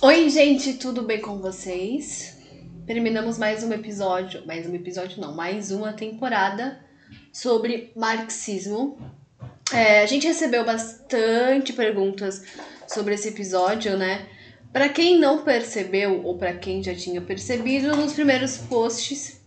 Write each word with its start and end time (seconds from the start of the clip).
Oi, 0.00 0.30
gente, 0.30 0.74
tudo 0.74 1.02
bem 1.02 1.20
com 1.20 1.38
vocês? 1.38 2.36
Terminamos 2.86 3.36
mais 3.36 3.64
um 3.64 3.72
episódio, 3.72 4.46
mais 4.46 4.64
um 4.64 4.72
episódio 4.72 5.20
não, 5.20 5.34
mais 5.34 5.72
uma 5.72 5.92
temporada 5.92 6.78
sobre 7.32 7.90
marxismo. 7.96 8.96
É, 9.72 10.00
a 10.02 10.06
gente 10.06 10.24
recebeu 10.24 10.64
bastante 10.64 11.72
perguntas 11.72 12.44
sobre 12.86 13.14
esse 13.14 13.26
episódio, 13.30 13.96
né? 13.96 14.28
Para 14.72 14.88
quem 14.88 15.18
não 15.18 15.42
percebeu 15.42 16.24
ou 16.24 16.38
para 16.38 16.54
quem 16.54 16.80
já 16.80 16.94
tinha 16.94 17.20
percebido, 17.20 17.96
nos 17.96 18.12
primeiros 18.12 18.56
posts, 18.56 19.40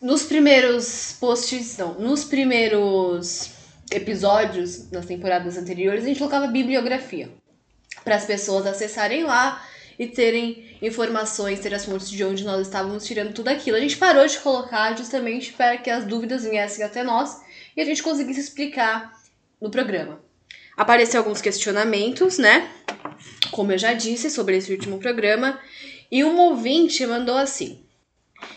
nos 0.00 0.22
primeiros 0.22 1.12
posts, 1.20 1.76
não, 1.76 1.92
nos 2.00 2.24
primeiros 2.24 3.50
episódios 3.92 4.90
nas 4.90 5.04
temporadas 5.04 5.58
anteriores, 5.58 6.04
a 6.04 6.06
gente 6.06 6.18
colocava 6.18 6.46
bibliografia 6.46 7.28
para 8.02 8.16
as 8.16 8.24
pessoas 8.24 8.66
acessarem 8.66 9.24
lá 9.24 9.62
e 10.00 10.06
terem 10.06 10.78
informações, 10.80 11.60
ter 11.60 11.74
as 11.74 11.84
fontes 11.84 12.08
de 12.08 12.24
onde 12.24 12.42
nós 12.42 12.66
estávamos 12.66 13.04
tirando 13.04 13.34
tudo 13.34 13.48
aquilo. 13.48 13.76
A 13.76 13.80
gente 13.80 13.98
parou 13.98 14.26
de 14.26 14.38
colocar 14.38 14.96
justamente 14.96 15.52
para 15.52 15.76
que 15.76 15.90
as 15.90 16.06
dúvidas 16.06 16.42
viessem 16.42 16.82
até 16.82 17.04
nós 17.04 17.38
e 17.76 17.82
a 17.82 17.84
gente 17.84 18.02
conseguisse 18.02 18.40
explicar 18.40 19.12
no 19.60 19.70
programa. 19.70 20.18
Apareceram 20.74 21.24
alguns 21.24 21.42
questionamentos, 21.42 22.38
né? 22.38 22.70
Como 23.50 23.72
eu 23.72 23.76
já 23.76 23.92
disse 23.92 24.30
sobre 24.30 24.56
esse 24.56 24.72
último 24.72 24.98
programa, 24.98 25.60
e 26.10 26.24
um 26.24 26.38
ouvinte 26.38 27.04
mandou 27.04 27.36
assim: 27.36 27.84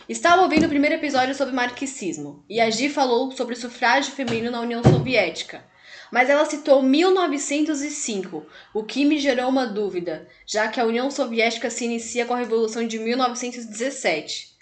Estava 0.08 0.44
ouvindo 0.44 0.66
o 0.66 0.70
primeiro 0.70 0.96
episódio 0.96 1.36
sobre 1.36 1.54
marxismo 1.54 2.46
e 2.50 2.62
a 2.62 2.70
Gi 2.70 2.88
falou 2.88 3.32
sobre 3.32 3.54
o 3.54 3.58
sufrágio 3.58 4.14
feminino 4.14 4.50
na 4.50 4.62
União 4.62 4.82
Soviética. 4.82 5.73
Mas 6.14 6.30
ela 6.30 6.46
citou 6.46 6.84
1905, 6.84 8.46
o 8.72 8.84
que 8.84 9.04
me 9.04 9.18
gerou 9.18 9.50
uma 9.50 9.66
dúvida, 9.66 10.28
já 10.46 10.68
que 10.68 10.80
a 10.80 10.86
União 10.86 11.10
Soviética 11.10 11.72
se 11.72 11.86
inicia 11.86 12.24
com 12.24 12.36
a 12.36 12.38
Revolução 12.38 12.86
de 12.86 13.00
1917. 13.00 14.56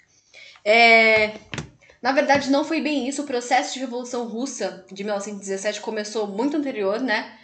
É... 0.64 1.34
Na 2.00 2.12
verdade, 2.12 2.50
não 2.50 2.64
foi 2.64 2.80
bem 2.80 3.06
isso. 3.06 3.20
O 3.20 3.26
processo 3.26 3.74
de 3.74 3.80
Revolução 3.80 4.26
Russa 4.26 4.86
de 4.90 5.04
1917 5.04 5.82
começou 5.82 6.26
muito 6.26 6.56
anterior, 6.56 6.98
né? 7.00 7.38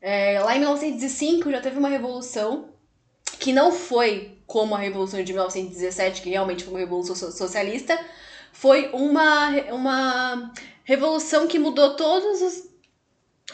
É... 0.00 0.40
Lá 0.40 0.56
em 0.56 0.58
1905 0.58 1.48
já 1.48 1.60
teve 1.60 1.78
uma 1.78 1.88
revolução 1.88 2.70
que 3.38 3.52
não 3.52 3.70
foi 3.70 4.38
como 4.44 4.74
a 4.74 4.78
Revolução 4.78 5.22
de 5.22 5.32
1917, 5.32 6.20
que 6.20 6.30
realmente 6.30 6.64
foi 6.64 6.72
uma 6.72 6.80
revolução 6.80 7.14
socialista, 7.14 7.96
foi 8.52 8.90
uma, 8.92 9.50
uma 9.70 10.52
revolução 10.82 11.46
que 11.46 11.60
mudou 11.60 11.94
todos 11.94 12.42
os, 12.42 12.71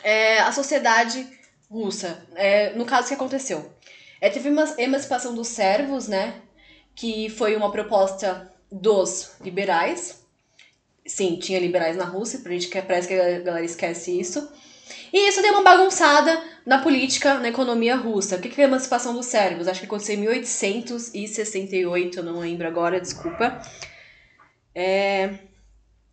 é, 0.02 0.41
a 0.41 0.52
sociedade 0.52 1.27
russa. 1.70 2.22
É, 2.34 2.72
no 2.74 2.84
caso, 2.84 3.08
que 3.08 3.14
aconteceu? 3.14 3.72
É, 4.20 4.30
teve 4.30 4.48
uma 4.48 4.64
emancipação 4.78 5.34
dos 5.34 5.48
servos, 5.48 6.08
né? 6.08 6.41
Que 6.94 7.28
foi 7.30 7.54
uma 7.54 7.70
proposta 7.70 8.52
dos 8.70 9.32
liberais. 9.41 10.22
Sim, 11.06 11.36
tinha 11.36 11.60
liberais 11.60 11.96
na 11.96 12.04
Rússia, 12.04 12.41
pra 12.41 12.52
gente, 12.52 12.69
parece 12.69 13.08
que 13.08 13.14
a 13.14 13.38
galera 13.41 13.64
esquece 13.64 14.19
isso. 14.19 14.50
E 15.12 15.28
isso 15.28 15.41
deu 15.41 15.52
uma 15.52 15.62
bagunçada 15.62 16.42
na 16.66 16.82
política, 16.82 17.38
na 17.38 17.48
economia 17.48 17.96
russa. 17.96 18.36
O 18.36 18.41
que 18.41 18.60
é 18.60 18.64
a 18.64 18.69
emancipação 18.69 19.14
dos 19.14 19.26
servos? 19.26 19.69
Acho 19.69 19.80
que 19.80 19.86
aconteceu 19.86 20.16
em 20.16 20.20
1868, 20.20 22.19
eu 22.19 22.22
não 22.22 22.41
lembro 22.41 22.66
agora, 22.66 23.00
desculpa. 23.00 23.60
É... 24.74 25.38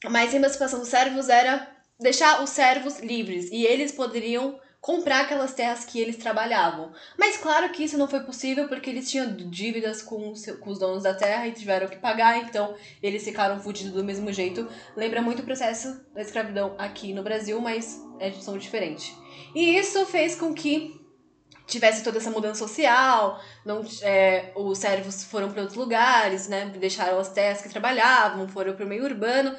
Mas 0.09 0.33
a 0.33 0.37
emancipação 0.37 0.79
dos 0.79 0.89
servos 0.89 1.29
era 1.29 1.74
deixar 1.99 2.43
os 2.43 2.49
servos 2.49 2.99
livres 2.99 3.49
e 3.51 3.65
eles 3.65 3.91
poderiam 3.91 4.59
comprar 4.85 5.21
aquelas 5.21 5.51
terras 5.51 5.83
que 5.83 5.99
eles 5.99 6.15
trabalhavam. 6.15 6.91
Mas 7.17 7.37
claro 7.37 7.71
que 7.71 7.83
isso 7.83 7.97
não 7.97 8.07
foi 8.07 8.19
possível 8.19 8.67
porque 8.67 8.87
eles 8.87 9.09
tinham 9.09 9.35
dívidas 9.35 10.03
com 10.03 10.31
os, 10.31 10.77
donos 10.77 11.01
da 11.01 11.15
terra 11.15 11.47
e 11.47 11.53
tiveram 11.53 11.87
que 11.87 11.97
pagar, 11.97 12.37
então 12.37 12.75
eles 13.01 13.23
ficaram 13.23 13.59
fudidos 13.59 13.93
do 13.93 14.03
mesmo 14.03 14.31
jeito. 14.31 14.69
Lembra 14.95 15.23
muito 15.23 15.41
o 15.41 15.45
processo 15.45 16.05
da 16.13 16.21
escravidão 16.21 16.75
aqui 16.77 17.13
no 17.13 17.23
Brasil, 17.23 17.59
mas 17.59 17.99
é 18.19 18.29
de 18.29 18.43
som 18.43 18.59
diferente. 18.59 19.11
E 19.55 19.75
isso 19.75 20.05
fez 20.05 20.35
com 20.35 20.53
que 20.53 21.03
tivesse 21.65 22.03
toda 22.03 22.19
essa 22.19 22.29
mudança 22.29 22.59
social, 22.59 23.41
não, 23.65 23.83
é, 24.03 24.51
os 24.55 24.77
servos 24.77 25.23
foram 25.23 25.49
para 25.49 25.61
outros 25.61 25.79
lugares, 25.79 26.47
né, 26.47 26.71
deixaram 26.77 27.17
as 27.17 27.29
terras 27.29 27.59
que 27.59 27.69
trabalhavam, 27.69 28.47
foram 28.47 28.75
para 28.75 28.85
o 28.85 28.87
meio 28.87 29.03
urbano, 29.03 29.55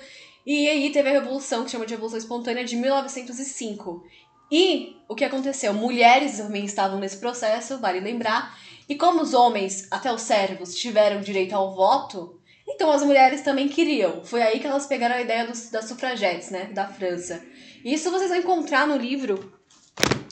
e 0.47 0.69
aí 0.69 0.91
teve 0.91 1.09
a 1.09 1.13
revolução, 1.13 1.65
que 1.65 1.73
chama 1.73 1.85
de 1.85 1.95
Revolução 1.95 2.19
Espontânea, 2.19 2.65
de 2.65 2.77
1905. 2.77 4.05
E 4.51 4.97
o 5.09 5.15
que 5.17 5.25
aconteceu? 5.25 5.75
Mulheres 5.75 6.37
também 6.37 6.65
estavam 6.65 7.01
nesse 7.01 7.17
processo, 7.17 7.79
vale 7.79 7.99
lembrar. 7.99 8.57
E 8.89 8.95
como 8.95 9.21
os 9.21 9.35
homens, 9.35 9.89
até 9.91 10.13
os 10.13 10.23
servos, 10.23 10.77
tiveram 10.77 11.21
direito 11.21 11.53
ao 11.53 11.75
voto, 11.75 12.41
então 12.69 12.93
as 12.93 13.03
mulheres 13.03 13.43
também 13.43 13.69
queriam. 13.69 14.25
Foi 14.25 14.41
aí 14.41 14.61
que 14.61 14.67
elas 14.69 14.87
pegaram 14.87 15.17
a 15.17 15.21
ideia 15.21 15.47
dos, 15.47 15.71
das 15.71 15.87
sufragetes, 15.87 16.51
né, 16.51 16.67
da 16.67 16.87
França. 16.87 17.45
Isso 17.85 18.11
vocês 18.13 18.31
vão 18.31 18.39
encontrar 18.39 18.87
no 18.87 18.97
livro 18.97 19.53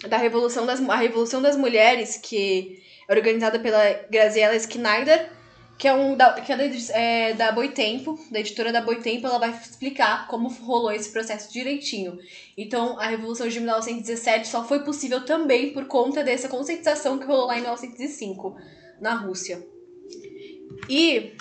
da 0.08 0.16
Revolução 0.16 0.64
das, 0.64 0.80
a 0.88 0.96
Revolução 0.96 1.42
das 1.42 1.56
Mulheres, 1.56 2.16
que 2.16 2.80
é 3.08 3.12
organizada 3.12 3.58
pela 3.58 3.82
Graziella 4.08 4.58
Schneider 4.58 5.30
que 5.76 5.88
é 5.88 5.94
um 5.94 6.16
da, 6.16 6.32
que 6.34 6.52
é 6.52 6.56
da, 6.56 6.64
é, 6.96 7.34
da 7.34 7.52
Boitempo, 7.52 8.18
da 8.30 8.40
editora 8.40 8.72
da 8.72 8.80
Boitempo, 8.80 9.26
ela 9.26 9.38
vai 9.38 9.50
explicar 9.50 10.28
como 10.28 10.48
rolou 10.48 10.92
esse 10.92 11.10
processo 11.10 11.52
direitinho. 11.52 12.18
Então, 12.56 12.98
a 12.98 13.06
Revolução 13.06 13.48
de 13.48 13.58
1917 13.58 14.48
só 14.48 14.64
foi 14.64 14.80
possível 14.80 15.24
também 15.24 15.72
por 15.72 15.86
conta 15.86 16.22
dessa 16.22 16.48
conscientização 16.48 17.18
que 17.18 17.26
rolou 17.26 17.46
lá 17.46 17.58
em 17.58 17.62
1905, 17.62 18.56
na 19.00 19.14
Rússia. 19.14 19.66
E 20.88 21.32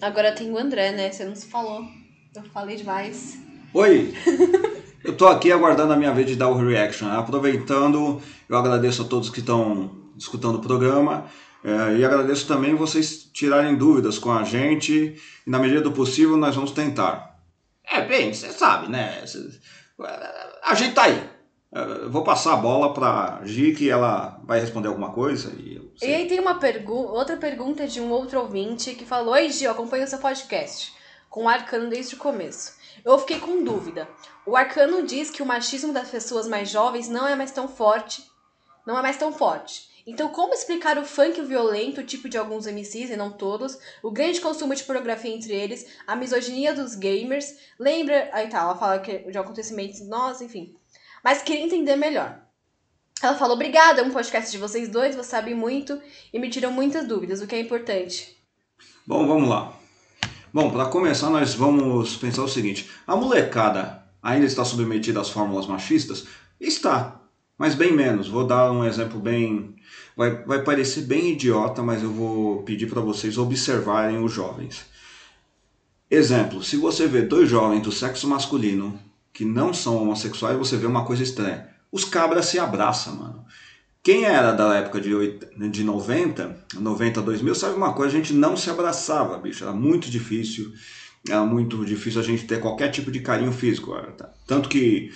agora 0.00 0.32
tem 0.32 0.50
o 0.50 0.58
André, 0.58 0.92
né? 0.92 1.10
Você 1.10 1.24
não 1.24 1.36
se 1.36 1.46
falou. 1.46 1.84
Eu 2.34 2.42
falei 2.52 2.76
demais. 2.76 3.38
Oi! 3.72 4.12
eu 5.04 5.16
tô 5.16 5.28
aqui 5.28 5.52
aguardando 5.52 5.92
a 5.92 5.96
minha 5.96 6.12
vez 6.12 6.26
de 6.26 6.34
dar 6.34 6.48
o 6.48 6.54
reaction. 6.54 7.08
Aproveitando, 7.08 8.20
eu 8.48 8.56
agradeço 8.56 9.02
a 9.02 9.04
todos 9.04 9.30
que 9.30 9.40
estão 9.40 9.90
escutando 10.16 10.56
o 10.56 10.60
programa. 10.60 11.26
É, 11.64 11.96
e 11.96 12.04
agradeço 12.04 12.46
também 12.46 12.74
vocês 12.74 13.24
tirarem 13.32 13.74
dúvidas 13.74 14.18
com 14.18 14.30
a 14.30 14.44
gente 14.44 15.18
e 15.46 15.50
na 15.50 15.58
medida 15.58 15.80
do 15.80 15.92
possível 15.92 16.36
nós 16.36 16.54
vamos 16.54 16.72
tentar. 16.72 17.38
É, 17.82 18.02
bem, 18.02 18.34
você 18.34 18.52
sabe, 18.52 18.90
né? 18.90 19.24
A 20.62 20.74
gente 20.74 20.94
tá 20.94 21.04
aí. 21.04 21.30
É, 21.72 22.06
vou 22.08 22.22
passar 22.22 22.52
a 22.52 22.56
bola 22.56 22.92
para 22.92 23.40
Gi, 23.44 23.74
que 23.74 23.88
ela 23.88 24.38
vai 24.44 24.60
responder 24.60 24.88
alguma 24.88 25.10
coisa. 25.10 25.54
E, 25.58 25.76
eu 25.76 25.90
e 26.02 26.14
aí 26.14 26.28
tem 26.28 26.38
uma 26.38 26.56
pergu 26.56 26.92
outra 26.92 27.36
pergunta 27.36 27.86
de 27.86 27.98
um 27.98 28.10
outro 28.10 28.40
ouvinte 28.40 28.94
que 28.94 29.06
falou: 29.06 29.32
Oi, 29.32 29.48
Gi, 29.48 29.64
eu 29.64 29.72
acompanho 29.72 30.04
o 30.04 30.06
seu 30.06 30.18
podcast 30.18 30.92
com 31.30 31.44
o 31.44 31.48
Arcano 31.48 31.88
desde 31.88 32.14
o 32.14 32.18
começo. 32.18 32.74
Eu 33.02 33.18
fiquei 33.18 33.40
com 33.40 33.64
dúvida. 33.64 34.06
O 34.46 34.54
Arcano 34.54 35.04
diz 35.04 35.30
que 35.30 35.42
o 35.42 35.46
machismo 35.46 35.92
das 35.92 36.10
pessoas 36.10 36.46
mais 36.46 36.68
jovens 36.68 37.08
não 37.08 37.26
é 37.26 37.34
mais 37.34 37.50
tão 37.50 37.66
forte. 37.66 38.22
Não 38.86 38.98
é 38.98 39.02
mais 39.02 39.16
tão 39.16 39.32
forte. 39.32 39.93
Então, 40.06 40.28
como 40.28 40.52
explicar 40.52 40.98
o 40.98 41.04
funk 41.04 41.40
violento, 41.42 42.04
tipo 42.04 42.28
de 42.28 42.36
alguns 42.36 42.66
MCs 42.66 43.10
e 43.10 43.16
não 43.16 43.32
todos, 43.32 43.78
o 44.02 44.10
grande 44.10 44.40
consumo 44.40 44.74
de 44.74 44.84
pornografia 44.84 45.34
entre 45.34 45.54
eles, 45.54 45.86
a 46.06 46.14
misoginia 46.14 46.74
dos 46.74 46.94
gamers, 46.94 47.56
lembra. 47.78 48.28
Aí 48.32 48.48
tá, 48.48 48.60
ela 48.60 48.76
fala 48.76 48.98
que 48.98 49.18
de 49.30 49.38
acontecimentos, 49.38 50.06
nossa, 50.06 50.44
enfim. 50.44 50.74
Mas 51.22 51.42
queria 51.42 51.64
entender 51.64 51.96
melhor. 51.96 52.38
Ela 53.22 53.34
falou: 53.34 53.54
Obrigada, 53.54 54.02
é 54.02 54.04
um 54.04 54.10
podcast 54.10 54.50
de 54.50 54.58
vocês 54.58 54.88
dois, 54.88 55.14
vocês 55.14 55.26
sabem 55.26 55.54
muito 55.54 56.00
e 56.32 56.38
me 56.38 56.50
tiram 56.50 56.70
muitas 56.70 57.08
dúvidas, 57.08 57.40
o 57.40 57.46
que 57.46 57.54
é 57.54 57.60
importante. 57.60 58.36
Bom, 59.06 59.26
vamos 59.26 59.48
lá. 59.48 59.74
Bom, 60.52 60.70
para 60.70 60.86
começar, 60.86 61.30
nós 61.30 61.54
vamos 61.54 62.16
pensar 62.16 62.42
o 62.42 62.48
seguinte: 62.48 62.90
a 63.06 63.16
molecada 63.16 64.04
ainda 64.22 64.44
está 64.44 64.64
submetida 64.64 65.20
às 65.20 65.30
fórmulas 65.30 65.66
machistas? 65.66 66.26
Está, 66.60 67.20
mas 67.58 67.74
bem 67.74 67.92
menos. 67.92 68.28
Vou 68.28 68.46
dar 68.46 68.70
um 68.70 68.84
exemplo 68.84 69.20
bem 69.20 69.74
Vai, 70.16 70.44
vai 70.44 70.62
parecer 70.62 71.02
bem 71.02 71.32
idiota, 71.32 71.82
mas 71.82 72.02
eu 72.02 72.10
vou 72.10 72.62
pedir 72.62 72.86
para 72.86 73.00
vocês 73.00 73.36
observarem 73.36 74.22
os 74.22 74.32
jovens. 74.32 74.86
Exemplo, 76.08 76.62
se 76.62 76.76
você 76.76 77.08
vê 77.08 77.22
dois 77.22 77.48
jovens 77.48 77.82
do 77.82 77.90
sexo 77.90 78.28
masculino 78.28 78.98
que 79.32 79.44
não 79.44 79.74
são 79.74 79.96
homossexuais, 79.96 80.56
você 80.56 80.76
vê 80.76 80.86
uma 80.86 81.04
coisa 81.04 81.22
estranha. 81.22 81.68
Os 81.90 82.04
cabras 82.04 82.46
se 82.46 82.58
abraçam, 82.58 83.16
mano. 83.16 83.44
Quem 84.02 84.24
era 84.24 84.52
da 84.52 84.74
época 84.76 85.00
de, 85.00 85.12
8, 85.12 85.70
de 85.70 85.82
90, 85.82 86.64
90 86.74 87.22
2000, 87.22 87.54
sabe 87.54 87.74
uma 87.74 87.94
coisa? 87.94 88.14
A 88.14 88.20
gente 88.20 88.32
não 88.32 88.56
se 88.56 88.70
abraçava, 88.70 89.38
bicho. 89.38 89.64
Era 89.64 89.72
muito 89.72 90.10
difícil. 90.10 90.72
Era 91.26 91.44
muito 91.44 91.84
difícil 91.84 92.20
a 92.20 92.24
gente 92.24 92.44
ter 92.44 92.60
qualquer 92.60 92.90
tipo 92.90 93.10
de 93.10 93.20
carinho 93.20 93.50
físico. 93.50 93.96
Tá? 94.16 94.30
Tanto 94.46 94.68
que 94.68 95.10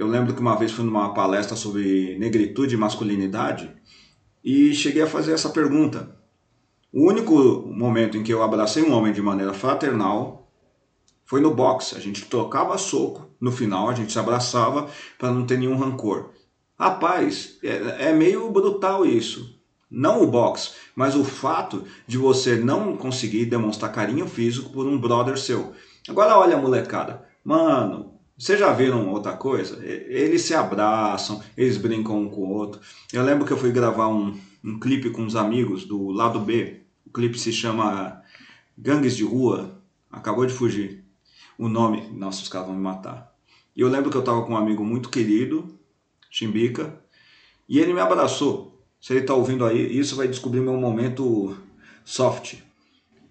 eu 0.00 0.06
lembro 0.06 0.32
que 0.32 0.40
uma 0.40 0.56
vez 0.56 0.72
fui 0.72 0.82
numa 0.82 1.12
palestra 1.12 1.54
sobre 1.54 2.18
negritude 2.18 2.74
e 2.74 2.78
masculinidade 2.78 3.70
e 4.42 4.72
cheguei 4.72 5.02
a 5.02 5.06
fazer 5.06 5.32
essa 5.32 5.50
pergunta. 5.50 6.16
O 6.90 7.06
único 7.06 7.34
momento 7.66 8.16
em 8.16 8.22
que 8.22 8.32
eu 8.32 8.42
abracei 8.42 8.82
um 8.82 8.94
homem 8.94 9.12
de 9.12 9.20
maneira 9.20 9.52
fraternal 9.52 10.50
foi 11.26 11.42
no 11.42 11.54
boxe. 11.54 11.96
A 11.96 12.00
gente 12.00 12.24
tocava 12.24 12.78
soco, 12.78 13.28
no 13.38 13.52
final 13.52 13.90
a 13.90 13.94
gente 13.94 14.10
se 14.10 14.18
abraçava 14.18 14.88
para 15.18 15.30
não 15.30 15.44
ter 15.44 15.58
nenhum 15.58 15.76
rancor. 15.76 16.30
Rapaz, 16.78 17.58
é, 17.62 18.08
é 18.08 18.12
meio 18.14 18.50
brutal 18.50 19.04
isso. 19.04 19.60
Não 19.90 20.22
o 20.22 20.26
box, 20.26 20.76
mas 20.96 21.14
o 21.14 21.22
fato 21.22 21.84
de 22.06 22.16
você 22.16 22.56
não 22.56 22.96
conseguir 22.96 23.44
demonstrar 23.44 23.92
carinho 23.92 24.26
físico 24.26 24.70
por 24.70 24.86
um 24.86 24.98
brother 24.98 25.38
seu. 25.38 25.74
Agora 26.08 26.38
olha 26.38 26.56
a 26.56 26.60
molecada. 26.60 27.22
Mano, 27.44 28.18
vocês 28.40 28.58
já 28.58 28.72
viram 28.72 29.10
outra 29.10 29.36
coisa? 29.36 29.84
Eles 29.84 30.40
se 30.40 30.54
abraçam, 30.54 31.42
eles 31.54 31.76
brincam 31.76 32.22
um 32.22 32.30
com 32.30 32.40
o 32.40 32.48
outro. 32.48 32.80
Eu 33.12 33.22
lembro 33.22 33.44
que 33.44 33.52
eu 33.52 33.58
fui 33.58 33.70
gravar 33.70 34.08
um, 34.08 34.34
um 34.64 34.80
clipe 34.80 35.10
com 35.10 35.20
uns 35.20 35.36
amigos 35.36 35.84
do 35.84 36.08
lado 36.08 36.40
B. 36.40 36.80
O 37.04 37.10
clipe 37.10 37.38
se 37.38 37.52
chama 37.52 38.22
Gangues 38.78 39.14
de 39.14 39.24
Rua. 39.24 39.78
Acabou 40.10 40.46
de 40.46 40.54
fugir. 40.54 41.04
O 41.58 41.68
nome. 41.68 42.08
Nossa, 42.12 42.40
os 42.40 42.48
caras 42.48 42.68
vão 42.68 42.76
me 42.76 42.82
matar. 42.82 43.30
E 43.76 43.82
eu 43.82 43.88
lembro 43.88 44.10
que 44.10 44.16
eu 44.16 44.24
tava 44.24 44.42
com 44.46 44.54
um 44.54 44.56
amigo 44.56 44.82
muito 44.82 45.10
querido, 45.10 45.78
Chimbica, 46.30 46.98
e 47.68 47.78
ele 47.78 47.92
me 47.92 48.00
abraçou. 48.00 48.82
Se 48.98 49.12
ele 49.12 49.20
está 49.20 49.34
ouvindo 49.34 49.66
aí, 49.66 49.98
isso 49.98 50.16
vai 50.16 50.26
descobrir 50.26 50.60
meu 50.60 50.78
momento 50.78 51.54
soft. 52.06 52.54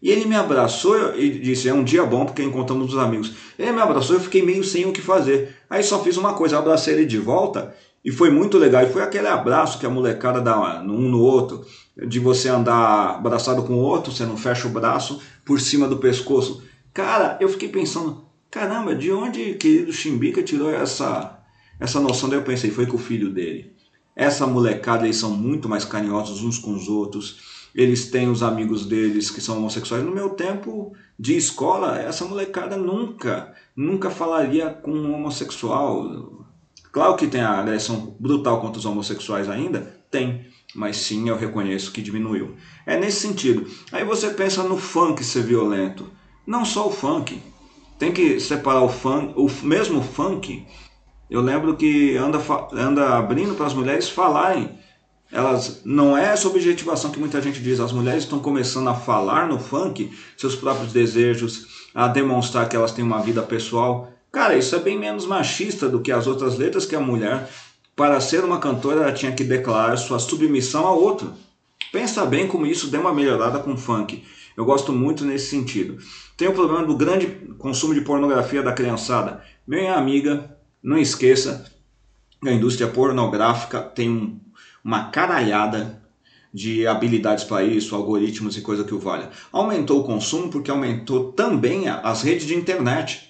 E 0.01 0.10
ele 0.10 0.25
me 0.25 0.36
abraçou 0.36 1.16
e 1.16 1.30
disse: 1.40 1.68
É 1.68 1.74
um 1.74 1.84
dia 1.84 2.06
bom 2.06 2.25
porque 2.25 2.42
encontramos 2.42 2.94
os 2.94 3.00
amigos. 3.00 3.34
Ele 3.57 3.72
me 3.72 3.81
abraçou 3.81 4.16
e 4.16 4.19
eu 4.19 4.24
fiquei 4.24 4.42
meio 4.42 4.63
sem 4.63 4.86
o 4.86 4.94
que 4.94 5.01
fazer. 5.01 5.56
Aí 5.69 5.84
só 5.84 6.01
fiz 6.04 6.18
uma 6.18 6.34
coisa: 6.34 6.57
abracei 6.57 6.94
ele 6.94 7.06
de 7.06 7.18
volta 7.18 7.75
e 8.04 8.12
foi 8.12 8.30
muito 8.30 8.57
legal. 8.57 8.84
E 8.84 8.90
foi 8.90 9.01
aquele 9.01 9.28
abraço 9.28 9.78
que 9.80 9.86
a 9.86 9.90
molecada 9.90 10.40
dá 10.40 10.81
um 10.81 11.10
no 11.10 11.22
outro, 11.22 11.66
de 12.07 12.19
você 12.19 12.48
andar 12.48 13.18
abraçado 13.18 13.63
com 13.63 13.74
o 13.74 13.81
outro, 13.81 14.12
você 14.12 14.25
não 14.25 14.38
fecha 14.38 14.68
o 14.68 14.72
braço 14.72 15.22
por 15.44 15.60
cima 15.60 15.88
do 15.88 15.98
pescoço. 15.98 16.63
Cara, 16.94 17.38
eu 17.42 17.50
fiquei 17.50 17.68
pensando: 17.68 18.24
caramba, 18.50 18.95
de 18.95 19.12
onde 19.12 19.56
querido 19.56 19.92
Chimbica 19.92 20.42
tirou 20.42 20.72
essa, 20.72 21.40
essa 21.80 22.00
noção? 22.00 22.30
Daí 22.30 22.40
eu 22.40 22.44
pensei: 22.44 22.72
foi 22.72 22.86
com 22.86 22.95
o 22.95 23.00
filho 23.00 23.30
dele. 23.30 23.74
Essa 24.16 24.45
molecada, 24.45 25.06
eles 25.06 25.18
são 25.18 25.31
muito 25.31 25.69
mais 25.69 25.86
carinhosos 25.86 26.44
uns 26.44 26.57
com 26.57 26.74
os 26.74 26.88
outros. 26.90 27.59
Eles 27.74 28.10
têm 28.10 28.30
os 28.30 28.42
amigos 28.42 28.86
deles 28.86 29.30
que 29.30 29.42
são 29.42 29.57
homossexuais. 29.57 30.04
No 30.04 30.12
meu 30.12 30.31
tempo 30.31 30.94
de 31.18 31.36
escola, 31.36 32.00
essa 32.00 32.25
molecada 32.25 32.75
nunca, 32.77 33.54
nunca 33.75 34.10
falaria 34.10 34.69
com 34.69 34.92
um 34.92 35.13
homossexual. 35.13 36.45
Claro 36.92 37.16
que 37.16 37.27
tem 37.27 37.42
a 37.42 37.60
agressão 37.60 38.16
brutal 38.19 38.60
contra 38.60 38.80
os 38.80 38.86
homossexuais 38.86 39.50
ainda, 39.50 39.95
tem, 40.10 40.48
mas 40.74 40.98
sim 40.98 41.30
eu 41.30 41.38
reconheço 41.38 41.92
que 41.92 42.01
diminuiu. 42.01 42.56
É 42.86 42.98
nesse 42.98 43.19
sentido. 43.19 43.69
Aí 43.92 44.04
você 44.04 44.30
pensa 44.30 44.63
no 44.63 44.77
funk 44.77 45.24
ser 45.24 45.44
violento. 45.44 46.10
Não 46.48 46.66
só 46.66 46.88
o 46.88 46.92
funk. 46.92 47.42
Tem 48.00 48.12
que 48.12 48.39
separar 48.39 48.81
o 48.81 48.89
funk, 48.89 49.33
o 49.36 49.48
mesmo 49.66 50.01
funk 50.01 50.66
eu 51.30 51.42
lembro 51.42 51.77
que 51.77 52.18
anda, 52.18 52.39
anda 52.74 53.18
abrindo 53.18 53.54
para 53.54 53.68
as 53.68 53.74
mulheres 53.74 54.10
falarem. 54.10 54.79
Elas 55.31 55.81
não 55.86 56.18
é 56.18 56.26
essa 56.26 56.48
objetivação 56.48 57.12
que 57.12 57.20
muita 57.20 57.42
gente 57.42 57.62
diz. 57.62 57.80
As 57.80 57.92
mulheres 57.92 58.24
estão 58.24 58.40
começando 58.40 58.88
a 58.88 58.96
falar 58.96 59.48
no 59.48 59.60
funk 59.60 60.12
seus 60.36 60.56
próprios 60.56 60.92
desejos, 60.92 61.90
a 61.94 62.08
demonstrar 62.08 62.68
que 62.68 62.76
elas 62.76 62.92
têm 62.92 63.06
uma 63.06 63.22
vida 63.22 63.42
pessoal. 63.44 64.12
Cara, 64.31 64.58
isso 64.58 64.76
é 64.76 64.80
bem 64.80 64.98
menos 64.98 65.26
machista 65.26 65.88
do 65.88 66.02
que 66.02 66.12
as 66.12 66.26
outras 66.26 66.58
letras 66.58 66.86
que 66.86 66.96
a 66.96 67.00
mulher, 67.00 67.50
para 67.96 68.20
ser 68.20 68.44
uma 68.44 68.60
cantora, 68.60 69.02
ela 69.02 69.12
tinha 69.12 69.31
que 69.31 69.44
declarar 69.44 69.98
sua 69.98 70.20
submissão 70.20 70.88
a 70.88 70.92
outro. 70.92 71.34
Pensa 71.92 72.26
bem 72.26 72.48
como 72.48 72.66
isso 72.66 72.88
deu 72.88 73.02
uma 73.02 73.14
melhorada 73.14 73.60
com 73.60 73.74
o 73.74 73.78
funk. 73.78 74.24
Eu 74.56 74.66
gosto 74.66 74.92
muito 74.92 75.24
nesse 75.24 75.50
sentido. 75.50 75.98
Tem 76.36 76.48
o 76.48 76.54
problema 76.54 76.86
do 76.86 76.96
grande 76.96 77.28
consumo 77.58 77.94
de 77.94 78.02
pornografia 78.02 78.62
da 78.62 78.74
criançada. 78.74 79.44
Minha 79.68 79.96
amiga, 79.96 80.58
não 80.81 80.98
esqueça 80.98 81.66
que 82.42 82.50
a 82.50 82.54
indústria 82.54 82.88
pornográfica 82.88 83.81
tem 83.81 84.10
um, 84.10 84.40
uma 84.84 85.10
caralhada 85.10 86.02
de 86.54 86.88
habilidades 86.88 87.44
para 87.44 87.64
isso, 87.64 87.96
algoritmos 87.96 88.58
e 88.58 88.62
coisa 88.62 88.84
que 88.84 88.94
o 88.94 89.00
valha. 89.00 89.30
Aumentou 89.52 90.00
o 90.00 90.04
consumo 90.04 90.50
porque 90.50 90.72
aumentou 90.72 91.31
também 91.31 91.88
as 91.88 92.24
redes 92.24 92.48
de 92.48 92.56
internet. 92.56 93.30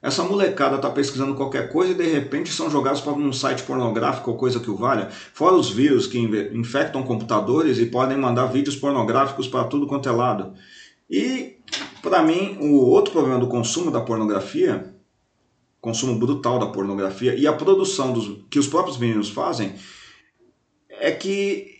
Essa 0.00 0.24
molecada 0.24 0.76
está 0.76 0.90
pesquisando 0.90 1.34
qualquer 1.34 1.70
coisa 1.70 1.92
e 1.92 1.96
de 1.96 2.06
repente 2.06 2.52
são 2.52 2.70
jogados 2.70 3.00
para 3.00 3.12
um 3.12 3.32
site 3.32 3.62
pornográfico 3.62 4.30
ou 4.30 4.36
coisa 4.36 4.60
que 4.60 4.70
o 4.70 4.76
valha. 4.76 5.08
Fora 5.10 5.54
os 5.54 5.70
vírus 5.70 6.06
que 6.06 6.18
infectam 6.52 7.02
computadores 7.02 7.78
e 7.78 7.86
podem 7.86 8.16
mandar 8.16 8.46
vídeos 8.46 8.76
pornográficos 8.76 9.48
para 9.48 9.64
tudo 9.64 9.86
quanto 9.86 10.08
é 10.08 10.12
lado. 10.12 10.54
E, 11.08 11.56
para 12.00 12.22
mim, 12.22 12.58
o 12.60 12.86
outro 12.86 13.12
problema 13.12 13.38
do 13.38 13.48
consumo 13.48 13.90
da 13.90 14.00
pornografia 14.00 14.92
consumo 15.82 16.16
brutal 16.16 16.60
da 16.60 16.66
pornografia 16.66 17.34
e 17.34 17.44
a 17.44 17.52
produção 17.52 18.12
dos, 18.12 18.44
que 18.48 18.58
os 18.60 18.68
próprios 18.68 18.96
meninos 18.96 19.28
fazem 19.28 19.74
é 21.02 21.10
que 21.10 21.72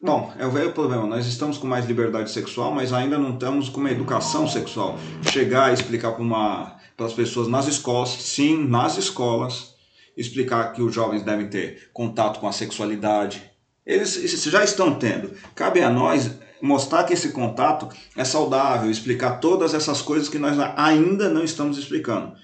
Bom, 0.00 0.32
é 0.38 0.46
o 0.46 0.50
velho 0.50 0.72
problema. 0.72 1.06
Nós 1.06 1.26
estamos 1.26 1.58
com 1.58 1.66
mais 1.66 1.84
liberdade 1.84 2.30
sexual, 2.30 2.72
mas 2.72 2.92
ainda 2.92 3.18
não 3.18 3.34
estamos 3.34 3.68
com 3.68 3.80
uma 3.80 3.90
educação 3.90 4.46
sexual. 4.46 4.96
Chegar 5.32 5.64
a 5.64 5.72
explicar 5.72 6.12
para 6.12 7.06
as 7.06 7.12
pessoas 7.12 7.48
nas 7.48 7.66
escolas, 7.66 8.10
sim, 8.10 8.64
nas 8.64 8.96
escolas, 8.96 9.74
explicar 10.16 10.72
que 10.72 10.82
os 10.82 10.94
jovens 10.94 11.24
devem 11.24 11.48
ter 11.48 11.90
contato 11.92 12.38
com 12.38 12.46
a 12.46 12.52
sexualidade. 12.52 13.42
Eles 13.84 14.14
já 14.44 14.62
estão 14.62 14.94
tendo. 14.94 15.32
Cabe 15.52 15.80
a 15.80 15.90
nós 15.90 16.30
mostrar 16.62 17.02
que 17.02 17.14
esse 17.14 17.30
contato 17.30 17.88
é 18.16 18.24
saudável, 18.24 18.88
explicar 18.88 19.40
todas 19.40 19.74
essas 19.74 20.00
coisas 20.00 20.28
que 20.28 20.38
nós 20.38 20.56
ainda 20.76 21.28
não 21.28 21.42
estamos 21.42 21.76
explicando. 21.76 22.34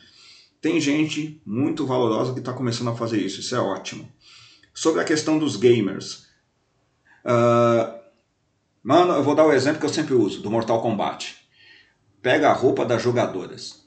Tem 0.61 0.81
gente 0.81 1.41
muito 1.47 1.87
valorosa 1.87 2.32
que 2.32 2.41
está 2.41 2.53
começando 2.53 2.88
a 2.88 2.97
fazer 2.97 3.19
isso, 3.21 3.38
isso 3.38 3.55
é 3.55 3.61
ótimo. 3.61 4.09
Sobre 4.75 5.00
a 5.00 5.05
questão 5.05 5.38
dos 5.38 5.56
gamers. 5.56 6.26
Uh, 7.25 7.94
mano, 8.82 9.15
eu 9.15 9.23
vou 9.23 9.35
dar 9.35 9.47
o 9.47 9.53
exemplo 9.53 9.79
que 9.79 9.87
eu 9.87 9.91
sempre 9.91 10.15
uso, 10.15 10.43
do 10.43 10.50
Mortal 10.50 10.82
Kombat. 10.82 11.37
Pega 12.21 12.50
a 12.50 12.53
roupa 12.53 12.85
das 12.85 13.00
jogadoras. 13.00 13.85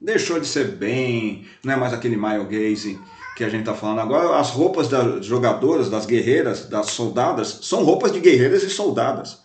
Deixou 0.00 0.40
de 0.40 0.46
ser 0.46 0.72
bem, 0.72 1.46
não 1.64 1.72
é 1.72 1.76
mais 1.76 1.94
aquele 1.94 2.16
mile 2.16 2.44
gaze 2.44 3.00
que 3.36 3.44
a 3.44 3.48
gente 3.48 3.60
está 3.60 3.74
falando 3.74 4.00
agora. 4.00 4.36
As 4.36 4.50
roupas 4.50 4.88
das 4.88 5.24
jogadoras, 5.24 5.88
das 5.88 6.04
guerreiras, 6.04 6.68
das 6.68 6.90
soldadas, 6.90 7.60
são 7.62 7.84
roupas 7.84 8.12
de 8.12 8.20
guerreiras 8.20 8.62
e 8.64 8.68
soldadas 8.68 9.44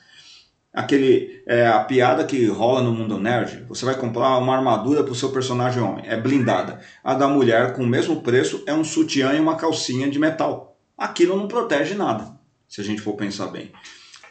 aquele 0.73 1.41
é, 1.47 1.67
a 1.67 1.79
piada 1.79 2.23
que 2.23 2.45
rola 2.47 2.81
no 2.81 2.93
mundo 2.93 3.19
nerd. 3.19 3.65
Você 3.67 3.85
vai 3.85 3.95
comprar 3.95 4.37
uma 4.37 4.55
armadura 4.55 5.03
para 5.03 5.11
o 5.11 5.15
seu 5.15 5.29
personagem 5.29 5.81
homem, 5.81 6.05
é 6.07 6.15
blindada. 6.15 6.79
A 7.03 7.13
da 7.13 7.27
mulher, 7.27 7.73
com 7.73 7.83
o 7.83 7.87
mesmo 7.87 8.21
preço, 8.21 8.63
é 8.65 8.73
um 8.73 8.83
sutiã 8.83 9.33
e 9.33 9.39
uma 9.39 9.55
calcinha 9.55 10.09
de 10.09 10.19
metal. 10.19 10.68
Aquilo 10.99 11.37
não 11.37 11.47
protege 11.47 11.95
nada, 11.95 12.37
se 12.67 12.81
a 12.81 12.83
gente 12.83 13.01
for 13.01 13.13
pensar 13.13 13.47
bem. 13.47 13.71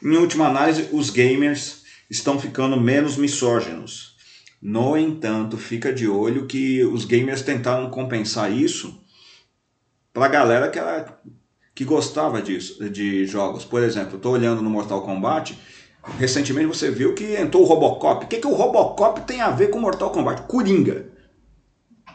Em 0.03 0.17
última 0.17 0.47
análise, 0.47 0.88
os 0.93 1.11
gamers 1.11 1.82
estão 2.11 2.38
ficando 2.38 2.78
menos 2.81 3.16
misóginos. 3.16 4.16
No 4.61 4.97
entanto, 4.97 5.57
fica 5.57 5.93
de 5.93 6.07
olho 6.07 6.47
que 6.47 6.85
os 6.85 7.04
gamers 7.04 7.43
tentaram 7.43 7.90
compensar 7.90 8.52
isso 8.52 9.02
para 10.12 10.26
a 10.26 10.28
galera 10.28 10.69
que, 10.69 10.78
era, 10.78 11.19
que 11.75 11.85
gostava 11.85 12.43
disso, 12.43 12.88
de 12.90 13.26
jogos. 13.26 13.64
Por 13.64 13.83
exemplo, 13.83 14.16
estou 14.16 14.33
olhando 14.33 14.61
no 14.61 14.71
Mortal 14.71 15.02
Kombat 15.02 15.57
Recentemente 16.16 16.66
você 16.66 16.90
viu 16.90 17.14
que 17.14 17.35
entrou 17.37 17.62
o 17.62 17.66
Robocop. 17.66 18.25
O 18.25 18.28
que, 18.28 18.38
que 18.38 18.47
o 18.47 18.54
Robocop 18.54 19.21
tem 19.23 19.40
a 19.40 19.50
ver 19.50 19.69
com 19.69 19.81
Mortal 19.81 20.11
Kombat? 20.11 20.43
Coringa. 20.43 21.07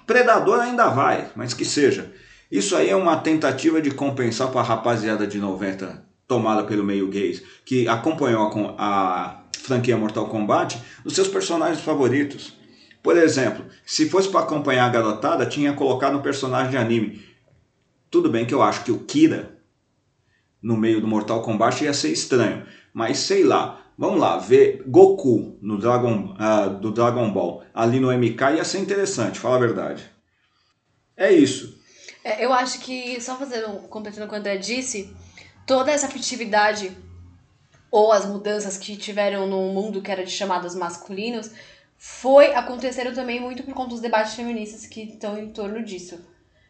Predador 0.08 0.60
ainda 0.60 0.90
vai, 0.90 1.32
mas 1.36 1.54
que 1.54 1.64
seja. 1.64 2.13
Isso 2.54 2.76
aí 2.76 2.88
é 2.88 2.96
uma 2.96 3.18
tentativa 3.18 3.82
de 3.82 3.90
compensar 3.90 4.52
para 4.52 4.62
a 4.62 4.64
rapaziada 4.64 5.26
de 5.26 5.40
90 5.40 6.06
tomada 6.28 6.64
pelo 6.64 6.84
meio 6.84 7.08
gays, 7.08 7.42
que 7.66 7.88
acompanhou 7.88 8.76
a, 8.78 8.78
a 8.78 9.44
franquia 9.64 9.98
Mortal 9.98 10.28
Kombat, 10.28 10.80
os 11.04 11.16
seus 11.16 11.28
personagens 11.28 11.82
favoritos. 11.82 12.56
Por 13.02 13.18
exemplo, 13.18 13.66
se 13.84 14.08
fosse 14.08 14.30
para 14.30 14.42
acompanhar 14.42 14.86
a 14.86 14.90
garotada, 14.90 15.48
tinha 15.48 15.74
colocado 15.74 16.16
um 16.16 16.22
personagem 16.22 16.70
de 16.70 16.78
anime. 16.78 17.26
Tudo 18.12 18.30
bem 18.30 18.46
que 18.46 18.54
eu 18.54 18.62
acho 18.62 18.84
que 18.84 18.92
o 18.92 19.00
Kira, 19.00 19.58
no 20.62 20.78
meio 20.78 21.02
do 21.02 21.08
Mortal 21.08 21.42
Kombat, 21.42 21.84
ia 21.84 21.92
ser 21.92 22.12
estranho. 22.12 22.68
Mas 22.94 23.18
sei 23.18 23.44
lá, 23.44 23.80
Vamos 23.96 24.20
lá, 24.20 24.38
ver 24.38 24.84
Goku 24.88 25.56
no 25.62 25.78
Dragon, 25.78 26.36
uh, 26.36 26.80
do 26.80 26.92
Dragon 26.92 27.32
Ball 27.32 27.64
ali 27.76 28.00
no 28.00 28.12
MK 28.12 28.56
ia 28.56 28.64
ser 28.64 28.80
interessante, 28.80 29.40
fala 29.40 29.58
a 29.58 29.60
verdade. 29.60 30.04
É 31.16 31.32
isso. 31.32 31.83
É, 32.24 32.44
eu 32.44 32.54
acho 32.54 32.80
que, 32.80 33.20
só 33.22 33.38
fazendo, 33.38 33.88
completando 33.90 34.26
o 34.26 34.30
que 34.30 34.36
o 34.36 34.38
André 34.38 34.58
disse, 34.58 35.14
toda 35.66 35.92
essa 35.92 36.08
afetividade 36.08 36.96
ou 37.92 38.12
as 38.12 38.26
mudanças 38.26 38.78
que 38.78 38.96
tiveram 38.98 39.46
no 39.46 39.74
mundo 39.74 40.02
que 40.02 40.12
era 40.12 40.26
de 40.26 40.32
chamados 40.32 40.74
masculinos 40.74 41.52
foi 41.98 42.54
aconteceram 42.54 43.14
também 43.14 43.40
muito 43.40 43.64
por 43.64 43.74
conta 43.74 43.92
dos 43.92 44.02
debates 44.02 44.34
feministas 44.34 44.86
que 44.86 45.04
estão 45.04 45.38
em 45.38 45.50
torno 45.52 45.84
disso. 45.84 46.20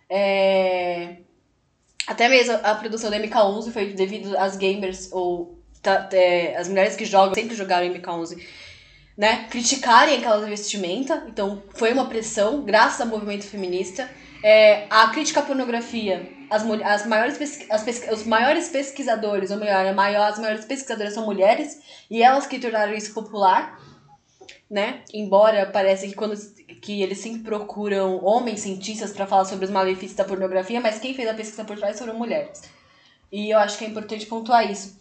É... 0.10 1.18
Até 2.06 2.28
mesmo 2.28 2.60
a 2.62 2.76
produção 2.76 3.10
da 3.10 3.18
MK11 3.18 3.72
foi 3.72 3.94
devido 3.94 4.38
às 4.38 4.58
gamers 4.58 5.10
ou 5.12 5.58
é, 6.12 6.56
as 6.56 6.68
mulheres 6.68 6.96
que 6.96 7.06
jogam, 7.06 7.34
sempre 7.34 7.56
jogaram 7.56 7.86
em 7.86 7.94
MK11, 7.94 8.42
né, 9.18 9.48
criticarem 9.50 10.18
aquela 10.18 10.46
vestimenta. 10.46 11.26
Então, 11.28 11.64
foi 11.74 11.94
uma 11.94 12.08
pressão, 12.08 12.62
graças 12.62 13.02
ao 13.02 13.08
movimento 13.08 13.46
feminista. 13.46 14.10
É, 14.44 14.86
a 14.90 15.08
crítica 15.08 15.40
à 15.40 15.44
pornografia, 15.44 16.30
as, 16.50 16.64
as 16.84 17.06
maiores 17.08 17.40
as 17.70 17.86
os 18.12 18.26
maiores 18.26 18.68
pesquisadores, 18.68 19.52
ou 19.52 19.58
melhor, 19.58 19.94
maior, 19.96 20.30
as 20.30 20.38
maiores 20.38 20.66
pesquisadoras 20.66 21.14
são 21.14 21.26
mulheres, 21.26 21.80
e 22.12 22.22
elas 22.22 22.46
que 22.46 22.60
tornaram 22.60 22.94
isso 22.94 23.14
popular, 23.14 23.80
né? 24.70 25.02
Embora 25.14 25.66
pareça 25.68 26.06
que 26.06 26.14
quando 26.14 26.36
que 26.82 27.02
eles 27.02 27.20
sempre 27.20 27.44
procuram 27.44 28.22
homens 28.26 28.60
cientistas 28.60 29.14
para 29.14 29.26
falar 29.26 29.46
sobre 29.46 29.64
os 29.64 29.72
malefícios 29.72 30.16
da 30.16 30.26
pornografia, 30.26 30.82
mas 30.82 31.00
quem 31.00 31.14
fez 31.14 31.30
a 31.30 31.34
pesquisa 31.34 31.64
por 31.64 31.78
trás 31.78 31.98
foram 31.98 32.18
mulheres. 32.18 32.62
E 33.32 33.50
eu 33.50 33.58
acho 33.58 33.78
que 33.78 33.86
é 33.86 33.88
importante 33.88 34.26
pontuar 34.26 34.70
isso. 34.70 35.00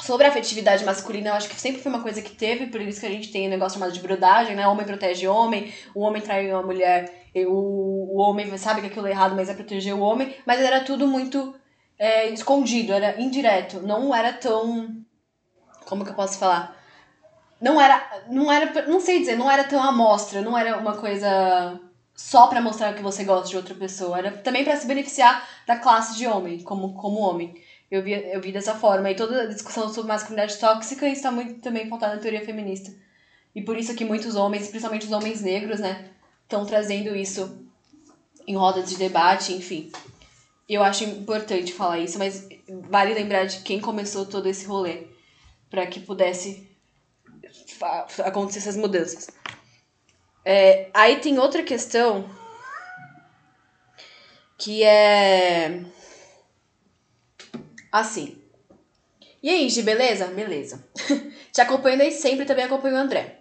Sobre 0.00 0.26
a 0.26 0.28
afetividade 0.28 0.84
masculina, 0.84 1.30
eu 1.30 1.34
acho 1.34 1.48
que 1.48 1.54
sempre 1.54 1.80
foi 1.80 1.90
uma 1.90 2.02
coisa 2.02 2.20
que 2.20 2.32
teve, 2.32 2.66
por 2.66 2.80
isso 2.80 3.00
que 3.00 3.06
a 3.06 3.10
gente 3.10 3.30
tem 3.30 3.46
um 3.46 3.50
negócio 3.50 3.78
chamado 3.78 3.92
de 3.92 4.00
brodagem, 4.00 4.56
né? 4.56 4.66
Homem 4.66 4.84
protege 4.84 5.28
homem, 5.28 5.72
o 5.94 6.00
homem 6.00 6.20
trai 6.20 6.50
uma 6.50 6.62
mulher, 6.62 7.28
o, 7.46 8.16
o 8.16 8.18
homem 8.18 8.56
sabe 8.58 8.80
que 8.80 8.88
aquilo 8.88 9.06
é 9.06 9.10
errado, 9.10 9.34
mas 9.34 9.48
é 9.48 9.54
proteger 9.54 9.94
o 9.94 10.00
homem. 10.00 10.34
Mas 10.44 10.60
era 10.60 10.80
tudo 10.80 11.06
muito 11.06 11.54
é, 11.98 12.28
escondido, 12.28 12.92
era 12.92 13.20
indireto. 13.20 13.80
Não 13.80 14.14
era 14.14 14.32
tão. 14.32 15.02
Como 15.86 16.04
que 16.04 16.10
eu 16.10 16.14
posso 16.14 16.38
falar? 16.38 16.76
Não 17.60 17.80
era. 17.80 18.24
Não 18.28 18.52
era. 18.52 18.86
Não 18.86 19.00
sei 19.00 19.20
dizer, 19.20 19.36
não 19.36 19.50
era 19.50 19.64
tão 19.64 19.82
amostra, 19.82 20.40
não 20.40 20.56
era 20.56 20.76
uma 20.76 20.96
coisa 20.96 21.80
só 22.14 22.46
para 22.46 22.60
mostrar 22.60 22.94
que 22.94 23.02
você 23.02 23.24
gosta 23.24 23.48
de 23.48 23.56
outra 23.56 23.74
pessoa. 23.74 24.18
Era 24.18 24.30
também 24.30 24.64
para 24.64 24.76
se 24.76 24.86
beneficiar 24.86 25.46
da 25.66 25.76
classe 25.76 26.16
de 26.16 26.26
homem, 26.26 26.60
como, 26.62 26.94
como 26.94 27.20
homem. 27.20 27.54
Eu 27.90 28.02
vi, 28.02 28.12
eu 28.12 28.40
vi 28.40 28.52
dessa 28.52 28.74
forma. 28.74 29.10
E 29.10 29.14
toda 29.14 29.42
a 29.42 29.46
discussão 29.46 29.88
sobre 29.92 30.08
masculinidade 30.08 30.58
tóxica 30.58 31.08
está 31.08 31.30
muito 31.30 31.60
também 31.60 31.88
pautada 31.88 32.16
na 32.16 32.20
teoria 32.20 32.44
feminista. 32.44 32.92
E 33.54 33.62
por 33.62 33.76
isso 33.76 33.94
que 33.94 34.04
muitos 34.04 34.34
homens, 34.34 34.68
principalmente 34.68 35.06
os 35.06 35.12
homens 35.12 35.40
negros, 35.40 35.78
né, 35.78 36.10
estão 36.42 36.66
trazendo 36.66 37.14
isso 37.14 37.64
em 38.46 38.56
rodas 38.56 38.90
de 38.90 38.96
debate, 38.96 39.52
enfim. 39.52 39.92
Eu 40.68 40.82
acho 40.82 41.04
importante 41.04 41.72
falar 41.72 41.98
isso, 41.98 42.18
mas 42.18 42.48
vale 42.88 43.14
lembrar 43.14 43.44
de 43.44 43.60
quem 43.60 43.80
começou 43.80 44.26
todo 44.26 44.48
esse 44.48 44.64
rolê 44.64 45.06
para 45.70 45.86
que 45.86 46.00
pudesse 46.00 46.68
acontecer 48.24 48.60
essas 48.60 48.76
mudanças. 48.76 49.28
É, 50.44 50.88
aí 50.92 51.20
tem 51.20 51.38
outra 51.38 51.62
questão 51.62 52.28
que 54.58 54.82
é 54.82 55.84
Assim. 57.94 58.38
E 59.40 59.48
aí, 59.48 59.68
Gi, 59.68 59.80
beleza? 59.80 60.26
Beleza. 60.26 60.84
Te 61.52 61.60
acompanho 61.60 61.96
desde 61.96 62.18
sempre 62.18 62.44
também 62.44 62.64
acompanho 62.64 62.96
o 62.96 62.98
André. 62.98 63.38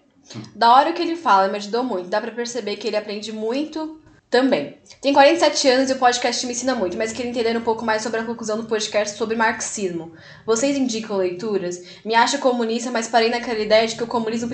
Da 0.56 0.76
hora 0.76 0.94
que 0.94 1.02
ele 1.02 1.16
fala, 1.16 1.48
me 1.48 1.58
ajudou 1.58 1.84
muito. 1.84 2.08
Dá 2.08 2.22
pra 2.22 2.30
perceber 2.30 2.76
que 2.76 2.86
ele 2.86 2.96
aprende 2.96 3.32
muito 3.32 4.00
também. 4.30 4.78
Tem 5.02 5.12
47 5.12 5.68
anos 5.70 5.90
e 5.90 5.94
o 5.94 5.98
podcast 5.98 6.46
me 6.46 6.52
ensina 6.52 6.76
muito, 6.76 6.96
mas 6.96 7.12
queria 7.12 7.32
entender 7.32 7.58
um 7.58 7.64
pouco 7.64 7.84
mais 7.84 8.04
sobre 8.04 8.20
a 8.20 8.24
conclusão 8.26 8.58
do 8.58 8.68
podcast 8.68 9.18
sobre 9.18 9.36
marxismo. 9.36 10.14
Vocês 10.46 10.78
indicam 10.78 11.18
leituras? 11.18 11.84
Me 12.06 12.14
acho 12.14 12.38
comunista, 12.38 12.92
mas 12.92 13.08
parei 13.08 13.32
naquela 13.32 13.58
ideia 13.58 13.88
de 13.88 13.96
que 13.96 14.04
o 14.04 14.08
comunismo 14.08 14.52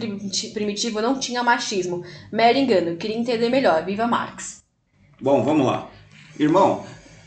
primitivo 0.54 1.02
não 1.02 1.20
tinha 1.20 1.44
machismo. 1.44 2.06
Mero 2.32 2.58
engano. 2.58 2.96
Queria 2.96 3.18
entender 3.18 3.50
melhor. 3.50 3.84
Viva 3.84 4.08
Marx. 4.08 4.64
Bom, 5.20 5.44
vamos 5.44 5.66
lá. 5.66 5.92
Irmão, 6.40 6.86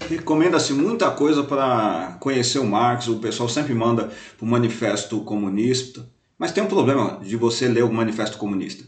Recomenda-se 0.09 0.73
muita 0.73 1.11
coisa 1.11 1.43
para 1.43 2.17
conhecer 2.21 2.59
o 2.59 2.67
Marx, 2.67 3.09
o 3.09 3.19
pessoal 3.19 3.49
sempre 3.49 3.75
manda 3.75 4.11
o 4.41 4.47
Manifesto 4.47 5.21
Comunista, 5.21 6.09
mas 6.39 6.53
tem 6.53 6.63
um 6.63 6.69
problema 6.69 7.21
de 7.23 7.37
você 7.37 7.69
ler 7.69 7.85
o 7.85 7.93
Manifesto 7.93 8.39
Comunista. 8.39 8.85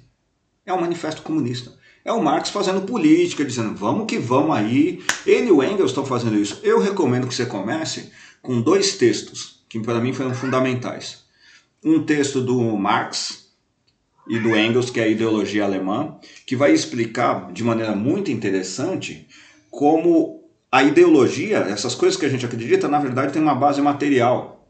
É 0.66 0.72
um 0.72 0.80
Manifesto 0.80 1.22
Comunista. 1.22 1.72
É 2.04 2.12
o 2.12 2.22
Marx 2.22 2.50
fazendo 2.50 2.82
política, 2.82 3.44
dizendo 3.44 3.74
vamos 3.74 4.06
que 4.06 4.18
vamos 4.18 4.54
aí. 4.54 5.02
Ele 5.26 5.48
e 5.48 5.52
o 5.52 5.62
Engels 5.62 5.90
estão 5.90 6.04
fazendo 6.04 6.36
isso. 6.36 6.60
Eu 6.62 6.78
recomendo 6.78 7.26
que 7.26 7.34
você 7.34 7.46
comece 7.46 8.10
com 8.42 8.60
dois 8.60 8.96
textos 8.96 9.64
que 9.68 9.80
para 9.80 10.00
mim 10.00 10.12
foram 10.12 10.34
fundamentais. 10.34 11.24
Um 11.82 12.02
texto 12.02 12.40
do 12.40 12.60
Marx 12.76 13.48
e 14.28 14.38
do 14.38 14.56
Engels, 14.56 14.90
que 14.90 15.00
é 15.00 15.04
a 15.04 15.08
ideologia 15.08 15.64
alemã, 15.64 16.16
que 16.46 16.54
vai 16.54 16.72
explicar 16.72 17.52
de 17.52 17.64
maneira 17.64 17.94
muito 17.94 18.30
interessante 18.30 19.26
como 19.70 20.43
a 20.74 20.82
ideologia, 20.82 21.58
essas 21.58 21.94
coisas 21.94 22.18
que 22.18 22.26
a 22.26 22.28
gente 22.28 22.44
acredita, 22.44 22.88
na 22.88 22.98
verdade 22.98 23.32
tem 23.32 23.40
uma 23.40 23.54
base 23.54 23.80
material. 23.80 24.68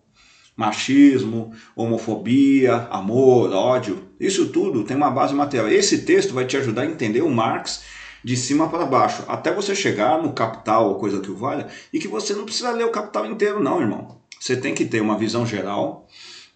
Machismo, 0.54 1.54
homofobia, 1.74 2.86
amor, 2.90 3.50
ódio, 3.54 4.10
isso 4.20 4.48
tudo 4.48 4.84
tem 4.84 4.98
uma 4.98 5.10
base 5.10 5.32
material. 5.32 5.66
Esse 5.66 6.02
texto 6.02 6.34
vai 6.34 6.44
te 6.44 6.58
ajudar 6.58 6.82
a 6.82 6.86
entender 6.86 7.22
o 7.22 7.30
Marx 7.30 7.84
de 8.22 8.36
cima 8.36 8.68
para 8.68 8.84
baixo, 8.84 9.24
até 9.26 9.50
você 9.50 9.74
chegar 9.74 10.22
no 10.22 10.34
Capital 10.34 10.90
ou 10.90 10.96
coisa 10.96 11.22
que 11.22 11.30
o 11.30 11.36
valha, 11.36 11.68
e 11.90 11.98
que 11.98 12.06
você 12.06 12.34
não 12.34 12.44
precisa 12.44 12.70
ler 12.70 12.84
o 12.84 12.90
Capital 12.90 13.24
inteiro, 13.24 13.58
não, 13.58 13.80
irmão. 13.80 14.20
Você 14.38 14.58
tem 14.58 14.74
que 14.74 14.84
ter 14.84 15.00
uma 15.00 15.16
visão 15.16 15.46
geral, 15.46 16.06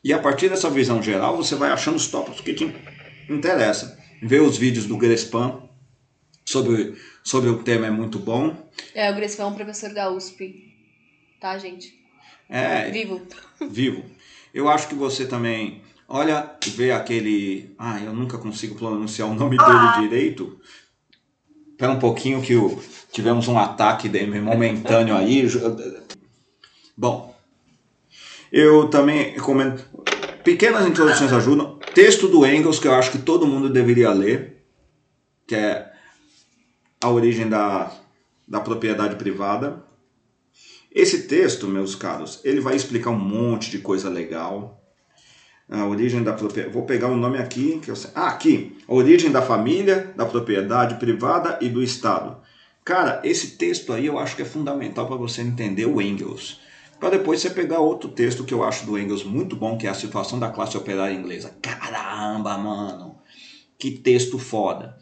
e 0.05 0.13
a 0.13 0.19
partir 0.19 0.51
dessa 0.51 0.69
visão 0.69 1.03
geral 1.03 1.39
você 1.39 1.55
vai 1.55 1.71
achando 1.71 1.97
os 1.97 2.07
tópicos 2.07 2.43
que 2.43 2.53
te 2.53 2.71
interessam. 3.31 3.91
Vê 4.23 4.41
os 4.41 4.59
vídeos 4.59 4.85
do 4.85 4.99
Grespan 4.99 5.63
sobre 6.45 6.95
sobre 7.29 7.51
o 7.51 7.63
tema 7.63 7.87
é 7.87 7.91
muito 7.91 8.19
bom. 8.19 8.57
É, 8.95 9.11
o 9.11 9.15
Grespan 9.15 9.43
é 9.43 9.47
um 9.47 9.55
professor 9.55 9.93
da 9.93 10.11
USP, 10.11 10.75
tá, 11.39 11.59
gente? 11.59 11.93
É. 12.49 12.91
Vivo. 12.91 13.21
Vivo. 13.69 14.03
Eu 14.55 14.67
acho 14.67 14.89
que 14.89 14.95
você 14.95 15.27
também 15.27 15.83
olha 16.09 16.51
e 16.67 16.71
vê 16.71 16.91
aquele. 16.91 17.75
Ah, 17.79 18.01
eu 18.01 18.15
nunca 18.15 18.39
consigo 18.39 18.77
pronunciar 18.77 19.29
o 19.29 19.35
nome 19.35 19.59
ah. 19.61 19.99
dele 19.99 20.09
direito. 20.09 20.59
Espera 21.71 21.93
um 21.93 21.99
pouquinho 21.99 22.41
que 22.41 22.57
o... 22.57 22.83
tivemos 23.13 23.47
um 23.47 23.59
ataque 23.59 24.09
momentâneo 24.41 25.15
aí. 25.15 25.47
Bom, 26.97 27.37
eu 28.51 28.89
também 28.89 29.35
recomendo. 29.35 29.85
Pequenas 30.43 30.87
introduções 30.87 31.31
ajudam. 31.31 31.79
Texto 31.95 32.27
do 32.27 32.47
Engels, 32.47 32.79
que 32.79 32.89
eu 32.89 32.95
acho 32.95 33.11
que 33.11 33.19
todo 33.19 33.47
mundo 33.47 33.69
deveria 33.69 34.11
ler, 34.13 34.65
que 35.47 35.55
é 35.55 35.93
a 37.03 37.09
origem 37.09 37.49
da, 37.49 37.93
da 38.47 38.61
propriedade 38.61 39.17
privada. 39.17 39.85
Esse 40.91 41.29
texto, 41.29 41.69
meus 41.69 41.95
caros, 41.95 42.41
ele 42.45 42.61
vai 42.61 42.75
explicar 42.75 43.11
um 43.11 43.19
monte 43.19 43.71
de 43.71 43.79
coisa 43.79 44.09
legal. 44.09 44.83
A 45.69 45.87
origem 45.87 46.23
da 46.23 46.33
propriedade. 46.33 46.75
Vou 46.75 46.85
pegar 46.85 47.09
o 47.09 47.13
um 47.13 47.17
nome 47.17 47.39
aqui. 47.39 47.79
Que 47.83 47.91
eu... 47.91 47.95
Ah, 48.15 48.29
aqui. 48.29 48.79
A 48.89 48.95
origem 48.95 49.31
da 49.31 49.43
família, 49.43 50.13
da 50.17 50.25
propriedade 50.25 50.95
privada 50.95 51.59
e 51.61 51.69
do 51.69 51.83
Estado. 51.83 52.39
Cara, 52.85 53.21
esse 53.23 53.59
texto 53.59 53.93
aí 53.93 54.07
eu 54.07 54.19
acho 54.19 54.35
que 54.35 54.41
é 54.41 54.47
fundamental 54.47 55.07
para 55.07 55.17
você 55.17 55.43
entender 55.43 55.85
o 55.85 56.01
Engels. 56.01 56.59
Para 56.99 57.11
depois 57.11 57.41
você 57.41 57.51
pegar 57.51 57.81
outro 57.81 58.09
texto 58.09 58.45
que 58.45 58.55
eu 58.55 58.65
acho 58.65 58.87
do 58.87 58.99
Engels 58.99 59.23
muito 59.23 59.55
bom, 59.55 59.77
que 59.77 59.87
é 59.87 59.91
a 59.91 59.95
situação 59.95 60.39
da 60.39 60.51
classe 60.51 60.77
operária 60.77 61.15
inglesa. 61.15 61.55
Caramba, 61.61 62.57
mano! 62.57 63.19
Que 63.79 63.91
texto 63.91 64.39
foda! 64.39 64.97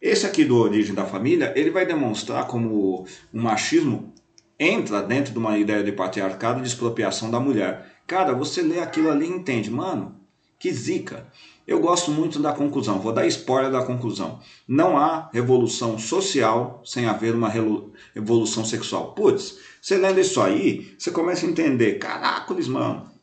Esse 0.00 0.26
aqui 0.26 0.44
do 0.44 0.56
Origem 0.56 0.94
da 0.94 1.04
Família, 1.04 1.52
ele 1.56 1.70
vai 1.70 1.84
demonstrar 1.84 2.46
como 2.46 3.04
o 3.04 3.06
machismo 3.32 4.14
entra 4.58 5.02
dentro 5.02 5.32
de 5.32 5.38
uma 5.38 5.58
ideia 5.58 5.82
de 5.82 5.92
patriarcado 5.92 6.60
de 6.60 6.68
expropriação 6.68 7.30
da 7.30 7.40
mulher. 7.40 8.00
Cara, 8.06 8.32
você 8.32 8.62
lê 8.62 8.78
aquilo 8.80 9.10
ali 9.10 9.26
e 9.26 9.30
entende, 9.30 9.70
mano, 9.70 10.16
que 10.58 10.72
zica. 10.72 11.26
Eu 11.66 11.80
gosto 11.80 12.10
muito 12.10 12.38
da 12.38 12.52
conclusão, 12.52 12.98
vou 12.98 13.12
dar 13.12 13.26
spoiler 13.26 13.70
da 13.70 13.84
conclusão. 13.84 14.40
Não 14.66 14.96
há 14.96 15.28
revolução 15.32 15.98
social 15.98 16.80
sem 16.84 17.06
haver 17.06 17.34
uma 17.34 17.52
revolução 18.14 18.64
sexual. 18.64 19.14
Putz, 19.14 19.58
você 19.80 19.96
lendo 19.96 20.20
isso 20.20 20.40
aí, 20.40 20.94
você 20.98 21.10
começa 21.10 21.44
a 21.44 21.48
entender, 21.48 21.98
caracoles, 21.98 22.68
mano. 22.68 23.17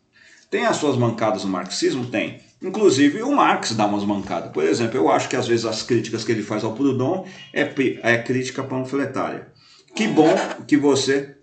Tem 0.49 0.65
as 0.65 0.77
suas 0.77 0.95
mancadas 0.95 1.43
no 1.43 1.49
marxismo? 1.49 2.05
Tem. 2.07 2.39
Inclusive 2.61 3.21
o 3.21 3.31
Marx 3.31 3.73
dá 3.73 3.85
umas 3.85 4.03
mancadas. 4.03 4.51
Por 4.51 4.63
exemplo, 4.63 4.97
eu 4.97 5.11
acho 5.11 5.29
que 5.29 5.35
às 5.35 5.47
vezes 5.47 5.65
as 5.65 5.83
críticas 5.83 6.23
que 6.23 6.31
ele 6.31 6.41
faz 6.41 6.63
ao 6.63 6.73
Proudhon 6.73 7.25
é, 7.53 7.61
é 8.01 8.17
crítica 8.17 8.63
panfletária. 8.63 9.47
Que 9.93 10.07
bom 10.07 10.33
que 10.67 10.75
você 10.77 11.35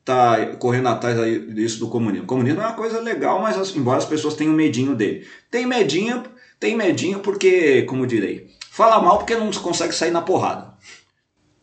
está 0.00 0.56
correndo 0.56 0.88
atrás 0.88 1.16
disso 1.54 1.80
do 1.80 1.88
comunismo. 1.88 2.24
O 2.24 2.26
comunismo 2.28 2.60
é 2.60 2.66
uma 2.66 2.74
coisa 2.74 3.00
legal, 3.00 3.40
mas 3.40 3.74
embora 3.76 3.98
as 3.98 4.04
pessoas 4.04 4.34
tenham 4.34 4.52
medinho 4.52 4.94
dele. 4.94 5.26
Tem 5.50 5.66
medinho, 5.66 6.22
tem 6.58 6.76
medinho 6.76 7.20
porque, 7.20 7.82
como 7.82 8.06
direi, 8.06 8.50
fala 8.70 9.00
mal 9.00 9.18
porque 9.18 9.34
não 9.34 9.50
consegue 9.50 9.94
sair 9.94 10.10
na 10.10 10.22
porrada. 10.22 10.74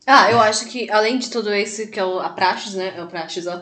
Ah, 0.05 0.31
eu 0.31 0.39
acho 0.39 0.67
que 0.67 0.89
além 0.89 1.19
de 1.19 1.29
tudo 1.29 1.53
isso 1.53 1.87
que 1.89 1.99
é 1.99 2.03
a 2.03 2.29
praxis, 2.29 2.73
né? 2.73 2.93
É 2.97 3.03
o 3.03 3.07
praxis, 3.07 3.45
ó 3.47 3.61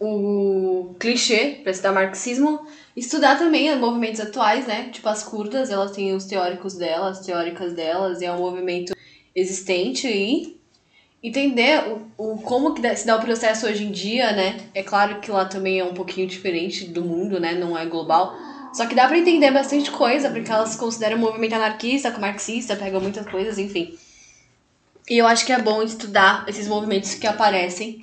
o 0.00 0.94
clichê 0.98 1.60
para 1.62 1.72
estudar 1.72 1.92
marxismo, 1.92 2.66
estudar 2.96 3.36
também 3.38 3.74
movimentos 3.76 4.20
atuais, 4.20 4.66
né? 4.66 4.90
Tipo 4.90 5.08
as 5.08 5.22
curdas, 5.22 5.70
elas 5.70 5.90
têm 5.90 6.14
os 6.14 6.24
teóricos 6.24 6.74
delas, 6.74 7.18
as 7.18 7.26
teóricas 7.26 7.72
delas, 7.72 8.20
e 8.20 8.24
é 8.24 8.32
um 8.32 8.38
movimento 8.38 8.94
existente 9.34 10.06
e 10.06 10.58
entender 11.22 11.82
o, 12.16 12.34
o 12.34 12.38
como 12.38 12.74
que 12.74 12.96
se 12.96 13.06
dá 13.06 13.16
o 13.16 13.20
processo 13.20 13.66
hoje 13.66 13.84
em 13.84 13.90
dia, 13.90 14.32
né? 14.32 14.60
É 14.72 14.82
claro 14.82 15.20
que 15.20 15.30
lá 15.30 15.44
também 15.44 15.80
é 15.80 15.84
um 15.84 15.94
pouquinho 15.94 16.26
diferente 16.26 16.86
do 16.86 17.02
mundo, 17.02 17.40
né? 17.40 17.54
Não 17.54 17.76
é 17.76 17.84
global. 17.84 18.36
Só 18.72 18.86
que 18.86 18.94
dá 18.94 19.08
para 19.08 19.18
entender 19.18 19.50
bastante 19.50 19.90
coisa, 19.90 20.30
porque 20.30 20.50
elas 20.50 20.76
consideram 20.76 21.16
o 21.16 21.20
movimento 21.20 21.54
anarquista, 21.54 22.16
marxista, 22.18 22.76
pegam 22.76 23.00
muitas 23.00 23.26
coisas, 23.26 23.58
enfim. 23.58 23.98
E 25.08 25.16
eu 25.18 25.26
acho 25.26 25.44
que 25.46 25.52
é 25.52 25.60
bom 25.60 25.82
estudar 25.82 26.44
esses 26.46 26.68
movimentos 26.68 27.14
que 27.14 27.26
aparecem 27.26 27.98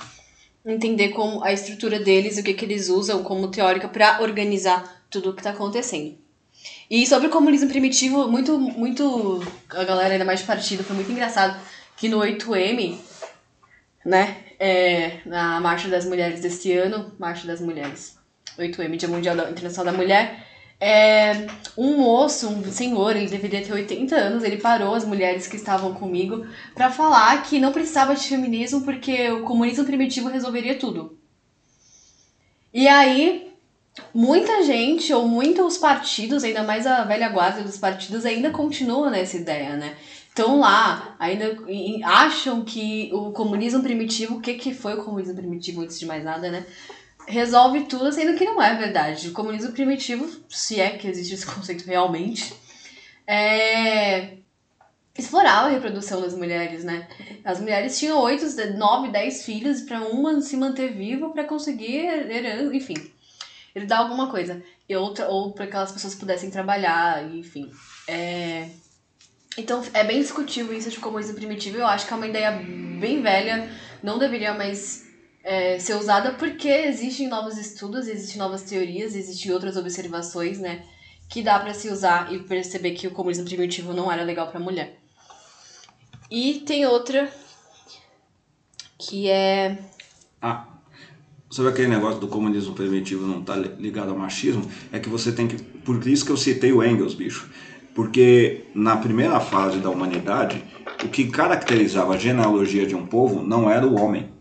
entender 0.65 1.09
como 1.09 1.43
a 1.43 1.53
estrutura 1.53 1.99
deles, 1.99 2.37
o 2.37 2.43
que, 2.43 2.53
que 2.53 2.65
eles 2.65 2.89
usam 2.89 3.23
como 3.23 3.49
teórica 3.49 3.87
para 3.87 4.21
organizar 4.21 5.03
tudo 5.09 5.29
o 5.29 5.33
que 5.33 5.39
está 5.39 5.51
acontecendo. 5.51 6.17
E 6.89 7.05
sobre 7.05 7.27
o 7.27 7.31
comunismo 7.31 7.69
primitivo, 7.69 8.27
muito, 8.27 8.57
muito. 8.59 9.43
A 9.69 9.83
galera 9.83 10.13
ainda 10.13 10.25
mais 10.25 10.39
de 10.39 10.45
partido 10.45 10.83
foi 10.83 10.95
muito 10.95 11.11
engraçado 11.11 11.59
que 11.97 12.09
no 12.09 12.19
8M, 12.19 12.97
né? 14.05 14.37
É, 14.59 15.19
na 15.25 15.59
Marcha 15.59 15.87
das 15.89 16.05
Mulheres 16.05 16.39
deste 16.39 16.71
ano, 16.71 17.11
Marcha 17.19 17.45
das 17.45 17.59
Mulheres, 17.59 18.17
8M, 18.57 18.95
Dia 18.95 19.09
Mundial 19.09 19.35
Internacional 19.49 19.93
da 19.93 19.97
Mulher, 19.97 20.47
é, 20.79 21.47
um 21.77 21.97
moço, 21.97 22.47
um 22.49 22.71
senhor, 22.71 23.15
ele 23.15 23.29
deveria 23.29 23.63
ter 23.63 23.73
80 23.73 24.15
anos, 24.15 24.43
ele 24.43 24.57
parou 24.57 24.93
as 24.93 25.05
mulheres 25.05 25.47
que 25.47 25.55
estavam 25.55 25.93
comigo 25.93 26.45
para 26.73 26.91
falar 26.91 27.43
que 27.43 27.59
não 27.59 27.71
precisava 27.71 28.15
de 28.15 28.27
feminismo 28.27 28.81
porque 28.81 29.29
o 29.31 29.43
comunismo 29.43 29.85
primitivo 29.85 30.27
resolveria 30.27 30.77
tudo. 30.77 31.17
E 32.73 32.87
aí, 32.87 33.53
muita 34.13 34.63
gente, 34.63 35.13
ou 35.13 35.27
muitos 35.27 35.77
partidos, 35.77 36.43
ainda 36.43 36.63
mais 36.63 36.85
a 36.85 37.03
velha 37.05 37.29
guarda 37.29 37.63
dos 37.63 37.77
partidos, 37.77 38.25
ainda 38.25 38.51
continuam 38.51 39.09
nessa 39.09 39.37
ideia, 39.37 39.77
né? 39.77 39.95
Estão 40.27 40.59
lá, 40.59 41.15
ainda 41.17 41.57
acham 42.03 42.65
que 42.65 43.09
o 43.13 43.31
comunismo 43.31 43.81
primitivo, 43.81 44.35
o 44.35 44.41
que, 44.41 44.55
que 44.55 44.73
foi 44.73 44.95
o 44.95 45.03
comunismo 45.03 45.35
primitivo 45.35 45.81
antes 45.81 45.97
de 45.97 46.05
mais 46.05 46.21
nada, 46.21 46.51
né? 46.51 46.65
Resolve 47.27 47.85
tudo, 47.85 48.11
sendo 48.11 48.37
que 48.37 48.45
não 48.45 48.61
é 48.61 48.75
verdade. 48.75 49.29
O 49.29 49.33
comunismo 49.33 49.71
primitivo, 49.71 50.29
se 50.49 50.79
é 50.79 50.97
que 50.97 51.07
existe 51.07 51.33
esse 51.33 51.45
conceito 51.47 51.85
realmente, 51.85 52.53
é 53.27 54.37
explorava 55.17 55.67
a 55.67 55.71
reprodução 55.71 56.21
das 56.21 56.35
mulheres, 56.35 56.83
né? 56.83 57.07
As 57.43 57.59
mulheres 57.59 57.97
tinham 57.97 58.19
8, 58.19 58.73
9, 58.77 59.09
10 59.09 59.45
filhos 59.45 59.81
para 59.81 60.01
uma 60.01 60.41
se 60.41 60.57
manter 60.57 60.93
viva 60.93 61.29
para 61.29 61.45
conseguir 61.45 62.05
enfim. 62.73 62.95
Ele 63.73 63.85
dá 63.85 63.97
alguma 63.99 64.29
coisa. 64.29 64.61
E 64.87 64.95
outra, 64.95 65.27
ou 65.27 65.51
para 65.53 65.65
que 65.65 65.71
aquelas 65.71 65.91
pessoas 65.91 66.15
pudessem 66.15 66.49
trabalhar, 66.49 67.23
enfim. 67.33 67.71
É... 68.07 68.69
Então 69.57 69.81
é 69.93 70.03
bem 70.03 70.19
discutível 70.19 70.77
isso 70.77 70.89
de 70.89 70.99
comunismo 70.99 71.35
primitivo. 71.35 71.77
Eu 71.77 71.87
acho 71.87 72.05
que 72.05 72.13
é 72.13 72.15
uma 72.15 72.27
ideia 72.27 72.51
bem 72.51 73.21
velha, 73.21 73.69
não 74.03 74.19
deveria 74.19 74.53
mais 74.53 75.04
é, 75.45 75.77
ser 75.77 75.93
usada 75.93 76.31
porque 76.33 76.67
existem 76.67 77.27
novos 77.27 77.55
estudos, 77.55 78.07
existem 78.07 78.39
novas 78.39 78.63
teorias, 78.63 79.15
existem 79.15 79.51
outras 79.51 79.77
observações, 79.77 80.59
né? 80.59 80.83
Que 81.29 81.43
dá 81.43 81.59
para 81.59 81.73
se 81.73 81.87
usar 81.87 82.33
e 82.33 82.39
perceber 82.39 82.91
que 82.91 83.07
o 83.07 83.11
comunismo 83.11 83.45
primitivo 83.45 83.93
não 83.93 84.11
era 84.11 84.23
legal 84.23 84.47
para 84.47 84.59
mulher. 84.59 84.99
E 86.31 86.63
tem 86.65 86.87
outra 86.87 87.31
que 88.97 89.29
é. 89.29 89.77
Ah, 90.41 90.65
sobre 91.47 91.71
aquele 91.71 91.89
negócio 91.89 92.19
do 92.19 92.27
comunismo 92.27 92.73
primitivo 92.73 93.27
não 93.27 93.43
tá 93.43 93.55
ligado 93.55 94.09
ao 94.09 94.17
machismo? 94.17 94.69
É 94.91 94.99
que 94.99 95.09
você 95.09 95.31
tem 95.31 95.47
que. 95.47 95.61
Por 95.61 96.07
isso 96.07 96.25
que 96.25 96.31
eu 96.31 96.37
citei 96.37 96.73
o 96.73 96.83
Engels, 96.83 97.13
bicho. 97.13 97.47
Porque 97.93 98.65
na 98.73 98.97
primeira 98.97 99.39
fase 99.39 99.77
da 99.77 99.91
humanidade, 99.91 100.63
o 101.03 101.07
que 101.07 101.27
caracterizava 101.27 102.15
a 102.15 102.17
genealogia 102.17 102.87
de 102.87 102.95
um 102.95 103.05
povo 103.05 103.43
não 103.43 103.69
era 103.69 103.85
o 103.85 104.01
homem, 104.01 104.34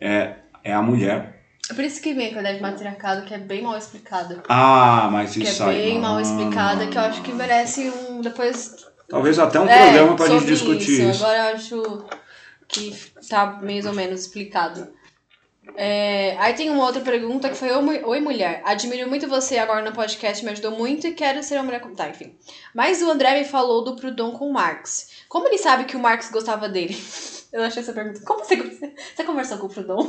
é, 0.00 0.36
é 0.64 0.72
a 0.72 0.82
mulher. 0.82 1.40
É 1.70 1.74
por 1.74 1.84
isso 1.84 2.02
que 2.02 2.12
vem 2.12 2.34
a 2.34 2.40
ideia 2.40 2.56
de 2.56 2.62
matriarcado, 2.62 3.22
que 3.22 3.32
é 3.32 3.38
bem 3.38 3.62
mal 3.62 3.76
explicada. 3.76 4.42
Ah, 4.48 5.08
mas 5.12 5.36
isso 5.36 5.62
Que 5.62 5.70
é 5.70 5.72
bem 5.72 6.00
mal 6.00 6.20
explicada, 6.20 6.86
que 6.88 6.98
eu 6.98 7.02
acho 7.02 7.22
que 7.22 7.32
merece 7.32 7.90
um. 7.90 8.20
Depois. 8.20 8.86
Talvez 9.08 9.38
até 9.38 9.60
um 9.60 9.68
é, 9.68 9.84
programa 9.84 10.16
pra 10.16 10.28
gente 10.28 10.46
discutir 10.46 11.00
isso. 11.00 11.10
isso. 11.10 11.24
Agora 11.24 11.38
eu 11.38 11.54
acho 11.54 12.04
que 12.66 12.96
tá 13.28 13.60
mais 13.62 13.86
ou 13.86 13.92
menos 13.92 14.22
explicado. 14.22 14.88
É, 15.76 16.36
aí 16.38 16.54
tem 16.54 16.70
uma 16.70 16.84
outra 16.84 17.00
pergunta 17.02 17.48
que 17.48 17.56
foi: 17.56 17.70
Oi, 17.70 18.20
mulher. 18.20 18.62
Admiro 18.64 19.08
muito 19.08 19.28
você 19.28 19.58
agora 19.58 19.88
no 19.88 19.94
podcast, 19.94 20.44
me 20.44 20.50
ajudou 20.50 20.72
muito 20.72 21.06
e 21.06 21.12
quero 21.12 21.42
ser 21.42 21.54
uma 21.54 21.64
mulher. 21.64 21.80
Tá, 21.96 22.08
enfim. 22.08 22.34
Mas 22.74 23.00
o 23.00 23.10
André 23.10 23.38
me 23.38 23.44
falou 23.44 23.84
do 23.84 23.94
Proudhon 23.94 24.32
com 24.32 24.48
o 24.48 24.52
Marx. 24.52 25.24
Como 25.28 25.46
ele 25.46 25.58
sabe 25.58 25.84
que 25.84 25.96
o 25.96 26.00
Marx 26.00 26.30
gostava 26.30 26.68
dele? 26.68 26.96
Eu 27.52 27.62
achei 27.62 27.82
essa 27.82 27.92
pergunta. 27.92 28.20
Como 28.24 28.44
você, 28.44 28.56
você 28.56 29.24
conversou 29.24 29.58
com 29.58 29.66
o 29.66 29.70
Proudhon? 29.70 30.08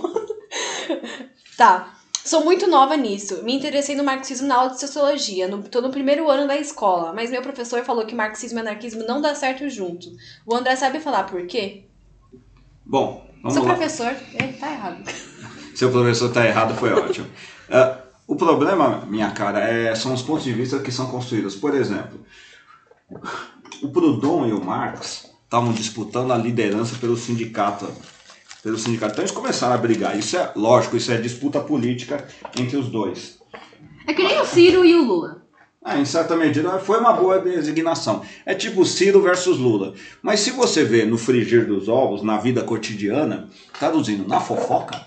tá. 1.58 1.96
Sou 2.24 2.44
muito 2.46 2.68
nova 2.68 2.96
nisso. 2.96 3.44
Me 3.44 3.56
interessei 3.56 3.96
no 3.96 4.04
marxismo 4.04 4.48
na 4.48 4.56
aula 4.56 4.70
de 4.72 4.80
sociologia. 4.80 5.48
No, 5.48 5.64
tô 5.64 5.82
no 5.82 5.90
primeiro 5.90 6.30
ano 6.30 6.48
da 6.48 6.56
escola, 6.56 7.14
mas 7.14 7.32
meu 7.32 7.42
professor 7.42 7.84
falou 7.84 8.06
que 8.06 8.14
marxismo 8.14 8.60
e 8.60 8.62
anarquismo 8.62 9.04
não 9.08 9.20
dá 9.20 9.34
certo 9.34 9.68
junto. 9.70 10.08
O 10.46 10.56
André 10.56 10.76
sabe 10.76 11.00
falar 11.00 11.24
por 11.24 11.48
quê? 11.48 11.86
Bom, 12.86 13.28
vamos 13.42 13.54
Seu 13.54 13.64
lá. 13.64 13.74
professor, 13.74 14.16
ele 14.34 14.54
tá 14.54 14.72
errado. 14.72 15.04
Seu 15.74 15.92
professor 15.92 16.32
tá 16.32 16.46
errado, 16.46 16.76
foi 16.76 16.94
ótimo. 16.94 17.26
Uh, 17.68 18.02
o 18.28 18.36
problema, 18.36 19.04
minha 19.08 19.32
cara, 19.32 19.60
é, 19.62 19.96
são 19.96 20.14
os 20.14 20.22
pontos 20.22 20.44
de 20.44 20.54
vista 20.54 20.78
que 20.80 20.92
são 20.92 21.08
construídos. 21.10 21.56
Por 21.56 21.74
exemplo, 21.74 22.24
o 23.82 23.90
Proudhon 23.90 24.46
e 24.46 24.54
o 24.54 24.64
Marx 24.64 25.31
estavam 25.52 25.74
disputando 25.74 26.32
a 26.32 26.38
liderança 26.38 26.96
pelo 26.96 27.18
sindicato. 27.18 27.86
Pelo 28.64 28.78
sindicato. 28.78 29.12
Então 29.12 29.24
eles 29.24 29.36
começaram 29.36 29.74
a 29.74 29.78
brigar. 29.78 30.18
Isso 30.18 30.38
é 30.38 30.50
lógico, 30.56 30.96
isso 30.96 31.12
é 31.12 31.18
disputa 31.18 31.60
política 31.60 32.26
entre 32.58 32.78
os 32.78 32.88
dois. 32.88 33.38
É 34.08 34.14
que 34.14 34.24
nem 34.24 34.40
o 34.40 34.46
Ciro 34.46 34.86
e 34.86 34.96
o 34.96 35.04
Lula. 35.04 35.42
Ah, 35.84 35.98
em 35.98 36.06
certa 36.06 36.38
medida 36.38 36.80
foi 36.80 37.00
uma 37.00 37.12
boa 37.12 37.40
designação. 37.40 38.22
É 38.46 38.56
tipo 38.56 38.86
Ciro 38.86 39.22
versus 39.22 39.58
Lula. 39.58 39.94
Mas 40.22 40.40
se 40.40 40.52
você 40.52 40.86
vê 40.86 41.04
no 41.06 41.18
frigir 41.18 41.68
dos 41.68 41.90
ovos, 41.90 42.24
na 42.24 42.38
vida 42.38 42.64
cotidiana, 42.64 43.50
traduzindo 43.78 44.26
na 44.26 44.40
fofoca, 44.40 45.06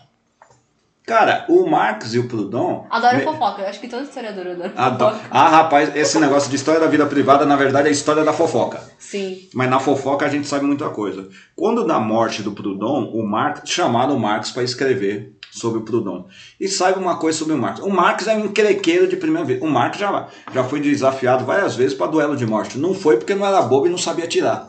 Cara, 1.07 1.45
o 1.51 1.67
Marx 1.67 2.15
e 2.15 2.19
o 2.19 2.27
Proudhon... 2.27 2.87
Adoro 2.89 3.19
me... 3.19 3.25
fofoca, 3.25 3.61
eu 3.61 3.69
acho 3.69 3.79
que 3.79 3.89
todo 3.89 4.05
historiador 4.05 4.47
adora 4.47 4.73
Adoro. 4.75 5.17
Ah, 5.31 5.49
rapaz, 5.51 5.95
esse 5.95 6.19
negócio 6.19 6.49
de 6.49 6.57
história 6.57 6.81
da 6.81 6.87
vida 6.87 7.05
privada, 7.05 7.45
na 7.45 7.57
verdade, 7.57 7.89
é 7.89 7.91
a 7.91 7.93
história 7.93 8.25
da 8.25 8.33
fofoca. 8.33 8.81
Sim. 8.99 9.47
Mas 9.53 9.69
na 9.69 9.79
fofoca 9.79 10.25
a 10.25 10.31
gente 10.31 10.49
sabe 10.49 10.65
muita 10.65 10.89
coisa. 10.89 11.29
Quando 11.55 11.87
da 11.87 12.01
morte 12.01 12.43
do 12.43 12.53
Proudhon, 12.53 13.11
o 13.13 13.23
Marx, 13.23 13.69
chamaram 13.69 14.17
o 14.17 14.19
Marx 14.19 14.51
para 14.51 14.63
escrever 14.63 15.37
sobre 15.53 15.81
o 15.81 15.83
Proudhon. 15.83 16.25
E 16.59 16.67
saiba 16.69 16.99
uma 16.99 17.19
coisa 17.19 17.39
sobre 17.39 17.53
o 17.53 17.59
Marx. 17.59 17.81
O 17.81 17.91
Marx 17.91 18.27
é 18.27 18.35
um 18.35 18.47
encrequeiro 18.47 19.07
de 19.07 19.17
primeira 19.17 19.47
vez. 19.47 19.61
O 19.61 19.67
Marx 19.67 19.99
já, 19.99 20.29
já 20.55 20.65
foi 20.65 20.81
desafiado 20.81 21.45
várias 21.45 21.77
vezes 21.77 21.93
para 21.93 22.07
duelo 22.07 22.35
de 22.35 22.47
morte. 22.47 22.79
Não 22.79 22.95
foi 22.95 23.19
porque 23.19 23.35
não 23.35 23.45
era 23.47 23.61
bobo 23.61 23.87
e 23.87 23.91
não 23.91 23.99
sabia 23.99 24.27
tirar. 24.27 24.67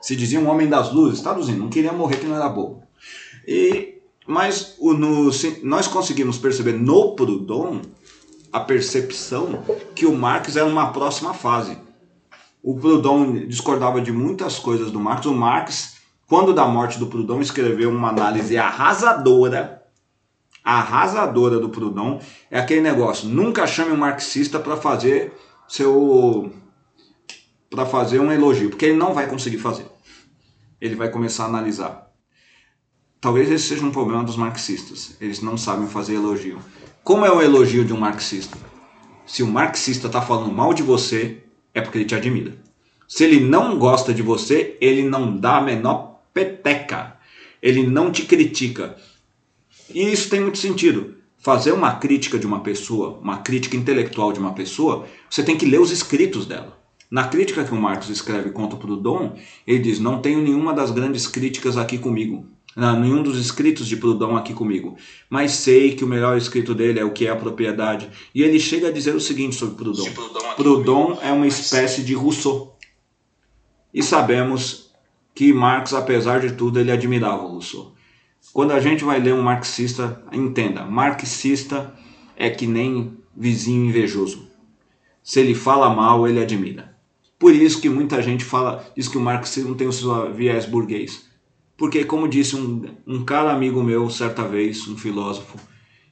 Se 0.00 0.14
dizia 0.14 0.38
um 0.38 0.48
homem 0.48 0.68
das 0.68 0.92
luzes, 0.92 1.20
traduzindo, 1.20 1.58
não 1.58 1.68
queria 1.68 1.92
morrer 1.92 2.18
que 2.18 2.26
não 2.26 2.36
era 2.36 2.48
bobo. 2.48 2.84
E 3.44 3.97
mas 4.28 4.74
o, 4.78 4.92
no, 4.92 5.30
nós 5.62 5.88
conseguimos 5.88 6.36
perceber 6.36 6.74
no 6.74 7.14
Proudhon 7.14 7.80
a 8.52 8.60
percepção 8.60 9.64
que 9.94 10.04
o 10.04 10.14
Marx 10.14 10.54
era 10.54 10.66
uma 10.66 10.92
próxima 10.92 11.32
fase. 11.32 11.78
O 12.62 12.78
Proudhon 12.78 13.46
discordava 13.46 14.02
de 14.02 14.12
muitas 14.12 14.58
coisas 14.58 14.90
do 14.90 15.00
Marx. 15.00 15.24
O 15.24 15.32
Marx, 15.32 15.96
quando 16.26 16.52
da 16.52 16.66
morte 16.66 16.98
do 16.98 17.06
Proudhon, 17.06 17.40
escreveu 17.40 17.88
uma 17.88 18.10
análise 18.10 18.58
arrasadora, 18.58 19.82
arrasadora 20.62 21.58
do 21.58 21.70
Proudhon. 21.70 22.20
É 22.50 22.58
aquele 22.58 22.82
negócio, 22.82 23.26
nunca 23.26 23.66
chame 23.66 23.92
um 23.92 23.96
marxista 23.96 24.60
para 24.60 24.76
fazer 24.76 25.32
seu 25.66 26.52
para 27.70 27.86
fazer 27.86 28.18
um 28.18 28.30
elogio, 28.30 28.68
porque 28.68 28.86
ele 28.86 28.96
não 28.96 29.14
vai 29.14 29.26
conseguir 29.26 29.58
fazer. 29.58 29.86
Ele 30.78 30.94
vai 30.94 31.10
começar 31.10 31.44
a 31.44 31.48
analisar 31.48 32.07
Talvez 33.20 33.50
esse 33.50 33.66
seja 33.66 33.84
um 33.84 33.90
problema 33.90 34.22
dos 34.22 34.36
marxistas. 34.36 35.16
Eles 35.20 35.40
não 35.40 35.56
sabem 35.56 35.88
fazer 35.88 36.14
elogio. 36.14 36.60
Como 37.02 37.26
é 37.26 37.32
o 37.32 37.42
elogio 37.42 37.84
de 37.84 37.92
um 37.92 37.98
marxista? 37.98 38.56
Se 39.26 39.42
o 39.42 39.46
marxista 39.46 40.06
está 40.06 40.22
falando 40.22 40.52
mal 40.52 40.72
de 40.72 40.84
você, 40.84 41.42
é 41.74 41.80
porque 41.80 41.98
ele 41.98 42.04
te 42.04 42.14
admira. 42.14 42.56
Se 43.08 43.24
ele 43.24 43.40
não 43.40 43.76
gosta 43.76 44.14
de 44.14 44.22
você, 44.22 44.76
ele 44.80 45.02
não 45.02 45.36
dá 45.36 45.56
a 45.56 45.60
menor 45.60 46.20
peteca. 46.32 47.16
Ele 47.60 47.84
não 47.84 48.12
te 48.12 48.24
critica. 48.24 48.96
E 49.92 50.12
isso 50.12 50.30
tem 50.30 50.40
muito 50.40 50.58
sentido. 50.58 51.16
Fazer 51.38 51.72
uma 51.72 51.96
crítica 51.96 52.38
de 52.38 52.46
uma 52.46 52.60
pessoa, 52.60 53.18
uma 53.18 53.38
crítica 53.38 53.76
intelectual 53.76 54.32
de 54.32 54.38
uma 54.38 54.54
pessoa, 54.54 55.06
você 55.28 55.42
tem 55.42 55.56
que 55.56 55.66
ler 55.66 55.80
os 55.80 55.90
escritos 55.90 56.46
dela. 56.46 56.78
Na 57.10 57.26
crítica 57.26 57.64
que 57.64 57.72
o 57.72 57.80
Marx 57.80 58.08
escreve 58.10 58.50
contra 58.50 58.76
o 58.76 58.78
Proudhon, 58.78 59.32
ele 59.66 59.80
diz: 59.80 59.98
Não 59.98 60.20
tenho 60.20 60.40
nenhuma 60.40 60.72
das 60.72 60.90
grandes 60.92 61.26
críticas 61.26 61.76
aqui 61.76 61.98
comigo 61.98 62.46
nenhum 62.78 63.22
dos 63.22 63.38
escritos 63.38 63.88
de 63.88 63.96
Proudhon 63.96 64.36
aqui 64.36 64.54
comigo, 64.54 64.96
mas 65.28 65.52
sei 65.52 65.96
que 65.96 66.04
o 66.04 66.08
melhor 66.08 66.36
escrito 66.36 66.74
dele 66.74 67.00
é 67.00 67.04
o 67.04 67.10
que 67.10 67.26
é 67.26 67.30
a 67.30 67.36
propriedade. 67.36 68.08
E 68.34 68.42
ele 68.42 68.60
chega 68.60 68.88
a 68.88 68.92
dizer 68.92 69.14
o 69.14 69.20
seguinte 69.20 69.56
sobre 69.56 69.74
Proudhon: 69.74 70.10
Proudhon, 70.12 70.54
Proudhon 70.54 71.18
é 71.22 71.32
uma 71.32 71.46
espécie 71.46 72.02
de 72.02 72.14
Rousseau. 72.14 72.76
E 73.92 74.02
sabemos 74.02 74.92
que 75.34 75.52
Marx, 75.52 75.92
apesar 75.92 76.40
de 76.40 76.52
tudo, 76.52 76.78
ele 76.78 76.92
admirava 76.92 77.42
o 77.42 77.52
Rousseau. 77.52 77.94
Quando 78.52 78.72
a 78.72 78.80
gente 78.80 79.04
vai 79.04 79.20
ler 79.20 79.34
um 79.34 79.42
marxista, 79.42 80.22
entenda, 80.32 80.84
marxista 80.84 81.92
é 82.36 82.48
que 82.48 82.66
nem 82.66 83.16
vizinho 83.36 83.86
invejoso. 83.86 84.48
Se 85.22 85.40
ele 85.40 85.54
fala 85.54 85.94
mal, 85.94 86.26
ele 86.26 86.40
admira. 86.40 86.96
Por 87.38 87.54
isso 87.54 87.80
que 87.80 87.88
muita 87.88 88.22
gente 88.22 88.44
fala, 88.44 88.84
diz 88.96 89.06
que 89.06 89.18
o 89.18 89.20
marxismo 89.20 89.74
tem 89.74 89.86
o 89.86 89.92
seu 89.92 90.32
viés 90.32 90.64
burguês. 90.64 91.27
Porque, 91.78 92.04
como 92.04 92.26
disse 92.26 92.56
um, 92.56 92.82
um 93.06 93.24
cara 93.24 93.52
amigo 93.52 93.84
meu 93.84 94.10
certa 94.10 94.42
vez, 94.42 94.88
um 94.88 94.98
filósofo, 94.98 95.56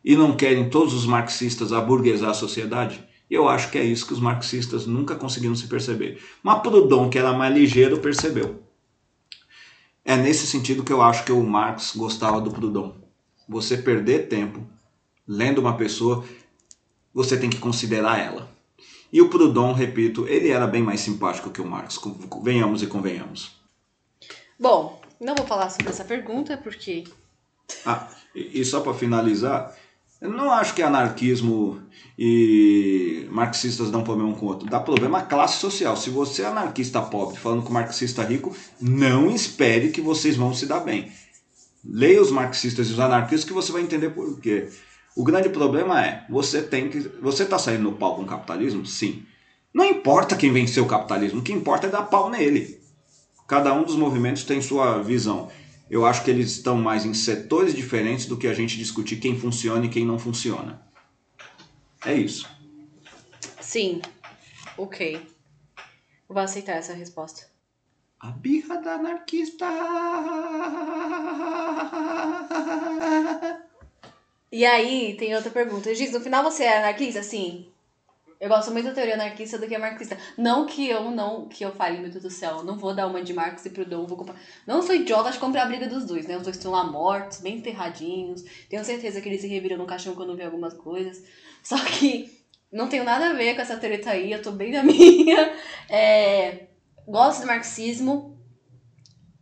e 0.05 0.14
não 0.14 0.37
querem 0.37 0.70
todos 0.70 0.94
os 0.94 1.05
marxistas 1.05 1.72
aburguesar 1.72 2.31
a 2.31 2.35
sociedade? 2.35 3.05
Eu 3.29 3.48
acho 3.48 3.72
que 3.72 3.76
é 3.76 3.85
isso 3.85 4.07
que 4.07 4.12
os 4.12 4.20
marxistas 4.20 4.87
nunca 4.87 5.16
conseguiram 5.16 5.57
se 5.57 5.66
perceber. 5.66 6.22
Mas 6.40 6.61
Proudhon, 6.61 7.11
que 7.11 7.18
era 7.18 7.33
mais 7.33 7.52
ligeiro, 7.52 7.98
percebeu. 7.98 8.62
É 10.05 10.16
nesse 10.16 10.46
sentido 10.46 10.85
que 10.85 10.92
eu 10.92 11.02
acho 11.02 11.24
que 11.24 11.33
o 11.33 11.42
Marx 11.42 11.96
gostava 11.96 12.40
do 12.40 12.52
Proudhon. 12.52 12.92
Você 13.48 13.76
perder 13.76 14.29
tempo 14.29 14.64
lendo 15.26 15.59
uma 15.59 15.76
pessoa, 15.76 16.24
você 17.12 17.37
tem 17.37 17.50
que 17.50 17.59
considerar 17.59 18.20
ela. 18.20 18.48
E 19.12 19.20
o 19.20 19.29
Proudhon, 19.29 19.72
repito, 19.72 20.29
ele 20.29 20.48
era 20.48 20.68
bem 20.68 20.85
mais 20.85 21.00
simpático 21.00 21.50
que 21.50 21.61
o 21.61 21.66
Marx, 21.66 22.00
venhamos 22.44 22.85
e 22.85 22.87
convenhamos. 22.87 23.57
Bom, 24.57 25.00
não 25.20 25.35
vou 25.35 25.46
falar 25.46 25.70
sobre 25.70 25.88
essa 25.88 26.05
pergunta 26.05 26.57
porque. 26.57 27.05
Ah, 27.85 28.09
e 28.35 28.64
só 28.64 28.81
para 28.81 28.94
finalizar, 28.94 29.74
eu 30.20 30.31
não 30.31 30.50
acho 30.50 30.74
que 30.74 30.83
anarquismo 30.83 31.83
e 32.18 33.26
marxistas 33.31 33.90
dão 33.90 34.02
problema 34.02 34.31
um 34.31 34.35
com 34.35 34.46
o 34.46 34.48
outro. 34.48 34.68
Dá 34.68 34.81
problema 34.81 35.18
à 35.18 35.22
classe 35.22 35.59
social. 35.59 35.96
Se 35.96 36.11
você 36.11 36.42
é 36.42 36.46
anarquista 36.46 37.02
pobre 37.02 37.38
falando 37.38 37.62
com 37.62 37.72
marxista 37.72 38.22
rico, 38.22 38.55
não 38.81 39.31
espere 39.31 39.90
que 39.90 40.00
vocês 40.00 40.37
vão 40.37 40.55
se 40.55 40.66
dar 40.66 40.81
bem. 40.81 41.12
Leia 41.85 42.20
os 42.20 42.31
marxistas 42.31 42.88
e 42.88 42.92
os 42.92 43.00
anarquistas 43.00 43.44
que 43.44 43.52
você 43.52 43.70
vai 43.72 43.83
entender 43.83 44.11
por 44.11 44.40
quê. 44.40 44.68
O 45.14 45.24
grande 45.24 45.48
problema 45.48 46.05
é, 46.05 46.24
você 46.29 46.62
tem 46.62 46.88
que. 46.88 47.00
Você 47.20 47.44
está 47.44 47.59
saindo 47.59 47.85
no 47.85 47.92
pau 47.92 48.16
com 48.16 48.22
o 48.22 48.26
capitalismo? 48.26 48.85
Sim. 48.85 49.24
Não 49.72 49.85
importa 49.85 50.37
quem 50.37 50.52
venceu 50.52 50.85
o 50.85 50.88
capitalismo, 50.88 51.40
o 51.40 51.42
que 51.42 51.52
importa 51.52 51.87
é 51.87 51.90
dar 51.90 52.02
pau 52.02 52.31
nele. 52.31 52.81
Cada 53.46 53.72
um 53.72 53.85
dos 53.85 53.96
movimentos 53.96 54.44
tem 54.44 54.61
sua 54.61 55.02
visão. 55.02 55.50
Eu 55.88 56.04
acho 56.04 56.24
que 56.24 56.30
eles 56.30 56.50
estão 56.50 56.76
mais 56.76 57.04
em 57.04 57.14
setores 57.14 57.74
diferentes 57.74 58.26
do 58.26 58.37
que 58.37 58.48
a 58.48 58.54
gente 58.54 58.76
discutir 58.76 59.16
quem 59.16 59.38
funciona 59.38 59.87
e 59.87 59.88
quem 59.88 60.04
não 60.04 60.18
funciona. 60.18 60.82
É 62.04 62.12
isso. 62.12 62.48
Sim. 63.61 64.02
Ok. 64.76 65.20
Vou 66.28 66.42
aceitar 66.42 66.72
essa 66.72 66.92
resposta. 66.92 67.46
A 68.18 68.30
birra 68.30 68.76
da 68.78 68.94
anarquista. 68.94 69.66
E 74.50 74.64
aí, 74.64 75.16
tem 75.18 75.35
outra 75.35 75.50
pergunta. 75.50 75.94
Giz, 75.94 76.12
no 76.12 76.20
final 76.20 76.42
você 76.42 76.64
é 76.64 76.78
anarquista? 76.78 77.22
Sim. 77.22 77.68
Eu 78.38 78.49
gosto 78.51 78.70
muito 78.70 78.85
da 78.85 78.92
teoria 78.92 79.14
anarquista 79.14 79.59
do 79.59 79.66
que 79.66 79.75
a 79.75 79.79
marxista. 79.79 80.18
Não 80.37 80.66
que 80.66 80.88
eu 80.88 81.11
não, 81.11 81.49
que 81.49 81.64
eu 81.64 81.72
fale, 81.72 81.99
meu 81.99 82.11
Deus 82.11 82.22
do 82.22 82.31
céu, 82.31 82.62
não 82.62 82.77
vou 82.77 82.94
dar 82.94 83.07
uma 83.07 83.22
de 83.22 83.33
Marx 83.33 83.64
e 83.64 83.70
Proudhon, 83.70 84.07
vou 84.07 84.18
comprar. 84.18 84.37
Não 84.66 84.83
sou 84.83 84.94
idiota 84.94 85.31
de 85.31 85.38
comprar 85.38 85.62
a 85.62 85.66
briga 85.66 85.88
dos 85.88 86.05
dois, 86.05 86.27
né? 86.27 86.37
Os 86.37 86.42
dois 86.42 86.57
estão 86.57 86.70
lá 86.70 86.85
mortos, 86.85 87.40
bem 87.40 87.57
enterradinhos. 87.57 88.44
Tenho 88.68 88.85
certeza 88.85 89.20
que 89.20 89.29
eles 89.29 89.40
se 89.40 89.49
reviram 89.49 89.79
no 89.79 89.87
caixão 89.87 90.14
quando 90.14 90.37
vê 90.37 90.44
algumas 90.44 90.75
coisas. 90.75 91.25
Só 91.62 91.83
que 91.83 92.31
não 92.70 92.88
tenho 92.88 93.05
nada 93.05 93.31
a 93.31 93.33
ver 93.33 93.55
com 93.55 93.62
essa 93.62 93.79
treta 93.79 94.11
aí, 94.11 94.33
eu 94.33 94.42
tô 94.42 94.53
bem 94.53 94.70
na 94.70 94.83
minha. 94.85 95.55
É, 95.88 96.66
gosto 97.09 97.40
do 97.40 97.46
marxismo. 97.46 98.37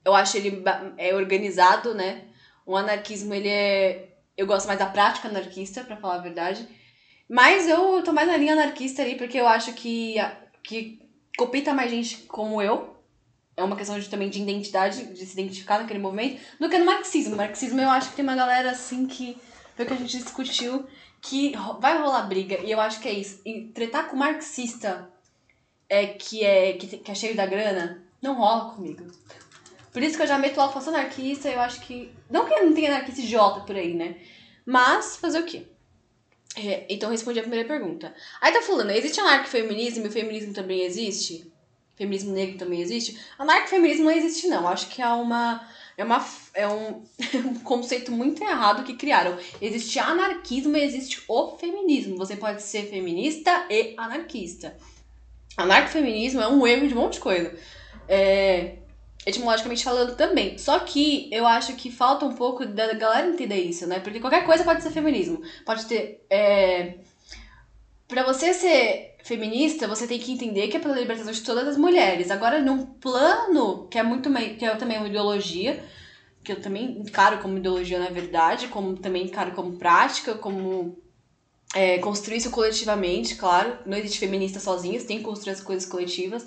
Eu 0.05 0.15
acho 0.15 0.37
ele 0.37 0.63
é 0.99 1.15
organizado, 1.15 1.95
né? 1.95 2.25
O 2.65 2.77
anarquismo, 2.77 3.35
ele 3.35 3.49
é. 3.49 4.11
Eu 4.37 4.47
gosto 4.47 4.67
mais 4.67 4.79
da 4.79 4.87
prática 4.87 5.29
anarquista, 5.29 5.83
para 5.83 5.97
falar 5.97 6.17
a 6.17 6.23
verdade. 6.23 6.67
Mas 7.29 7.69
eu 7.69 8.03
tô 8.03 8.13
mais 8.13 8.29
na 8.29 8.37
linha 8.37 8.53
anarquista 8.53 9.03
ali, 9.03 9.17
porque 9.17 9.39
eu 9.39 9.47
acho 9.47 9.73
que, 9.73 10.17
que 10.63 11.01
copita 11.37 11.73
mais 11.73 11.91
gente 11.91 12.19
como 12.29 12.61
eu. 12.61 12.95
É 13.57 13.63
uma 13.63 13.77
questão 13.77 13.99
de, 13.99 14.09
também 14.09 14.29
de 14.29 14.43
identidade, 14.43 15.05
de 15.15 15.27
se 15.27 15.33
identificar 15.33 15.79
naquele 15.79 16.01
movimento, 16.01 16.41
do 16.59 16.69
que 16.69 16.79
no 16.79 16.85
marxismo. 16.85 17.37
Marxismo 17.37 17.81
eu 17.81 17.89
acho 17.89 18.11
que 18.11 18.17
tem 18.17 18.25
uma 18.25 18.35
galera 18.35 18.71
assim 18.71 19.07
que. 19.07 19.37
Foi 19.77 19.85
o 19.85 19.89
que 19.89 19.95
a 19.95 19.97
gente 19.97 20.19
discutiu, 20.19 20.87
que 21.21 21.53
vai 21.81 21.99
rolar 21.99 22.23
briga. 22.23 22.61
E 22.61 22.71
eu 22.71 22.81
acho 22.81 23.01
que 23.01 23.09
é 23.09 23.13
isso. 23.13 23.41
E 23.45 23.63
tretar 23.75 24.09
com 24.09 24.17
marxista 24.17 25.09
é, 25.89 26.07
que, 26.07 26.45
é, 26.45 26.75
que, 26.75 26.99
que 26.99 27.11
é 27.11 27.15
cheio 27.15 27.35
da 27.35 27.47
grana, 27.47 28.05
não 28.21 28.35
rola 28.35 28.75
comigo. 28.75 29.07
Por 29.93 30.03
isso 30.03 30.17
que 30.17 30.23
eu 30.23 30.27
já 30.27 30.39
meto 30.39 30.57
logo 30.57 30.73
falando 30.73 30.97
anarquista, 30.97 31.49
eu 31.49 31.61
acho 31.61 31.81
que. 31.81 32.13
Não 32.29 32.45
que 32.45 32.61
não 32.61 32.75
tenha 32.75 32.91
anarquista 32.91 33.21
idiota 33.21 33.61
por 33.61 33.77
aí, 33.77 33.95
né? 33.95 34.17
Mas 34.67 35.17
fazer 35.17 35.41
o 35.41 35.45
quê? 35.45 35.67
É, 36.57 36.87
então 36.89 37.11
respondi 37.11 37.39
a 37.39 37.43
primeira 37.43 37.67
pergunta. 37.67 38.15
Aí 38.41 38.53
tá 38.53 38.63
falando, 38.63 38.91
existe 38.91 39.21
anarcofeminismo 39.21 40.05
e 40.05 40.09
o 40.09 40.13
feminismo 40.13 40.53
também 40.53 40.83
existe? 40.83 41.53
Feminismo 41.97 42.33
negro 42.33 42.59
também 42.59 42.81
existe? 42.81 43.19
Anarcofeminismo 43.39 44.05
não 44.05 44.11
existe, 44.11 44.49
não. 44.49 44.69
Acho 44.69 44.89
que 44.89 45.01
é 45.01 45.09
uma. 45.09 45.67
É, 45.97 46.03
uma, 46.03 46.27
é 46.55 46.67
um, 46.67 47.05
um 47.35 47.55
conceito 47.61 48.11
muito 48.11 48.43
errado 48.43 48.85
que 48.85 48.95
criaram. 48.95 49.39
Existe 49.61 49.99
anarquismo 49.99 50.77
e 50.77 50.83
existe 50.83 51.23
o 51.29 51.57
feminismo. 51.57 52.17
Você 52.17 52.37
pode 52.37 52.63
ser 52.63 52.89
feminista 52.89 53.67
e 53.71 53.95
anarquista. 53.97 54.77
Anarcofeminismo 55.57 56.41
é 56.41 56.49
um 56.49 56.67
erro 56.67 56.89
de 56.89 56.95
um 56.95 56.99
monte 56.99 57.15
de 57.15 57.21
coisa. 57.21 57.57
É, 58.09 58.79
etimologicamente 59.27 59.85
falando 59.85 60.17
também. 60.17 60.59
Só 60.59 60.79
que 60.81 61.29
eu 61.33 61.47
acho 61.47 61.75
que 61.75 61.91
falta 61.91 62.25
um 62.27 62.35
pouco 62.35 62.67
da 62.67 62.93
galera 62.93 63.29
entender 63.29 63.61
isso, 63.61 63.87
né? 63.87 64.01
Porque 64.01 64.21
qualquer 64.21 64.45
coisa 64.45 64.65
pode 64.65 64.83
ser 64.83 64.91
feminismo. 64.91 65.43
Pode 65.65 65.87
ter. 65.87 66.25
É... 66.29 66.95
Pra 68.07 68.23
você 68.23 68.53
ser 68.53 69.17
feminista, 69.25 69.89
você 69.89 70.07
tem 70.07 70.19
que 70.19 70.33
entender 70.33 70.69
que 70.69 70.77
é 70.77 70.81
pela 70.81 70.99
libertação 70.99 71.33
de 71.33 71.41
todas 71.41 71.67
as 71.67 71.79
mulheres. 71.79 72.31
Agora, 72.31 72.61
num 72.61 72.85
plano 72.85 73.89
que 73.89 73.99
é 73.99 74.03
muito 74.03 74.31
que 74.59 74.65
é 74.65 74.77
também 74.77 74.99
uma 74.99 75.09
ideologia, 75.09 75.83
que 76.43 76.53
eu 76.53 76.61
também 76.61 76.99
encaro 76.99 77.39
como 77.39 77.57
ideologia 77.57 77.99
na 77.99 78.11
verdade, 78.11 78.69
como 78.69 78.97
também 78.97 79.25
encaro 79.25 79.53
como 79.53 79.79
prática, 79.79 80.35
como 80.35 81.03
é, 81.75 81.99
construir 81.99 82.37
isso 82.37 82.51
coletivamente, 82.51 83.37
claro. 83.37 83.79
Não 83.87 83.97
existe 83.97 84.19
feminista 84.19 84.61
sozinha, 84.61 85.01
você 85.01 85.07
tem 85.07 85.19
que 85.19 85.25
construir 85.25 85.55
as 85.55 85.61
coisas 85.63 85.89
coletivas. 85.89 86.47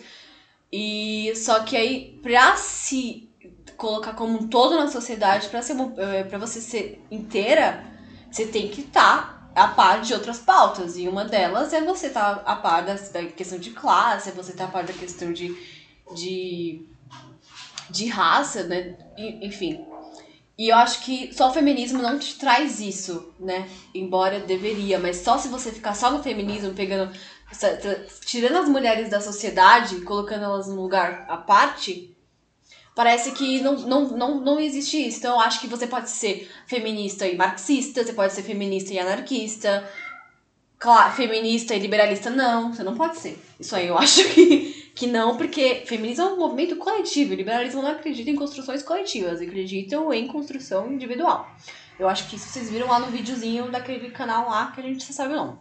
E 0.72 1.34
só 1.36 1.62
que 1.62 1.78
aí, 1.78 2.20
pra 2.22 2.56
se 2.58 3.30
colocar 3.78 4.14
como 4.14 4.38
um 4.38 4.48
todo 4.48 4.76
na 4.76 4.88
sociedade, 4.88 5.48
pra, 5.50 5.62
ser, 5.62 5.76
eh, 5.98 6.24
pra 6.24 6.38
você 6.38 6.60
ser 6.60 7.02
inteira, 7.12 7.84
você 8.30 8.46
tem 8.46 8.68
que 8.68 8.82
estar 8.82 9.52
tá 9.54 9.64
a 9.64 9.68
par 9.70 10.02
de 10.02 10.14
outras 10.14 10.40
pautas. 10.40 10.98
E 10.98 11.08
uma 11.08 11.24
delas 11.24 11.72
é 11.74 11.82
você 11.82 12.08
estar 12.08 12.36
tá 12.38 12.52
a 12.52 12.56
par 12.56 12.84
da, 12.84 12.96
da 12.96 13.26
questão 13.26 13.58
de 13.58 13.72
classe, 13.72 14.30
é 14.30 14.32
você 14.32 14.52
estar 14.52 14.66
tá 14.66 14.70
a 14.70 14.74
par 14.74 14.84
da 14.84 14.94
questão 14.94 15.32
de, 15.32 15.56
de, 16.16 16.86
de 17.90 18.08
raça, 18.08 18.64
né? 18.64 18.98
Enfim. 19.18 19.86
E 20.58 20.70
eu 20.70 20.76
acho 20.78 21.02
que 21.02 21.32
só 21.34 21.50
o 21.50 21.54
feminismo 21.54 22.02
não 22.02 22.18
te 22.18 22.36
traz 22.36 22.80
isso, 22.80 23.32
né? 23.40 23.70
Embora 23.94 24.40
deveria, 24.40 24.98
mas 24.98 25.18
só 25.18 25.38
se 25.38 25.48
você 25.48 25.72
ficar 25.72 25.94
só 25.94 26.10
no 26.10 26.24
feminismo, 26.24 26.74
pegando 26.74 27.12
tirando 28.26 28.58
as 28.58 28.70
mulheres 28.70 29.10
da 29.10 29.22
sociedade, 29.22 30.02
colocando 30.02 30.44
elas 30.44 30.68
num 30.68 30.82
lugar 30.82 31.26
à 31.30 31.38
parte, 31.38 32.16
parece 32.96 33.32
que 33.32 33.62
não, 33.62 33.76
não, 33.80 34.08
não, 34.10 34.42
não 34.42 34.60
existe 34.60 35.08
isso. 35.08 35.20
Então 35.20 35.36
eu 35.36 35.42
acho 35.42 35.62
que 35.62 35.68
você 35.68 35.88
pode 35.88 36.10
ser 36.10 36.50
feminista 36.66 37.28
e 37.28 37.38
marxista, 37.38 38.04
você 38.04 38.14
pode 38.14 38.34
ser 38.34 38.44
feminista 38.44 38.94
e 38.94 39.00
anarquista, 39.00 39.88
claro, 40.78 41.14
feminista 41.14 41.74
e 41.74 41.80
liberalista, 41.80 42.30
não, 42.30 42.74
você 42.74 42.84
não 42.84 42.96
pode 42.96 43.18
ser. 43.18 43.40
Isso 43.60 43.76
aí 43.76 43.88
eu 43.88 43.98
acho 43.98 44.28
que, 44.34 44.92
que 44.96 45.08
não, 45.08 45.38
porque 45.38 45.84
feminismo 45.86 46.24
é 46.26 46.34
um 46.34 46.40
movimento 46.40 46.76
coletivo, 46.76 47.34
liberalismo 47.34 47.82
não 47.82 47.92
acredita 47.92 48.30
em 48.30 48.36
construções 48.36 48.84
coletivas, 48.84 49.42
acreditam 49.42 50.14
em 50.14 50.28
construção 50.28 50.92
individual. 50.92 51.50
Eu 52.00 52.08
acho 52.08 52.30
que 52.30 52.36
isso 52.36 52.48
vocês 52.48 52.70
viram 52.70 52.88
lá 52.88 53.00
no 53.00 53.08
videozinho 53.08 53.72
daquele 53.72 54.12
canal 54.12 54.50
lá 54.50 54.72
que 54.72 54.80
a 54.80 54.84
gente 54.84 55.12
sabe 55.14 55.34
o 55.34 55.38
nome. 55.38 55.58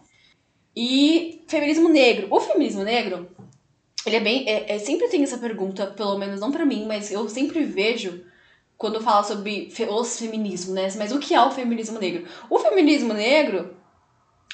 E 0.79 1.43
feminismo 1.47 1.89
negro. 1.89 2.27
O 2.29 2.39
feminismo 2.39 2.83
negro, 2.83 3.27
ele 4.05 4.15
é 4.15 4.19
bem. 4.19 4.47
É, 4.47 4.75
é 4.75 4.77
sempre 4.77 5.07
tem 5.07 5.23
essa 5.23 5.39
pergunta, 5.39 5.87
pelo 5.87 6.19
menos 6.19 6.39
não 6.39 6.51
para 6.51 6.67
mim, 6.67 6.85
mas 6.85 7.11
eu 7.11 7.27
sempre 7.27 7.63
vejo 7.63 8.23
quando 8.77 9.01
fala 9.01 9.23
sobre 9.23 9.73
os 9.89 10.19
feminismos, 10.19 10.75
né? 10.75 10.87
Mas 10.95 11.11
o 11.11 11.17
que 11.17 11.33
é 11.33 11.41
o 11.41 11.49
feminismo 11.49 11.97
negro? 11.97 12.27
O 12.47 12.59
feminismo 12.59 13.11
negro, 13.11 13.75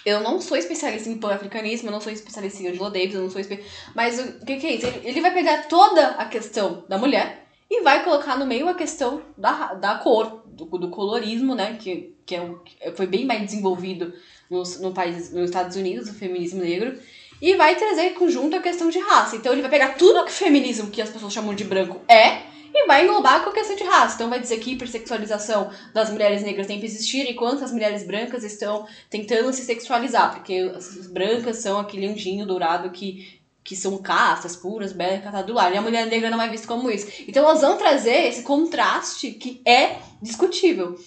eu 0.05 0.21
não 0.21 0.39
sou 0.39 0.55
especialista 0.55 1.09
em 1.09 1.17
pan-africanismo, 1.17 1.89
eu 1.89 1.91
não 1.91 1.99
sou 1.99 2.13
especialista 2.13 2.63
em 2.63 2.69
Angela 2.69 2.89
Davis, 2.89 3.15
eu 3.15 3.23
não 3.23 3.29
sou 3.29 3.41
especialista. 3.41 3.91
Mas 3.93 4.17
o 4.17 4.45
que, 4.45 4.55
que 4.55 4.67
é 4.67 4.75
isso? 4.75 4.88
Ele, 4.88 5.01
ele 5.03 5.21
vai 5.21 5.33
pegar 5.33 5.67
toda 5.67 6.12
a 6.12 6.23
questão 6.23 6.86
da 6.88 6.97
mulher 6.97 7.47
e 7.69 7.81
vai 7.81 8.01
colocar 8.01 8.39
no 8.39 8.45
meio 8.45 8.69
a 8.69 8.75
questão 8.75 9.21
da, 9.38 9.73
da 9.73 9.95
cor, 9.95 10.41
do, 10.45 10.63
do 10.65 10.89
colorismo, 10.89 11.53
né? 11.53 11.75
Que, 11.77 12.15
que 12.25 12.33
é, 12.79 12.93
foi 12.93 13.07
bem 13.07 13.25
mais 13.25 13.41
desenvolvido 13.41 14.13
no, 14.49 14.63
no 14.82 14.93
país, 14.93 15.32
nos 15.32 15.45
Estados 15.45 15.75
Unidos, 15.75 16.10
o 16.10 16.13
feminismo 16.13 16.62
negro, 16.62 16.97
e 17.41 17.56
vai 17.56 17.75
trazer 17.75 18.12
conjunto 18.12 18.56
a 18.56 18.62
questão 18.62 18.89
de 18.89 18.99
raça. 18.99 19.36
Então 19.36 19.51
ele 19.51 19.62
vai 19.62 19.71
pegar 19.71 19.95
tudo 19.95 20.23
que 20.23 20.32
o 20.32 20.34
feminismo, 20.34 20.89
que 20.89 21.01
as 21.01 21.10
pessoas 21.10 21.34
chamam 21.34 21.53
de 21.53 21.63
branco, 21.63 21.99
é, 22.08 22.43
e 22.73 22.88
vai 22.88 23.03
englobar 23.03 23.43
com 23.43 23.49
a 23.49 23.53
questão 23.53 23.75
de 23.75 23.84
raça. 23.84 24.15
Então 24.15 24.29
vai 24.29 24.39
dizer 24.39 24.60
que 24.60 24.71
hipersexualização 24.71 25.69
das 25.93 26.10
mulheres 26.10 26.41
negras 26.41 26.67
tem 26.67 26.79
que 26.79 26.86
existir, 26.86 27.29
enquanto 27.29 27.63
as 27.63 27.71
mulheres 27.71 28.03
brancas 28.03 28.43
estão 28.43 28.88
tentando 29.10 29.51
se 29.53 29.63
sexualizar, 29.63 30.34
porque 30.34 30.71
as 30.75 31.08
brancas 31.08 31.58
são 31.58 31.79
aquele 31.79 32.08
anjinho 32.08 32.45
dourado 32.45 32.89
que 32.89 33.41
que 33.63 33.77
são 33.77 33.97
castas, 33.97 34.58
puras, 34.58 34.91
belas, 34.91 35.23
catadas 35.23 35.47
do 35.47 35.53
lar. 35.53 35.73
E 35.73 35.77
a 35.77 35.82
mulher 35.82 36.06
negra 36.08 36.29
não 36.29 36.41
é 36.41 36.49
vista 36.49 36.67
como 36.67 36.91
isso. 36.91 37.08
Então 37.27 37.45
elas 37.45 37.62
vão 37.62 37.77
trazer 37.77 38.27
esse 38.27 38.43
contraste 38.43 39.32
que 39.32 39.62
é 39.65 39.99
discutível. 40.21 40.99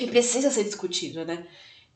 E 0.00 0.06
precisa 0.06 0.50
ser 0.50 0.62
discutido, 0.64 1.24
né? 1.24 1.44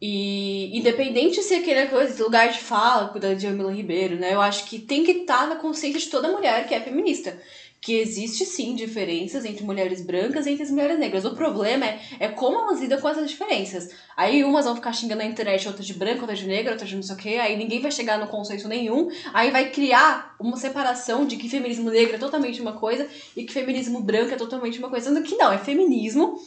E 0.00 0.78
independente 0.78 1.42
se 1.42 1.54
aquele 1.54 1.86
coisa, 1.88 2.24
lugar 2.24 2.48
de 2.48 2.58
fala 2.58 3.12
da 3.18 3.34
Jamila 3.34 3.70
Ribeiro, 3.70 4.16
né? 4.16 4.32
Eu 4.32 4.40
acho 4.40 4.64
que 4.64 4.78
tem 4.78 5.04
que 5.04 5.10
estar 5.10 5.42
tá 5.42 5.46
na 5.46 5.56
consciência 5.56 6.00
de 6.00 6.08
toda 6.08 6.32
mulher 6.32 6.66
que 6.66 6.74
é 6.74 6.80
feminista. 6.80 7.38
Que 7.82 7.98
existe 7.98 8.46
sim 8.46 8.74
diferenças 8.74 9.44
entre 9.44 9.62
mulheres 9.62 10.02
brancas 10.04 10.46
e 10.46 10.50
entre 10.50 10.62
as 10.62 10.70
mulheres 10.70 10.98
negras. 10.98 11.24
O 11.26 11.34
problema 11.34 11.84
é, 11.84 12.00
é 12.18 12.28
como 12.28 12.58
elas 12.58 12.80
lidam 12.80 12.98
com 12.98 13.08
essas 13.10 13.28
diferenças. 13.28 13.90
Aí 14.16 14.42
umas 14.42 14.64
vão 14.64 14.74
ficar 14.74 14.92
xingando 14.94 15.22
na 15.22 15.26
internet, 15.26 15.68
outras 15.68 15.86
de 15.86 15.92
branca, 15.92 16.22
outras 16.22 16.38
de 16.38 16.46
negra, 16.46 16.72
outras 16.72 16.88
de 16.88 16.96
não 16.96 17.02
sei 17.02 17.14
o 17.14 17.18
quê, 17.18 17.28
aí 17.36 17.56
ninguém 17.56 17.80
vai 17.80 17.90
chegar 17.90 18.18
no 18.18 18.26
consenso 18.26 18.68
nenhum, 18.68 19.08
aí 19.34 19.50
vai 19.50 19.70
criar 19.70 20.34
uma 20.38 20.56
separação 20.56 21.26
de 21.26 21.36
que 21.36 21.48
feminismo 21.48 21.90
negro 21.90 22.16
é 22.16 22.18
totalmente 22.18 22.60
uma 22.60 22.72
coisa 22.72 23.06
e 23.36 23.44
que 23.44 23.52
feminismo 23.52 24.00
branco 24.00 24.32
é 24.32 24.36
totalmente 24.36 24.78
uma 24.78 24.88
coisa. 24.88 25.08
Sendo 25.08 25.22
que 25.22 25.36
não, 25.36 25.52
é 25.52 25.58
feminismo 25.58 26.38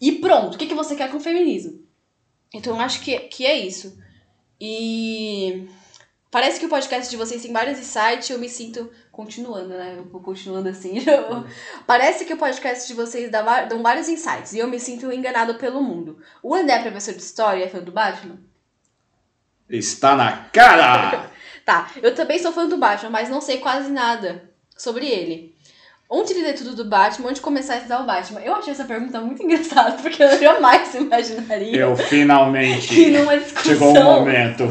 e 0.00 0.12
pronto. 0.12 0.54
O 0.54 0.58
que, 0.58 0.66
que 0.66 0.74
você 0.74 0.94
quer 0.94 1.10
com 1.10 1.18
o 1.18 1.20
feminismo? 1.20 1.89
Então 2.52 2.74
eu 2.74 2.80
acho 2.80 3.00
que, 3.00 3.18
que 3.20 3.46
é 3.46 3.56
isso. 3.56 3.98
E 4.60 5.68
parece 6.30 6.60
que 6.60 6.66
o 6.66 6.68
podcast 6.68 7.10
de 7.10 7.16
vocês 7.16 7.42
tem 7.42 7.52
vários 7.52 7.78
insights, 7.78 8.28
eu 8.28 8.38
me 8.38 8.48
sinto 8.48 8.90
continuando, 9.10 9.68
né? 9.68 9.94
Eu 9.96 10.04
vou 10.04 10.20
continuando 10.20 10.68
assim. 10.68 10.98
parece 11.86 12.24
que 12.24 12.34
o 12.34 12.38
podcast 12.38 12.86
de 12.86 12.94
vocês 12.94 13.30
dá, 13.30 13.64
dão 13.64 13.82
vários 13.82 14.08
insights 14.08 14.52
e 14.52 14.58
eu 14.58 14.68
me 14.68 14.78
sinto 14.78 15.12
enganado 15.12 15.54
pelo 15.54 15.82
mundo. 15.82 16.18
O 16.42 16.54
André 16.54 16.76
é 16.76 16.82
professor 16.82 17.14
de 17.14 17.22
história, 17.22 17.64
é 17.64 17.68
fã 17.68 17.78
do 17.78 17.92
Batman? 17.92 18.38
Está 19.68 20.16
na 20.16 20.44
cara! 20.50 21.30
tá, 21.64 21.90
eu 22.02 22.14
também 22.14 22.38
sou 22.38 22.52
fã 22.52 22.66
do 22.66 22.78
Batman, 22.78 23.10
mas 23.10 23.28
não 23.28 23.40
sei 23.40 23.58
quase 23.58 23.90
nada 23.90 24.50
sobre 24.76 25.06
ele. 25.06 25.54
Onde 26.12 26.32
ele 26.32 26.52
tudo 26.54 26.74
do 26.74 26.84
Batman, 26.84 27.28
onde 27.28 27.40
começar 27.40 27.74
a 27.74 27.76
estudar 27.76 28.00
o 28.00 28.04
Batman? 28.04 28.40
Eu 28.40 28.56
achei 28.56 28.72
essa 28.72 28.84
pergunta 28.84 29.20
muito 29.20 29.40
engraçada, 29.44 29.92
porque 30.02 30.20
eu 30.20 30.38
jamais 30.40 30.92
imaginaria. 30.92 31.76
Eu 31.76 31.96
finalmente. 31.96 32.88
Que 32.88 33.10
numa 33.10 33.38
discussão. 33.38 33.72
Chegou 33.72 33.90
o 33.92 34.04
momento. 34.04 34.64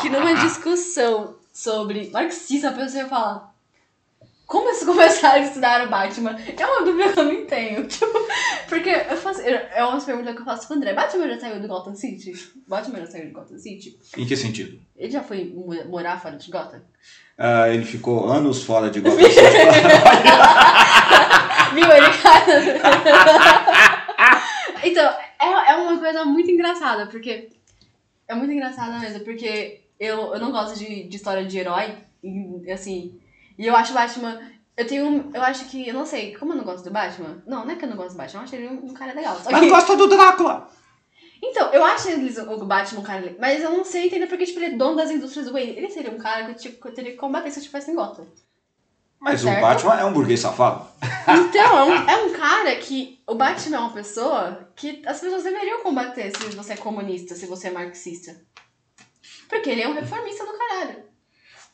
que 0.00 0.08
numa 0.08 0.34
discussão 0.34 1.34
sobre 1.52 2.10
marxismo, 2.12 2.68
a 2.68 2.72
pessoa 2.72 3.06
fala. 3.06 3.50
Como 4.48 4.74
se 4.74 4.84
começar 4.86 5.34
a 5.34 5.38
estudar 5.40 5.86
o 5.86 5.90
Batman? 5.90 6.34
É 6.58 6.66
uma 6.66 6.82
dúvida 6.82 7.12
que 7.12 7.20
eu 7.20 7.24
não 7.24 7.44
tenho. 7.46 7.86
Tipo, 7.86 8.18
porque 8.66 8.88
eu 8.88 9.16
faço. 9.16 9.42
É 9.42 9.84
uma 9.84 10.00
pergunta 10.00 10.32
que 10.32 10.40
eu 10.40 10.44
faço 10.44 10.66
pro 10.66 10.76
André. 10.76 10.94
Batman 10.94 11.28
já 11.28 11.38
saiu 11.38 11.60
do 11.60 11.68
Gotham 11.68 11.94
City? 11.94 12.32
Batman 12.66 13.00
já 13.00 13.06
saiu 13.06 13.26
do 13.26 13.32
Gotham 13.32 13.58
City? 13.58 13.98
Em 14.16 14.26
que 14.26 14.34
sentido? 14.36 14.80
Ele 14.96 15.10
já 15.12 15.22
foi 15.22 15.54
morar 15.86 16.18
fora 16.18 16.36
de 16.36 16.50
Gotham? 16.50 16.80
Uh, 17.38 17.66
ele 17.72 17.84
ficou 17.84 18.26
anos 18.26 18.64
fora 18.64 18.90
de 18.90 19.00
Gotham 19.02 19.20
City. 19.20 19.34
Viu? 21.74 21.92
Ele 21.92 22.06
Então, 24.82 25.10
é, 25.40 25.72
é 25.72 25.76
uma 25.76 25.98
coisa 25.98 26.24
muito 26.24 26.50
engraçada, 26.50 27.06
porque. 27.06 27.50
É 28.26 28.34
muito 28.34 28.52
engraçada 28.52 28.98
mesmo, 28.98 29.20
porque 29.20 29.80
eu, 30.00 30.34
eu 30.34 30.40
não 30.40 30.50
gosto 30.52 30.78
de, 30.78 31.04
de 31.04 31.16
história 31.16 31.44
de 31.44 31.58
herói, 31.58 31.94
e, 32.22 32.70
assim. 32.70 33.18
E 33.58 33.66
eu 33.66 33.74
acho 33.74 33.92
Batman. 33.92 34.40
Eu 34.76 34.86
tenho. 34.86 35.30
Eu 35.34 35.42
acho 35.42 35.64
que. 35.66 35.88
Eu 35.88 35.94
não 35.94 36.06
sei, 36.06 36.36
como 36.36 36.52
eu 36.52 36.56
não 36.56 36.64
gosto 36.64 36.84
do 36.84 36.90
Batman? 36.90 37.42
Não, 37.46 37.64
não 37.64 37.72
é 37.72 37.76
que 37.76 37.84
eu 37.84 37.88
não 37.88 37.96
gosto 37.96 38.12
do 38.12 38.18
Batman, 38.18 38.40
eu 38.40 38.44
acho 38.44 38.54
ele 38.54 38.68
um, 38.68 38.86
um 38.86 38.94
cara 38.94 39.12
legal. 39.12 39.36
Só 39.40 39.50
Mas 39.50 39.60
que... 39.60 39.68
gosta 39.68 39.96
do 39.96 40.06
Drácula! 40.06 40.70
Então, 41.42 41.72
eu 41.72 41.84
acho 41.84 42.08
eles, 42.08 42.36
o 42.36 42.64
Batman 42.64 43.00
um 43.00 43.04
cara 43.04 43.20
legal. 43.20 43.38
Mas 43.40 43.62
eu 43.62 43.70
não 43.70 43.84
sei 43.84 44.06
entender 44.06 44.26
porque, 44.26 44.46
tipo, 44.46 44.58
ele 44.58 44.74
é 44.74 44.76
dono 44.76 44.96
das 44.96 45.10
indústrias 45.10 45.46
do 45.46 45.52
Wayne. 45.52 45.76
Ele 45.76 45.90
seria 45.90 46.10
um 46.10 46.18
cara 46.18 46.46
que, 46.46 46.54
tipo, 46.54 46.80
que 46.80 46.88
eu 46.88 46.94
teria 46.94 47.12
que 47.12 47.16
combater 47.16 47.50
se 47.50 47.58
eu 47.58 47.62
estivesse 47.62 47.90
em 47.90 47.94
Gotham. 47.94 48.26
Mas 49.20 49.40
certo? 49.40 49.58
o 49.58 49.60
Batman 49.60 50.00
é 50.00 50.04
um 50.04 50.12
burguês 50.12 50.40
safado. 50.40 50.86
Então, 51.28 51.78
é 51.78 51.84
um, 51.84 52.08
é 52.08 52.16
um 52.24 52.32
cara 52.32 52.76
que. 52.76 53.20
O 53.26 53.34
Batman 53.34 53.76
é 53.76 53.80
uma 53.80 53.92
pessoa 53.92 54.70
que 54.74 55.02
as 55.04 55.20
pessoas 55.20 55.44
deveriam 55.44 55.82
combater 55.82 56.30
se 56.30 56.56
você 56.56 56.72
é 56.72 56.76
comunista, 56.76 57.34
se 57.34 57.46
você 57.46 57.68
é 57.68 57.70
marxista. 57.70 58.40
Porque 59.48 59.70
ele 59.70 59.82
é 59.82 59.88
um 59.88 59.94
reformista 59.94 60.46
do 60.46 60.56
caralho. 60.56 61.04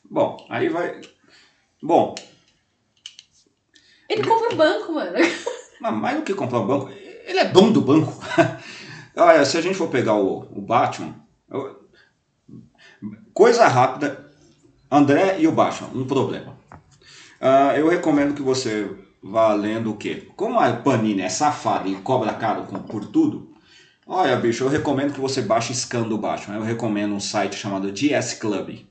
Bom, 0.03 0.45
aí 0.49 0.69
vai. 0.69 0.99
Bom. 1.85 2.15
Ele 4.09 4.23
compra 4.23 4.51
um 4.51 4.57
banco, 4.57 4.91
mano. 4.91 5.11
Mas 5.79 5.93
mais 5.93 6.17
do 6.17 6.23
que 6.23 6.33
comprar 6.33 6.59
um 6.59 6.65
banco, 6.65 6.89
ele 6.89 7.37
é 7.37 7.45
dono 7.45 7.73
do 7.73 7.81
banco. 7.81 8.11
Olha, 9.15 9.45
se 9.45 9.55
a 9.55 9.61
gente 9.61 9.77
for 9.77 9.87
pegar 9.87 10.15
o, 10.15 10.47
o 10.51 10.61
Batman. 10.61 11.13
Eu, 11.47 11.87
coisa 13.35 13.67
rápida. 13.67 14.25
André 14.89 15.39
e 15.39 15.47
o 15.47 15.51
Batman, 15.51 15.89
um 15.93 16.07
problema. 16.07 16.57
Uh, 17.39 17.77
eu 17.77 17.87
recomendo 17.87 18.33
que 18.33 18.41
você 18.41 18.89
vá 19.21 19.53
lendo 19.53 19.91
o 19.91 19.97
quê? 19.97 20.27
Como 20.35 20.59
a 20.59 20.71
Panini 20.73 21.21
é 21.21 21.29
safada 21.29 21.87
e 21.87 21.95
cobra 21.95 22.33
caro 22.33 22.63
com, 22.63 22.79
por 22.79 23.05
tudo, 23.05 23.53
olha, 24.07 24.35
bicho, 24.37 24.63
eu 24.63 24.69
recomendo 24.69 25.13
que 25.13 25.19
você 25.19 25.41
baixe 25.41 25.73
scan 25.73 26.03
do 26.03 26.17
Batman. 26.17 26.55
Eu 26.55 26.63
recomendo 26.63 27.13
um 27.13 27.19
site 27.19 27.55
chamado 27.55 27.91
GS 27.91 28.33
Club. 28.39 28.85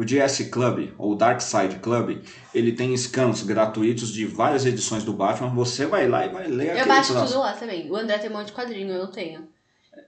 O 0.00 0.02
GS 0.02 0.48
Club, 0.50 0.94
ou 0.96 1.14
Dark 1.14 1.42
Side 1.42 1.78
Club, 1.80 2.22
ele 2.54 2.72
tem 2.72 2.96
scans 2.96 3.42
gratuitos 3.42 4.10
de 4.10 4.24
várias 4.24 4.64
edições 4.64 5.04
do 5.04 5.12
Batman. 5.12 5.50
Você 5.50 5.84
vai 5.84 6.08
lá 6.08 6.24
e 6.24 6.30
vai 6.30 6.46
ler 6.46 6.74
Eu 6.74 6.86
baixo 6.86 7.12
tudo 7.12 7.38
lá 7.38 7.52
também. 7.52 7.90
O 7.90 7.94
André 7.94 8.16
tem 8.16 8.30
um 8.30 8.32
monte 8.32 8.46
de 8.46 8.54
quadrinho, 8.54 8.94
eu 8.94 9.04
não 9.04 9.12
tenho. 9.12 9.46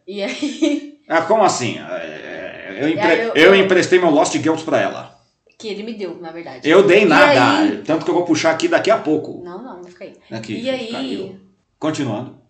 E 0.07 0.22
aí... 0.22 0.98
Ah, 1.07 1.20
como 1.20 1.42
assim? 1.42 1.78
É, 1.78 2.78
eu, 2.81 2.88
empre... 2.88 3.18
eu, 3.18 3.35
eu, 3.35 3.35
eu, 3.35 3.55
emprestei 3.55 3.98
meu 3.98 4.09
Lost 4.09 4.35
Guild 4.35 4.64
pra 4.64 4.81
ela. 4.81 5.20
Que 5.59 5.68
ele 5.68 5.83
me 5.83 5.92
deu, 5.92 6.18
na 6.18 6.33
verdade. 6.33 6.66
Eu 6.66 6.87
dei 6.87 7.05
nada. 7.05 7.59
Aí... 7.59 7.83
Tanto 7.83 8.07
que 8.07 8.11
eu 8.11 8.14
vou 8.14 8.24
puxar 8.24 8.52
aqui 8.52 8.68
daqui 8.68 8.90
a 8.90 8.96
pouco. 8.96 9.44
Não, 9.44 9.62
não, 9.62 9.83
não 9.83 9.85
fica 9.85 10.05
aí. 10.05 10.16
Aqui, 10.31 10.59
e 10.59 10.70
aí... 10.70 11.38
Continuando. 11.78 12.40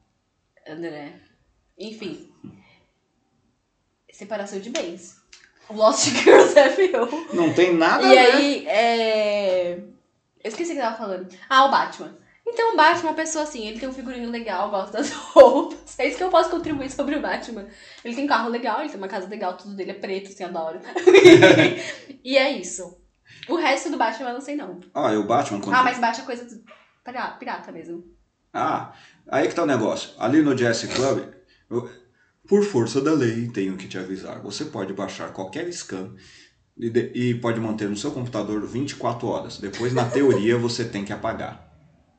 André. 0.65 1.15
Enfim. 1.77 2.31
Separação 4.13 4.61
de 4.61 4.71
bens. 4.71 5.22
Lost 5.71 6.09
Girls 6.09 6.55
FO. 6.75 7.35
Não 7.35 7.53
tem 7.53 7.75
nada 7.75 8.07
E 8.07 8.19
aí, 8.19 8.67
é... 8.67 9.79
Eu 10.43 10.49
esqueci 10.49 10.73
o 10.73 10.75
que 10.75 10.81
eu 10.81 10.85
tava 10.85 10.97
falando. 10.97 11.29
Ah, 11.49 11.67
o 11.67 11.71
Batman. 11.71 12.17
Então 12.47 12.75
o 12.75 12.77
Batman 12.77 13.09
é 13.09 13.11
uma 13.11 13.17
pessoa 13.17 13.45
assim, 13.45 13.67
ele 13.67 13.79
tem 13.79 13.89
um 13.89 13.93
figurino 13.93 14.31
legal, 14.31 14.71
gosta 14.71 14.99
das 14.99 15.11
roupas. 15.33 15.99
É 15.99 16.09
isso 16.09 16.17
que 16.17 16.25
eu 16.25 16.31
posso 16.31 16.51
contribuir 16.51 16.91
sobre 16.91 17.17
o 17.17 17.23
Batman. 17.23 17.67
Ele 18.05 18.15
tem 18.15 18.27
carro 18.27 18.49
legal, 18.49 18.81
ele 18.81 18.89
tem 18.89 18.99
uma 18.99 19.09
casa 19.09 19.29
legal, 19.29 19.57
tudo 19.57 19.75
dele 19.75 19.93
é 19.93 19.95
preto, 19.95 20.29
assim, 20.29 20.45
adoro. 20.45 20.81
e 22.23 22.37
é 22.37 22.51
isso. 22.51 23.01
O 23.49 23.57
resto 23.57 23.91
do 23.91 23.97
Batman 23.97 24.31
eu 24.31 24.35
não 24.35 24.41
sei 24.41 24.57
não. 24.57 24.81
Ah, 24.93 25.13
e 25.13 25.17
o 25.17 25.25
Batman... 25.25 25.61
Quando... 25.61 25.75
Ah, 25.75 25.83
mas 25.83 25.99
Batman 25.99 26.25
é 26.25 26.27
coisa 26.27 26.63
pirata 27.39 27.73
mesmo. 27.73 28.05
Ah, 28.53 28.93
aí 29.29 29.49
que 29.49 29.55
tá 29.55 29.63
o 29.63 29.67
negócio. 29.67 30.11
Ali 30.19 30.43
no 30.43 30.55
Jazz 30.55 30.85
Club, 30.85 31.33
por 32.53 32.63
força 32.65 33.01
da 33.01 33.15
lei, 33.15 33.49
tenho 33.49 33.79
que 33.79 33.89
te 33.89 33.97
avisar. 33.97 34.43
Você 34.43 34.67
pode 34.67 34.93
baixar 34.93 35.33
qualquer 35.33 35.73
scan 35.73 36.11
e, 36.77 36.91
de, 36.91 37.11
e 37.15 37.35
pode 37.37 37.59
manter 37.59 37.89
no 37.89 37.97
seu 37.97 38.11
computador 38.11 38.67
24 38.67 39.27
horas. 39.27 39.57
Depois, 39.57 39.95
na 39.95 40.05
teoria, 40.05 40.59
você 40.61 40.85
tem 40.85 41.03
que 41.03 41.15
apagar. 41.15 41.73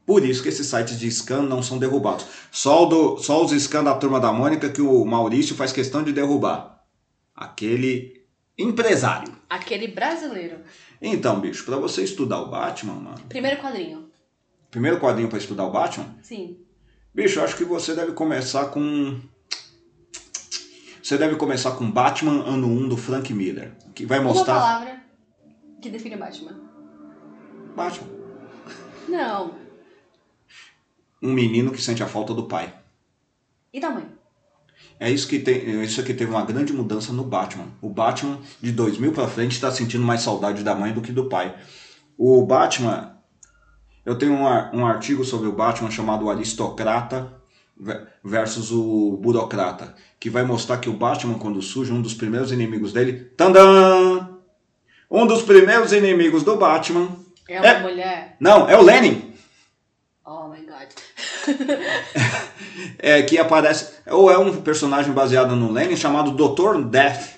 Por 0.08 0.26
isso 0.26 0.42
que 0.42 0.50
esses 0.50 0.66
sites 0.66 0.98
de 0.98 1.08
scan 1.12 1.44
não 1.44 1.62
são 1.62 1.78
derrubados. 1.78 2.26
Só, 2.52 2.86
do, 2.86 3.20
só 3.20 3.46
os 3.46 3.52
scans 3.52 3.86
da 3.86 3.94
turma 3.94 4.20
da 4.20 4.34
Mônica 4.34 4.72
que 4.72 4.82
o 4.82 5.06
Maurício 5.06 5.56
faz 5.56 5.72
questão 5.72 6.02
de 6.02 6.12
derrubar. 6.12 6.84
Aquele 7.36 8.26
empresário. 8.58 9.32
Aquele 9.48 9.88
brasileiro. 9.88 10.62
Então, 11.00 11.40
bicho, 11.40 11.64
para 11.64 11.78
você 11.78 12.04
estudar 12.04 12.42
o 12.42 12.50
Batman, 12.50 12.96
mano. 12.96 13.22
Primeiro 13.30 13.62
quadrinho. 13.62 14.10
Primeiro 14.72 15.00
quadrinho 15.00 15.30
para 15.30 15.38
estudar 15.38 15.66
o 15.66 15.72
Batman? 15.72 16.08
Sim. 16.24 16.58
Bicho, 17.14 17.40
acho 17.40 17.56
que 17.56 17.64
você 17.64 17.94
deve 17.94 18.14
começar 18.14 18.72
com 18.72 19.22
você 21.14 21.18
deve 21.20 21.36
começar 21.36 21.74
com 21.74 21.92
Batman 21.92 22.44
Ano 22.44 22.68
1 22.68 22.90
do 22.90 22.98
Frank 22.98 23.32
Miller, 23.32 23.72
que 23.94 24.04
vai 24.04 24.20
mostrar... 24.20 24.54
Uma 24.56 24.62
palavra 24.62 25.04
que 25.80 25.88
define 25.92 26.18
Batman. 26.18 26.60
Batman. 27.76 28.08
Não. 29.08 29.54
Um 31.22 31.32
menino 31.32 31.72
que 31.72 31.80
sente 31.80 32.02
a 32.02 32.08
falta 32.08 32.34
do 32.34 32.48
pai. 32.48 32.74
E 33.72 33.80
da 33.80 33.92
mãe? 33.92 34.08
É 35.00 35.12
isso 35.12 35.28
que 35.28 35.38
tem, 35.38 35.84
isso 35.84 36.02
aqui 36.02 36.16
teve 36.16 36.32
uma 36.32 36.44
grande 36.44 36.74
mudança 36.74 37.14
no 37.14 37.24
Batman. 37.24 37.68
O 37.80 37.90
Batman 37.90 38.40
de 38.60 38.72
2000 38.72 39.12
para 39.12 39.28
frente 39.28 39.52
está 39.52 39.70
sentindo 39.70 40.04
mais 40.04 40.22
saudade 40.22 40.64
da 40.64 40.74
mãe 40.74 40.94
do 40.94 41.02
que 41.02 41.12
do 41.12 41.30
pai. 41.30 41.56
O 42.18 42.44
Batman, 42.44 43.20
eu 44.04 44.18
tenho 44.18 44.34
um, 44.34 44.46
um 44.46 44.84
artigo 44.84 45.24
sobre 45.24 45.48
o 45.48 45.54
Batman 45.54 45.92
chamado 45.92 46.28
Aristocrata 46.28 47.43
versus 48.24 48.72
o 48.72 49.18
Burocrata, 49.22 49.96
que 50.20 50.30
vai 50.30 50.44
mostrar 50.44 50.78
que 50.78 50.90
o 50.90 50.94
Batman, 50.94 51.38
quando 51.38 51.62
surge, 51.62 51.92
um 51.92 52.02
dos 52.02 52.14
primeiros 52.14 52.52
inimigos 52.52 52.94
dele, 52.94 53.14
tandã! 53.36 54.30
Um 55.10 55.28
dos 55.28 55.44
primeiros 55.44 55.92
inimigos 55.92 56.44
do 56.44 56.56
Batman. 56.56 57.10
É 57.48 57.60
uma 57.60 57.68
é... 57.68 57.82
mulher? 57.82 58.38
Não, 58.40 58.68
é 58.70 58.78
o 58.78 58.82
Lenin. 58.82 59.34
Oh 60.26 60.48
my 60.48 60.66
god. 60.66 60.90
é 62.98 63.22
que 63.22 63.38
aparece. 63.38 63.94
Ou 64.08 64.32
é 64.32 64.38
um 64.38 64.62
personagem 64.62 65.12
baseado 65.12 65.56
no 65.56 65.72
Lenin 65.72 65.98
chamado 65.98 66.32
Dr. 66.32 66.82
Death. 66.90 67.34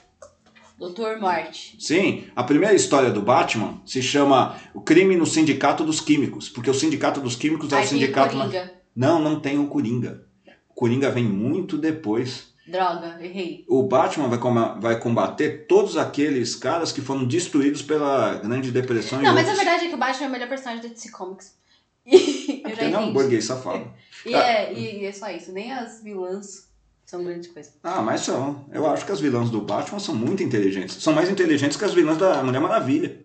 Doutor 0.78 1.20
Morte. 1.20 1.76
Sim, 1.80 2.26
a 2.36 2.44
primeira 2.44 2.76
história 2.76 3.10
do 3.10 3.22
Batman 3.22 3.82
se 3.86 4.02
chama 4.02 4.58
O 4.74 4.82
Crime 4.82 5.16
no 5.16 5.26
Sindicato 5.26 5.84
dos 5.84 6.02
Químicos, 6.02 6.50
porque 6.50 6.70
o 6.70 6.74
Sindicato 6.74 7.22
dos 7.22 7.36
Químicos 7.36 7.72
é 7.72 7.80
o 7.80 7.84
sindicato. 7.86 8.38
Coringa. 8.38 8.75
Não, 8.96 9.20
não 9.20 9.40
tem 9.40 9.60
o 9.60 9.68
Coringa. 9.68 10.26
O 10.70 10.74
Coringa 10.74 11.10
vem 11.12 11.24
muito 11.26 11.78
depois. 11.78 12.54
Droga, 12.68 13.18
errei. 13.22 13.64
O 13.68 13.84
Batman 13.84 14.28
vai, 14.28 14.40
coma- 14.40 14.80
vai 14.80 15.00
combater 15.00 15.68
todos 15.68 15.98
aqueles 15.98 16.56
caras 16.56 16.92
que 16.92 17.02
foram 17.02 17.24
destruídos 17.26 17.82
pela 17.84 18.36
Grande 18.36 18.72
Depressão 18.72 19.20
e 19.20 19.24
Não, 19.24 19.34
mas 19.36 19.46
a 19.48 19.52
outros. 19.52 19.64
verdade 19.66 19.86
é 19.86 19.90
que 19.90 19.96
o 19.96 19.98
Batman 20.00 20.26
é 20.26 20.30
o 20.30 20.32
melhor 20.32 20.50
personagem 20.50 20.82
da 20.82 20.90
DC 20.90 21.12
Comics. 21.12 21.56
E 22.08 22.62
eu 22.62 22.62
Porque 22.62 22.76
já 22.76 22.82
é 22.84 22.98
um 22.98 23.02
entendi. 23.02 23.14
burguês 23.14 23.46
safado. 23.46 23.92
E 24.26 24.34
é, 24.34 24.74
e, 24.74 25.02
e 25.02 25.06
é 25.06 25.12
só 25.12 25.30
isso. 25.30 25.52
Nem 25.52 25.72
as 25.72 26.02
vilãs 26.04 26.68
são 27.06 27.24
grande 27.24 27.50
coisa. 27.50 27.72
Ah, 27.84 28.02
mas 28.02 28.22
são. 28.22 28.66
Eu 28.72 28.88
acho 28.88 29.06
que 29.06 29.12
as 29.12 29.20
vilãs 29.20 29.50
do 29.52 29.62
Batman 29.62 30.00
são 30.00 30.16
muito 30.16 30.42
inteligentes. 30.44 31.02
São 31.04 31.14
mais 31.14 31.30
inteligentes 31.30 31.78
que 31.78 31.86
as 31.86 31.94
vilãs 31.94 32.18
da 32.18 32.44
Mulher 32.44 32.60
Maravilha. 32.60 33.24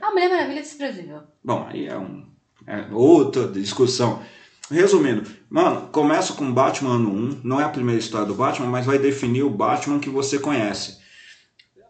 A 0.00 0.10
Mulher 0.10 0.28
Maravilha 0.30 0.58
é 0.58 0.62
desprezível. 0.62 1.20
Bom, 1.44 1.66
aí 1.68 1.86
é, 1.86 1.96
um, 1.98 2.26
é 2.66 2.86
outra 2.92 3.46
discussão. 3.48 4.22
Resumindo, 4.72 5.30
mano, 5.50 5.88
começa 5.92 6.32
com 6.32 6.50
Batman 6.50 6.94
ano 6.94 7.10
1, 7.10 7.40
não 7.44 7.60
é 7.60 7.64
a 7.64 7.68
primeira 7.68 8.00
história 8.00 8.26
do 8.26 8.34
Batman, 8.34 8.68
mas 8.68 8.86
vai 8.86 8.98
definir 8.98 9.42
o 9.42 9.50
Batman 9.50 9.98
que 9.98 10.08
você 10.08 10.38
conhece. 10.38 10.96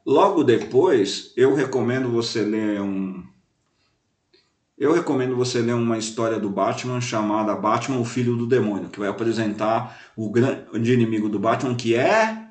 Logo 0.05 0.43
depois, 0.43 1.33
eu 1.37 1.55
recomendo 1.55 2.11
você 2.11 2.43
ler 2.43 2.81
um. 2.81 3.23
Eu 4.77 4.93
recomendo 4.93 5.37
você 5.37 5.61
ler 5.61 5.75
uma 5.75 5.97
história 5.97 6.41
do 6.41 6.51
Batman 6.51 7.01
chamada 7.01 7.55
Batman, 7.55 8.01
o 8.01 8.05
Filho 8.05 8.37
do 8.37 8.49
Demônio, 8.49 8.89
que 8.89 8.99
vai 8.99 9.09
apresentar 9.09 9.97
o 10.17 10.29
grande 10.29 10.93
inimigo 10.93 11.29
do 11.29 11.39
Batman, 11.39 11.77
que 11.77 11.95
é 11.95 12.49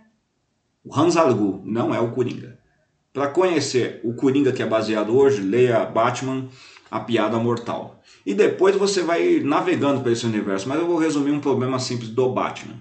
o 0.81 0.97
Hans 0.97 1.17
Al-Ghul, 1.17 1.61
não 1.65 1.93
é 1.93 1.99
o 1.99 2.11
Coringa. 2.11 2.57
Para 3.11 3.27
conhecer 3.27 3.99
o 4.01 4.13
Coringa 4.13 4.53
que 4.53 4.63
é 4.63 4.65
baseado 4.65 5.13
hoje, 5.13 5.41
leia 5.41 5.83
Batman, 5.83 6.47
a 6.91 6.99
Piada 6.99 7.39
Mortal. 7.39 8.03
E 8.25 8.33
depois 8.33 8.75
você 8.75 9.01
vai 9.01 9.39
navegando 9.39 10.01
para 10.01 10.11
esse 10.11 10.25
universo. 10.25 10.67
Mas 10.67 10.77
eu 10.77 10.85
vou 10.85 10.97
resumir 10.97 11.31
um 11.31 11.39
problema 11.39 11.79
simples 11.79 12.09
do 12.09 12.29
Batman 12.29 12.75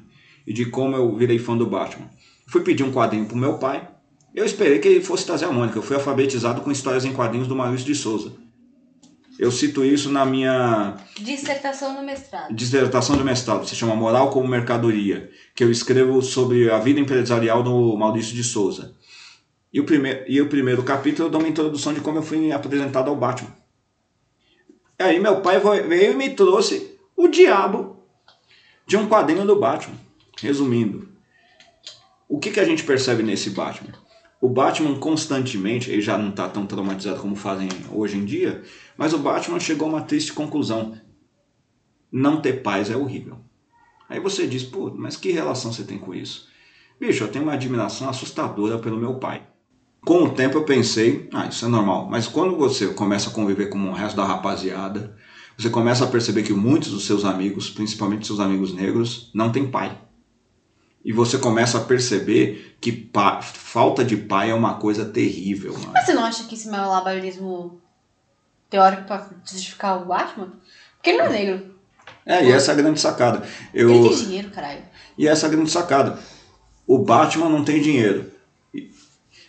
e 0.44 0.52
de 0.52 0.66
como 0.66 0.96
eu 0.96 1.16
virei 1.16 1.38
fã 1.38 1.56
do 1.56 1.66
Batman. 1.66 2.10
Fui 2.48 2.62
pedir 2.62 2.82
um 2.82 2.90
quadrinho 2.90 3.26
pro 3.26 3.36
meu 3.36 3.58
pai. 3.58 3.88
Eu 4.34 4.44
esperei 4.44 4.80
que 4.80 4.88
ele 4.88 5.04
fosse 5.04 5.24
trazer 5.24 5.44
a 5.44 5.52
Mônica. 5.52 5.78
Eu 5.78 5.82
fui 5.82 5.94
alfabetizado 5.94 6.60
com 6.60 6.72
histórias 6.72 7.04
em 7.04 7.12
quadrinhos 7.12 7.46
do 7.46 7.54
Maurício 7.54 7.86
de 7.86 7.94
Souza. 7.94 8.32
Eu 9.38 9.50
cito 9.50 9.82
isso 9.84 10.10
na 10.10 10.26
minha 10.26 10.96
Dissertação 11.18 11.94
no 11.94 12.02
mestrado. 12.02 12.54
dissertação 12.54 13.16
de 13.16 13.24
mestrado, 13.24 13.66
se 13.66 13.74
chama 13.74 13.94
Moral 13.94 14.28
como 14.28 14.46
Mercadoria, 14.46 15.30
que 15.54 15.64
eu 15.64 15.70
escrevo 15.70 16.20
sobre 16.20 16.70
a 16.70 16.78
vida 16.78 17.00
empresarial 17.00 17.62
do 17.62 17.96
Maurício 17.96 18.34
de 18.34 18.44
Souza. 18.44 18.94
E 19.72 19.80
o, 19.80 19.84
primeir, 19.84 20.24
e 20.28 20.42
o 20.42 20.48
primeiro 20.48 20.82
capítulo 20.82 21.28
eu 21.28 21.30
dou 21.30 21.40
uma 21.40 21.48
introdução 21.48 21.94
de 21.94 22.00
como 22.00 22.18
eu 22.18 22.22
fui 22.22 22.52
apresentado 22.52 23.08
ao 23.08 23.16
Batman. 23.16 23.59
Aí 25.00 25.18
meu 25.18 25.40
pai 25.40 25.58
veio 25.88 26.12
e 26.12 26.16
me 26.16 26.30
trouxe 26.30 26.98
o 27.16 27.26
diabo 27.26 28.04
de 28.86 28.98
um 28.98 29.08
quadrinho 29.08 29.46
do 29.46 29.58
Batman. 29.58 29.96
Resumindo, 30.38 31.08
o 32.28 32.38
que, 32.38 32.50
que 32.50 32.60
a 32.60 32.64
gente 32.64 32.84
percebe 32.84 33.22
nesse 33.22 33.50
Batman? 33.50 33.94
O 34.40 34.48
Batman 34.48 34.98
constantemente, 34.98 35.90
ele 35.90 36.02
já 36.02 36.18
não 36.18 36.30
está 36.30 36.48
tão 36.48 36.66
traumatizado 36.66 37.20
como 37.20 37.34
fazem 37.34 37.68
hoje 37.90 38.16
em 38.16 38.24
dia, 38.24 38.62
mas 38.96 39.12
o 39.12 39.18
Batman 39.18 39.58
chegou 39.58 39.88
a 39.88 39.90
uma 39.90 40.02
triste 40.02 40.32
conclusão 40.32 40.98
não 42.12 42.40
ter 42.40 42.62
paz 42.62 42.90
é 42.90 42.96
horrível. 42.96 43.38
Aí 44.08 44.20
você 44.20 44.46
diz, 44.46 44.64
pô, 44.64 44.92
mas 44.94 45.16
que 45.16 45.30
relação 45.30 45.72
você 45.72 45.84
tem 45.84 45.98
com 45.98 46.14
isso? 46.14 46.48
Bicho, 46.98 47.24
eu 47.24 47.28
tenho 47.28 47.44
uma 47.44 47.54
admiração 47.54 48.08
assustadora 48.08 48.78
pelo 48.78 48.98
meu 48.98 49.14
pai. 49.14 49.46
Com 50.04 50.24
o 50.24 50.30
tempo 50.30 50.56
eu 50.58 50.64
pensei, 50.64 51.28
ah, 51.32 51.46
isso 51.46 51.64
é 51.64 51.68
normal. 51.68 52.08
Mas 52.10 52.26
quando 52.26 52.56
você 52.56 52.88
começa 52.88 53.28
a 53.28 53.32
conviver 53.32 53.66
com 53.68 53.78
o 53.78 53.92
resto 53.92 54.16
da 54.16 54.24
rapaziada, 54.24 55.14
você 55.58 55.68
começa 55.68 56.04
a 56.04 56.08
perceber 56.08 56.42
que 56.42 56.52
muitos 56.54 56.90
dos 56.90 57.04
seus 57.06 57.24
amigos, 57.24 57.68
principalmente 57.68 58.26
seus 58.26 58.40
amigos 58.40 58.72
negros, 58.72 59.30
não 59.34 59.52
têm 59.52 59.70
pai. 59.70 59.98
E 61.04 61.12
você 61.12 61.38
começa 61.38 61.78
a 61.78 61.82
perceber 61.82 62.76
que 62.80 62.92
pa- 62.92 63.40
falta 63.42 64.04
de 64.04 64.16
pai 64.16 64.50
é 64.50 64.54
uma 64.54 64.74
coisa 64.74 65.04
terrível, 65.04 65.72
mano. 65.74 65.90
Mas 65.92 66.06
você 66.06 66.12
não 66.14 66.24
acha 66.24 66.44
que 66.44 66.54
isso 66.54 66.68
é 66.68 66.72
malabarismo 66.72 67.80
teórico 68.68 69.04
pra 69.04 69.28
justificar 69.44 70.00
o 70.02 70.06
Batman? 70.06 70.52
Porque 70.96 71.10
ele 71.10 71.18
não 71.18 71.26
é 71.26 71.30
negro. 71.30 71.74
É, 72.24 72.44
e 72.44 72.52
essa 72.52 72.72
é 72.72 72.74
a 72.74 72.76
grande 72.76 73.00
sacada. 73.00 73.46
Eu... 73.72 73.90
Ele 73.90 74.08
tem 74.08 74.18
dinheiro, 74.18 74.50
caralho. 74.50 74.82
E 75.16 75.26
essa 75.26 75.46
é 75.46 75.48
a 75.48 75.52
grande 75.52 75.70
sacada. 75.70 76.18
O 76.86 76.98
Batman 76.98 77.48
não 77.48 77.64
tem 77.64 77.80
dinheiro. 77.80 78.29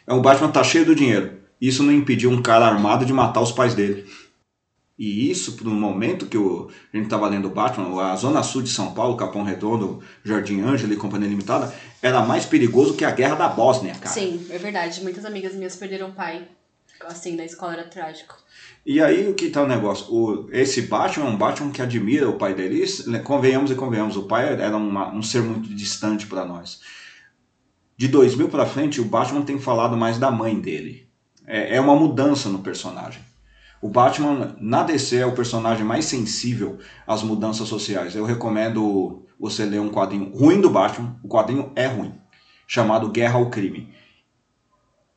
E- 0.07 0.11
É, 0.11 0.13
O 0.13 0.21
Batman 0.21 0.49
tá 0.51 0.63
cheio 0.63 0.85
do 0.85 0.95
dinheiro. 0.95 1.39
Isso 1.59 1.83
não 1.83 1.91
impediu 1.93 2.31
um 2.31 2.41
cara 2.41 2.65
armado 2.65 3.05
de 3.05 3.13
matar 3.13 3.41
os 3.41 3.51
pais 3.51 3.73
dele. 3.75 4.05
E 4.97 5.31
isso, 5.31 5.57
no 5.63 5.71
momento 5.71 6.27
que 6.27 6.37
o, 6.37 6.69
a 6.93 6.97
gente 6.97 7.05
estava 7.05 7.27
lendo 7.27 7.47
o 7.47 7.51
Batman, 7.51 8.03
a 8.11 8.15
Zona 8.15 8.43
Sul 8.43 8.61
de 8.61 8.69
São 8.69 8.93
Paulo, 8.93 9.17
Capão 9.17 9.43
Redondo, 9.43 9.99
Jardim 10.23 10.61
Ângelo 10.61 10.93
e 10.93 10.97
Companhia 10.97 11.27
Limitada, 11.27 11.73
era 12.01 12.21
mais 12.21 12.45
perigoso 12.45 12.93
que 12.93 13.03
a 13.05 13.09
Guerra 13.11 13.35
da 13.35 13.47
Bósnia, 13.47 13.95
cara. 13.95 14.13
Sim, 14.13 14.45
é 14.49 14.57
verdade. 14.59 15.01
Muitas 15.01 15.25
amigas 15.25 15.55
minhas 15.55 15.75
perderam 15.75 16.09
o 16.09 16.13
pai. 16.13 16.47
Assim, 17.07 17.35
na 17.35 17.43
escola 17.43 17.73
era 17.73 17.83
trágico. 17.85 18.35
E 18.85 19.01
aí 19.01 19.27
o 19.27 19.33
que 19.33 19.49
tá 19.49 19.63
o 19.63 19.67
negócio? 19.67 20.05
O, 20.13 20.47
esse 20.51 20.83
Batman 20.83 21.25
é 21.25 21.29
um 21.29 21.37
Batman 21.37 21.71
que 21.71 21.81
admira 21.81 22.29
o 22.29 22.37
pai 22.37 22.53
dele. 22.53 22.83
Isso, 22.83 23.09
né, 23.09 23.17
Convenhamos 23.19 23.71
e 23.71 23.75
convenhamos, 23.75 24.15
o 24.17 24.23
pai 24.23 24.53
era 24.53 24.77
uma- 24.77 25.11
um 25.11 25.23
ser 25.23 25.41
muito 25.41 25.67
distante 25.73 26.27
para 26.27 26.45
nós. 26.45 26.79
De 28.01 28.07
2000 28.07 28.49
para 28.49 28.65
frente, 28.65 28.99
o 28.99 29.05
Batman 29.05 29.43
tem 29.43 29.59
falado 29.59 29.95
mais 29.95 30.17
da 30.17 30.31
mãe 30.31 30.59
dele. 30.59 31.07
É, 31.45 31.75
é 31.75 31.79
uma 31.79 31.95
mudança 31.95 32.49
no 32.49 32.57
personagem. 32.57 33.21
O 33.79 33.87
Batman 33.87 34.55
na 34.59 34.81
DC 34.81 35.17
é 35.17 35.25
o 35.27 35.35
personagem 35.35 35.85
mais 35.85 36.05
sensível 36.05 36.79
às 37.05 37.21
mudanças 37.21 37.67
sociais. 37.67 38.15
Eu 38.15 38.25
recomendo 38.25 39.23
você 39.39 39.65
ler 39.65 39.79
um 39.79 39.91
quadrinho 39.91 40.35
ruim 40.35 40.59
do 40.59 40.67
Batman. 40.67 41.15
O 41.23 41.27
quadrinho 41.27 41.71
é 41.75 41.85
ruim, 41.85 42.15
chamado 42.65 43.11
Guerra 43.11 43.37
ao 43.37 43.51
Crime 43.51 43.93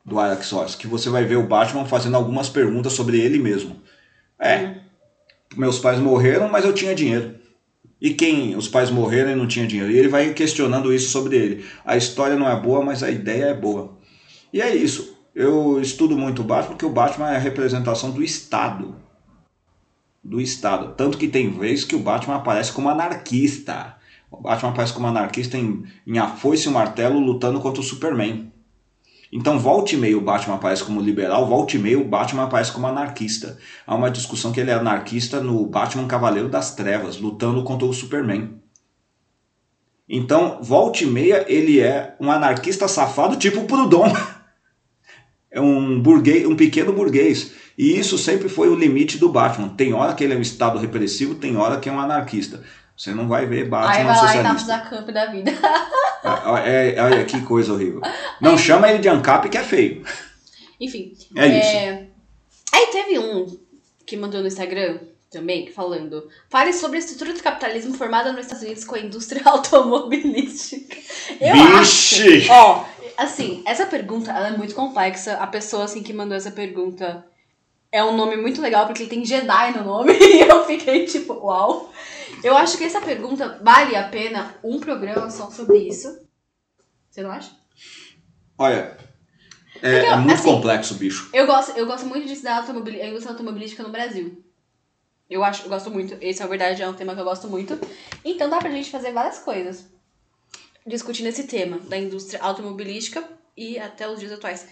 do 0.05 0.19
Alex 0.19 0.51
Ross, 0.51 0.75
que 0.75 0.85
você 0.85 1.09
vai 1.09 1.23
ver 1.23 1.37
o 1.37 1.47
Batman 1.47 1.85
fazendo 1.85 2.17
algumas 2.17 2.49
perguntas 2.49 2.93
sobre 2.93 3.19
ele 3.19 3.39
mesmo. 3.39 3.81
É, 4.37 4.75
meus 5.57 5.79
pais 5.79 5.97
morreram, 5.97 6.49
mas 6.49 6.63
eu 6.63 6.71
tinha 6.71 6.93
dinheiro. 6.93 7.33
E 8.05 8.13
quem 8.13 8.55
os 8.55 8.67
pais 8.67 8.91
morreram 8.91 9.31
e 9.31 9.35
não 9.35 9.47
tinha 9.47 9.65
dinheiro? 9.65 9.91
E 9.91 9.97
ele 9.97 10.07
vai 10.07 10.31
questionando 10.31 10.93
isso 10.93 11.09
sobre 11.09 11.37
ele. 11.37 11.65
A 11.83 11.97
história 11.97 12.35
não 12.35 12.47
é 12.47 12.55
boa, 12.55 12.85
mas 12.85 13.01
a 13.01 13.09
ideia 13.09 13.45
é 13.45 13.53
boa. 13.55 13.97
E 14.53 14.61
é 14.61 14.75
isso. 14.75 15.17
Eu 15.33 15.81
estudo 15.81 16.15
muito 16.15 16.43
o 16.43 16.45
Batman 16.45 16.73
porque 16.73 16.85
o 16.85 16.91
Batman 16.91 17.31
é 17.31 17.35
a 17.35 17.39
representação 17.39 18.11
do 18.11 18.21
Estado. 18.21 18.95
Do 20.23 20.39
Estado. 20.39 20.93
Tanto 20.93 21.17
que 21.17 21.27
tem 21.27 21.49
vezes 21.49 21.83
que 21.83 21.95
o 21.95 21.99
Batman 21.99 22.35
aparece 22.35 22.71
como 22.71 22.89
anarquista. 22.89 23.97
O 24.29 24.37
Batman 24.37 24.69
aparece 24.69 24.93
como 24.93 25.07
anarquista 25.07 25.57
em, 25.57 25.83
em 26.05 26.19
A 26.19 26.27
Foice 26.27 26.67
e 26.67 26.69
o 26.69 26.73
Martelo 26.73 27.19
lutando 27.19 27.59
contra 27.59 27.81
o 27.81 27.83
Superman. 27.83 28.53
Então, 29.31 29.59
volta 29.59 29.95
e 29.95 29.97
meia 29.97 30.17
o 30.17 30.21
Batman 30.21 30.55
aparece 30.55 30.83
como 30.83 31.01
liberal, 31.01 31.47
volta 31.47 31.75
e 31.75 31.79
meia 31.79 31.99
o 31.99 32.03
Batman 32.03 32.43
aparece 32.43 32.71
como 32.71 32.87
anarquista. 32.87 33.57
Há 33.85 33.95
uma 33.95 34.11
discussão 34.11 34.51
que 34.51 34.59
ele 34.59 34.71
é 34.71 34.73
anarquista 34.73 35.41
no 35.41 35.65
Batman 35.65 36.07
Cavaleiro 36.07 36.49
das 36.49 36.75
Trevas, 36.75 37.17
lutando 37.17 37.63
contra 37.63 37.87
o 37.87 37.93
Superman. 37.93 38.59
Então, 40.07 40.59
volta 40.61 41.03
e 41.03 41.07
meia 41.07 41.45
ele 41.47 41.79
é 41.79 42.15
um 42.19 42.31
anarquista 42.31 42.87
safado 42.87 43.35
tipo 43.37 43.65
Proudhon. 43.65 44.11
É 45.51 45.61
um 45.61 46.01
burguês, 46.01 46.45
um 46.45 46.53
pequeno 46.53 46.91
burguês. 46.91 47.53
E 47.77 47.97
isso 47.97 48.17
sempre 48.17 48.49
foi 48.49 48.67
o 48.67 48.75
limite 48.75 49.17
do 49.17 49.29
Batman. 49.29 49.69
Tem 49.69 49.93
hora 49.93 50.13
que 50.13 50.21
ele 50.21 50.33
é 50.33 50.37
um 50.37 50.41
estado 50.41 50.77
repressivo, 50.77 51.35
tem 51.35 51.55
hora 51.55 51.79
que 51.79 51.87
é 51.87 51.91
um 51.93 51.99
anarquista. 51.99 52.61
Você 52.97 53.11
não 53.11 53.27
vai 53.27 53.45
ver 53.45 53.63
Aí 53.63 53.65
Batman 53.65 53.93
vai 53.93 54.05
lá 54.05 54.13
e 54.13 54.19
socialista. 54.19 54.43
tapas 54.43 54.69
a 54.69 54.79
camp 54.89 55.09
da 55.09 55.25
vida. 55.27 55.51
Ah, 56.27 56.59
é, 56.65 56.99
olha 57.03 57.23
que 57.23 57.39
coisa 57.41 57.71
horrível. 57.71 58.01
Não 58.41 58.57
chama 58.57 58.89
ele 58.89 58.97
de 58.97 59.07
ANCAP 59.07 59.47
que 59.47 59.59
é 59.59 59.63
feio. 59.63 60.03
Enfim. 60.81 61.13
É 61.37 61.45
isso. 61.45 62.09
Aí 62.73 62.87
teve 62.87 63.19
um 63.19 63.59
que 64.07 64.17
mandou 64.17 64.41
no 64.41 64.47
Instagram 64.47 64.97
também, 65.31 65.71
falando: 65.71 66.27
fale 66.49 66.73
sobre 66.73 66.97
a 66.97 66.99
estrutura 66.99 67.31
do 67.31 67.43
capitalismo 67.43 67.93
formada 67.95 68.31
nos 68.31 68.41
Estados 68.41 68.63
Unidos 68.63 68.85
com 68.85 68.95
a 68.95 68.99
indústria 68.99 69.41
automobilística. 69.45 70.97
Eu 71.39 71.53
Vixe! 71.53 72.37
acho. 72.37 72.51
Ó, 72.51 72.85
assim, 73.17 73.61
essa 73.65 73.85
pergunta 73.85 74.31
ela 74.31 74.47
é 74.47 74.57
muito 74.57 74.73
complexa. 74.73 75.33
A 75.33 75.45
pessoa 75.45 75.83
assim 75.83 76.01
que 76.01 76.11
mandou 76.11 76.35
essa 76.35 76.49
pergunta 76.51 77.23
é 77.91 78.03
um 78.03 78.15
nome 78.15 78.35
muito 78.35 78.61
legal 78.61 78.85
porque 78.87 79.03
ele 79.03 79.09
tem 79.09 79.25
Jedi 79.25 79.77
no 79.77 79.83
nome. 79.83 80.13
E 80.19 80.41
eu 80.41 80.65
fiquei 80.65 81.05
tipo, 81.05 81.33
uau. 81.33 81.91
Eu 82.45 82.55
acho 82.55 82.77
que 82.77 82.83
essa 82.83 83.01
pergunta 83.01 83.59
vale 83.63 83.95
a 83.95 84.07
pena 84.07 84.55
um 84.63 84.79
programa 84.79 85.31
só 85.31 85.49
sobre 85.49 85.79
isso. 85.79 86.21
Você 87.09 87.23
não 87.23 87.31
acha? 87.31 87.51
Olha, 88.55 88.95
é, 89.81 89.99
Porque, 89.99 90.05
é 90.05 90.15
muito 90.17 90.33
assim, 90.35 90.43
complexo, 90.51 90.93
bicho. 90.93 91.27
Eu 91.33 91.47
gosto, 91.47 91.75
eu 91.75 91.87
gosto 91.87 92.05
muito 92.05 92.27
de 92.27 92.33
estudar 92.33 92.57
automobili- 92.57 93.01
a 93.01 93.07
indústria 93.07 93.31
automobilística 93.31 93.81
no 93.81 93.89
Brasil. 93.89 94.43
Eu 95.27 95.43
acho, 95.43 95.63
eu 95.63 95.69
gosto 95.69 95.89
muito. 95.89 96.15
Esse, 96.21 96.39
na 96.39 96.45
verdade, 96.45 96.83
é 96.83 96.87
um 96.87 96.93
tema 96.93 97.15
que 97.15 97.21
eu 97.21 97.25
gosto 97.25 97.47
muito. 97.47 97.79
Então 98.23 98.47
dá 98.47 98.59
pra 98.59 98.69
gente 98.69 98.91
fazer 98.91 99.11
várias 99.11 99.39
coisas. 99.39 99.87
Discutindo 100.85 101.25
esse 101.27 101.45
tema 101.47 101.79
da 101.79 101.97
indústria 101.97 102.39
automobilística 102.43 103.27
e 103.57 103.79
até 103.79 104.07
os 104.07 104.19
dias 104.19 104.31
atuais. 104.31 104.67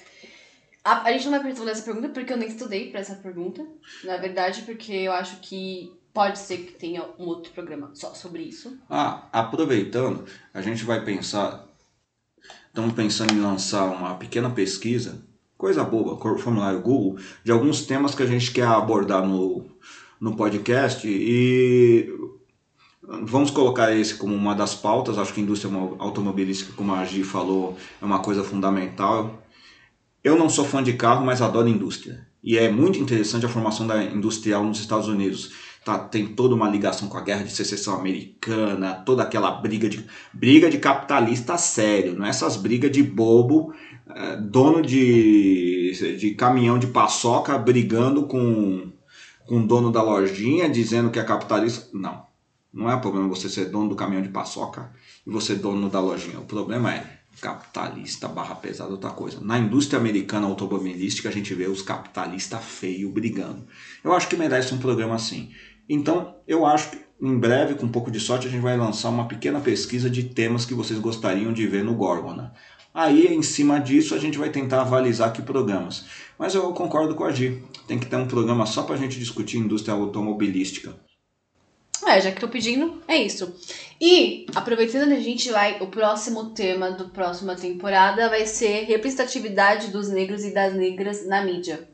A, 0.83 1.07
a 1.07 1.11
gente 1.11 1.25
não 1.25 1.31
vai 1.39 1.41
responder 1.49 1.71
essa 1.71 1.81
pergunta 1.81 2.09
porque 2.09 2.31
eu 2.33 2.37
nem 2.37 2.49
estudei 2.49 2.91
para 2.91 2.99
essa 2.99 3.15
pergunta. 3.15 3.65
Na 4.03 4.17
verdade, 4.17 4.61
porque 4.61 4.93
eu 4.93 5.11
acho 5.11 5.37
que 5.37 5.91
pode 6.13 6.39
ser 6.39 6.57
que 6.57 6.73
tenha 6.73 7.03
um 7.17 7.25
outro 7.25 7.51
programa 7.51 7.91
só 7.93 8.13
sobre 8.13 8.43
isso. 8.43 8.77
Ah, 8.89 9.27
aproveitando, 9.31 10.25
a 10.53 10.61
gente 10.61 10.83
vai 10.83 11.03
pensar. 11.03 11.67
Estamos 12.67 12.93
pensando 12.93 13.33
em 13.33 13.41
lançar 13.41 13.85
uma 13.85 14.15
pequena 14.15 14.49
pesquisa, 14.49 15.23
coisa 15.57 15.83
boba, 15.83 16.17
formulário 16.37 16.81
Google, 16.81 17.17
de 17.43 17.51
alguns 17.51 17.85
temas 17.85 18.15
que 18.15 18.23
a 18.23 18.27
gente 18.27 18.51
quer 18.51 18.65
abordar 18.65 19.25
no, 19.25 19.65
no 20.19 20.35
podcast 20.35 21.07
e 21.07 22.11
Vamos 23.05 23.51
colocar 23.51 23.93
esse 23.93 24.15
como 24.15 24.33
uma 24.33 24.55
das 24.55 24.73
pautas. 24.73 25.17
Acho 25.17 25.33
que 25.33 25.41
a 25.41 25.43
indústria 25.43 25.73
automobilística, 25.99 26.71
como 26.73 26.93
a 26.93 27.03
Gi 27.03 27.23
falou, 27.23 27.77
é 28.01 28.05
uma 28.05 28.19
coisa 28.19 28.43
fundamental. 28.43 29.43
Eu 30.23 30.37
não 30.37 30.49
sou 30.49 30.63
fã 30.63 30.81
de 30.81 30.93
carro, 30.93 31.25
mas 31.25 31.41
adoro 31.41 31.67
indústria. 31.67 32.25
E 32.41 32.57
é 32.57 32.71
muito 32.71 32.99
interessante 32.99 33.45
a 33.45 33.49
formação 33.49 33.85
da 33.85 34.01
industrial 34.01 34.63
nos 34.63 34.79
Estados 34.79 35.09
Unidos. 35.09 35.51
Tá, 35.83 35.99
tem 35.99 36.27
toda 36.27 36.55
uma 36.55 36.69
ligação 36.69 37.09
com 37.09 37.17
a 37.17 37.21
guerra 37.21 37.43
de 37.43 37.51
secessão 37.51 37.95
americana, 37.99 38.93
toda 39.05 39.21
aquela 39.21 39.51
briga 39.51 39.89
de 39.89 40.05
briga 40.31 40.69
de 40.69 40.77
capitalista 40.77 41.57
sério, 41.57 42.15
não 42.15 42.25
é 42.25 42.29
essas 42.29 42.55
brigas 42.55 42.89
de 42.89 43.03
bobo, 43.03 43.73
é, 44.07 44.37
dono 44.37 44.81
de, 44.81 46.17
de 46.17 46.31
caminhão 46.35 46.79
de 46.79 46.87
paçoca 46.87 47.57
brigando 47.57 48.23
com, 48.27 48.93
com 49.45 49.59
o 49.59 49.67
dono 49.67 49.91
da 49.91 50.01
lojinha, 50.01 50.69
dizendo 50.69 51.09
que 51.09 51.19
é 51.19 51.23
capitalista. 51.23 51.89
Não. 51.93 52.23
Não 52.73 52.89
é 52.89 52.97
problema 52.97 53.27
você 53.27 53.49
ser 53.49 53.65
dono 53.65 53.89
do 53.89 53.95
caminhão 53.95 54.23
de 54.23 54.29
paçoca 54.29 54.91
e 55.27 55.29
você 55.29 55.53
dono 55.53 55.89
da 55.89 55.99
lojinha. 55.99 56.39
O 56.39 56.45
problema 56.45 56.93
é 56.93 57.19
capitalista 57.39 58.27
barra 58.27 58.55
pesada 58.55 58.91
outra 58.91 59.11
coisa. 59.11 59.39
Na 59.41 59.57
indústria 59.59 59.99
americana 59.99 60.47
automobilística 60.47 61.29
a 61.29 61.31
gente 61.31 61.53
vê 61.53 61.67
os 61.67 61.81
capitalistas 61.81 62.63
feios 62.63 63.11
brigando. 63.11 63.65
Eu 64.03 64.13
acho 64.13 64.27
que 64.27 64.35
merece 64.35 64.73
um 64.73 64.79
programa 64.79 65.15
assim. 65.15 65.51
Então 65.87 66.35
eu 66.47 66.65
acho 66.65 66.91
que 66.91 67.03
em 67.21 67.37
breve, 67.37 67.75
com 67.75 67.85
um 67.85 67.91
pouco 67.91 68.11
de 68.11 68.19
sorte, 68.19 68.47
a 68.47 68.49
gente 68.49 68.61
vai 68.61 68.75
lançar 68.75 69.07
uma 69.07 69.27
pequena 69.27 69.61
pesquisa 69.61 70.09
de 70.09 70.23
temas 70.23 70.65
que 70.65 70.73
vocês 70.73 70.99
gostariam 70.99 71.53
de 71.53 71.65
ver 71.65 71.81
no 71.81 71.95
Gorgona. 71.95 72.53
Aí, 72.93 73.27
em 73.27 73.41
cima 73.41 73.79
disso, 73.79 74.13
a 74.13 74.19
gente 74.19 74.37
vai 74.37 74.49
tentar 74.49 74.81
avalizar 74.81 75.31
que 75.31 75.41
programas. 75.41 76.05
Mas 76.37 76.53
eu 76.53 76.73
concordo 76.73 77.15
com 77.15 77.23
a 77.23 77.31
Gi. 77.31 77.63
Tem 77.87 77.97
que 77.97 78.05
ter 78.05 78.17
um 78.17 78.27
programa 78.27 78.65
só 78.65 78.83
para 78.83 78.95
a 78.95 78.97
gente 78.97 79.17
discutir 79.17 79.57
indústria 79.57 79.93
automobilística. 79.93 80.93
É, 82.05 82.19
já 82.19 82.31
que 82.31 82.41
tô 82.41 82.49
pedindo, 82.49 83.01
é 83.07 83.15
isso. 83.15 83.55
E, 83.99 84.45
aproveitando 84.53 85.13
a 85.13 85.19
gente 85.19 85.49
vai, 85.49 85.79
o 85.81 85.87
próximo 85.87 86.49
tema 86.49 86.91
do 86.91 87.09
próxima 87.09 87.55
temporada 87.55 88.27
vai 88.27 88.45
ser 88.45 88.83
representatividade 88.83 89.87
dos 89.87 90.09
negros 90.09 90.43
e 90.43 90.53
das 90.53 90.73
negras 90.73 91.25
na 91.25 91.43
mídia. 91.43 91.87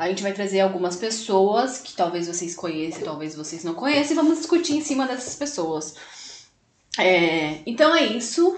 A 0.00 0.08
gente 0.08 0.22
vai 0.22 0.32
trazer 0.32 0.60
algumas 0.60 0.96
pessoas 0.96 1.78
que 1.78 1.92
talvez 1.92 2.26
vocês 2.26 2.56
conheçam, 2.56 3.02
talvez 3.02 3.36
vocês 3.36 3.62
não 3.62 3.74
conheçam, 3.74 4.12
e 4.12 4.16
vamos 4.16 4.38
discutir 4.38 4.72
em 4.72 4.80
cima 4.80 5.06
dessas 5.06 5.36
pessoas. 5.36 5.94
É, 6.96 7.60
então 7.66 7.94
é 7.94 8.06
isso. 8.06 8.56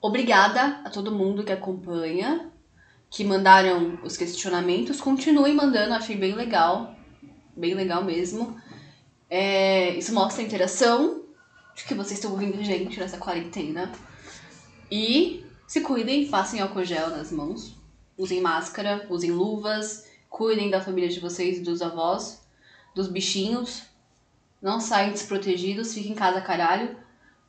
Obrigada 0.00 0.82
a 0.84 0.88
todo 0.88 1.10
mundo 1.10 1.42
que 1.42 1.50
acompanha, 1.50 2.48
que 3.10 3.24
mandaram 3.24 3.98
os 4.04 4.16
questionamentos. 4.16 5.00
Continuem 5.00 5.52
mandando, 5.52 5.94
achei 5.94 6.16
bem 6.16 6.36
legal. 6.36 6.94
Bem 7.56 7.74
legal 7.74 8.04
mesmo. 8.04 8.56
É, 9.28 9.96
isso 9.96 10.14
mostra 10.14 10.44
a 10.44 10.46
interação 10.46 11.24
de 11.74 11.82
que 11.82 11.94
vocês 11.94 12.20
estão 12.20 12.30
ouvindo 12.30 12.62
gente 12.62 13.00
nessa 13.00 13.18
quarentena. 13.18 13.90
E 14.88 15.44
se 15.66 15.80
cuidem, 15.80 16.28
façam 16.28 16.62
álcool 16.62 16.84
gel 16.84 17.10
nas 17.10 17.32
mãos, 17.32 17.74
usem 18.16 18.40
máscara, 18.40 19.08
usem 19.10 19.32
luvas, 19.32 20.05
cuidem 20.36 20.68
da 20.68 20.82
família 20.82 21.08
de 21.08 21.18
vocês, 21.18 21.62
dos 21.62 21.80
avós, 21.80 22.42
dos 22.94 23.08
bichinhos. 23.08 23.84
Não 24.60 24.78
saiam 24.78 25.10
desprotegidos, 25.10 25.94
fiquem 25.94 26.12
em 26.12 26.14
casa 26.14 26.42
caralho. 26.42 26.90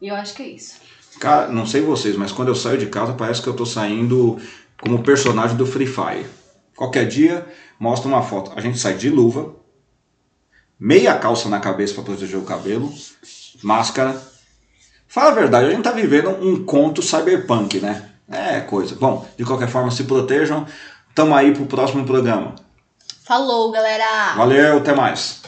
E 0.02 0.08
eu 0.08 0.16
acho 0.16 0.34
que 0.34 0.42
é 0.42 0.48
isso. 0.48 0.76
Cara, 1.20 1.50
não 1.50 1.66
sei 1.66 1.82
vocês, 1.82 2.16
mas 2.16 2.32
quando 2.32 2.48
eu 2.48 2.56
saio 2.56 2.78
de 2.78 2.86
casa 2.86 3.12
parece 3.12 3.42
que 3.42 3.50
eu 3.50 3.56
tô 3.56 3.66
saindo 3.66 4.40
como 4.80 5.04
personagem 5.04 5.58
do 5.58 5.66
Free 5.66 5.86
Fire. 5.86 6.28
Qualquer 6.78 7.06
dia 7.10 7.46
mostra 7.78 8.08
uma 8.08 8.22
foto. 8.22 8.54
A 8.56 8.62
gente 8.62 8.80
sai 8.80 8.94
de 8.94 9.10
luva, 9.10 9.54
meia 10.80 11.14
calça 11.20 11.50
na 11.50 11.60
cabeça 11.60 11.94
para 11.94 12.04
proteger 12.04 12.40
o 12.40 12.46
cabelo, 12.46 12.94
máscara. 13.62 14.16
Fala 15.10 15.32
a 15.32 15.36
verdade, 15.36 15.68
a 15.68 15.72
gente 15.72 15.84
tá 15.84 15.92
vivendo 15.92 16.30
um 16.30 16.64
conto 16.64 17.02
cyberpunk, 17.02 17.82
né? 17.82 18.12
É 18.30 18.62
coisa. 18.62 18.96
Bom, 18.96 19.28
de 19.38 19.44
qualquer 19.44 19.68
forma, 19.68 19.92
se 19.92 20.06
protejam. 20.06 20.66
Tamo 21.14 21.36
aí 21.36 21.54
pro 21.54 21.66
próximo 21.66 22.06
programa. 22.06 22.56
Falou, 23.28 23.72
galera! 23.72 24.36
Valeu, 24.38 24.78
até 24.78 24.94
mais. 24.94 25.42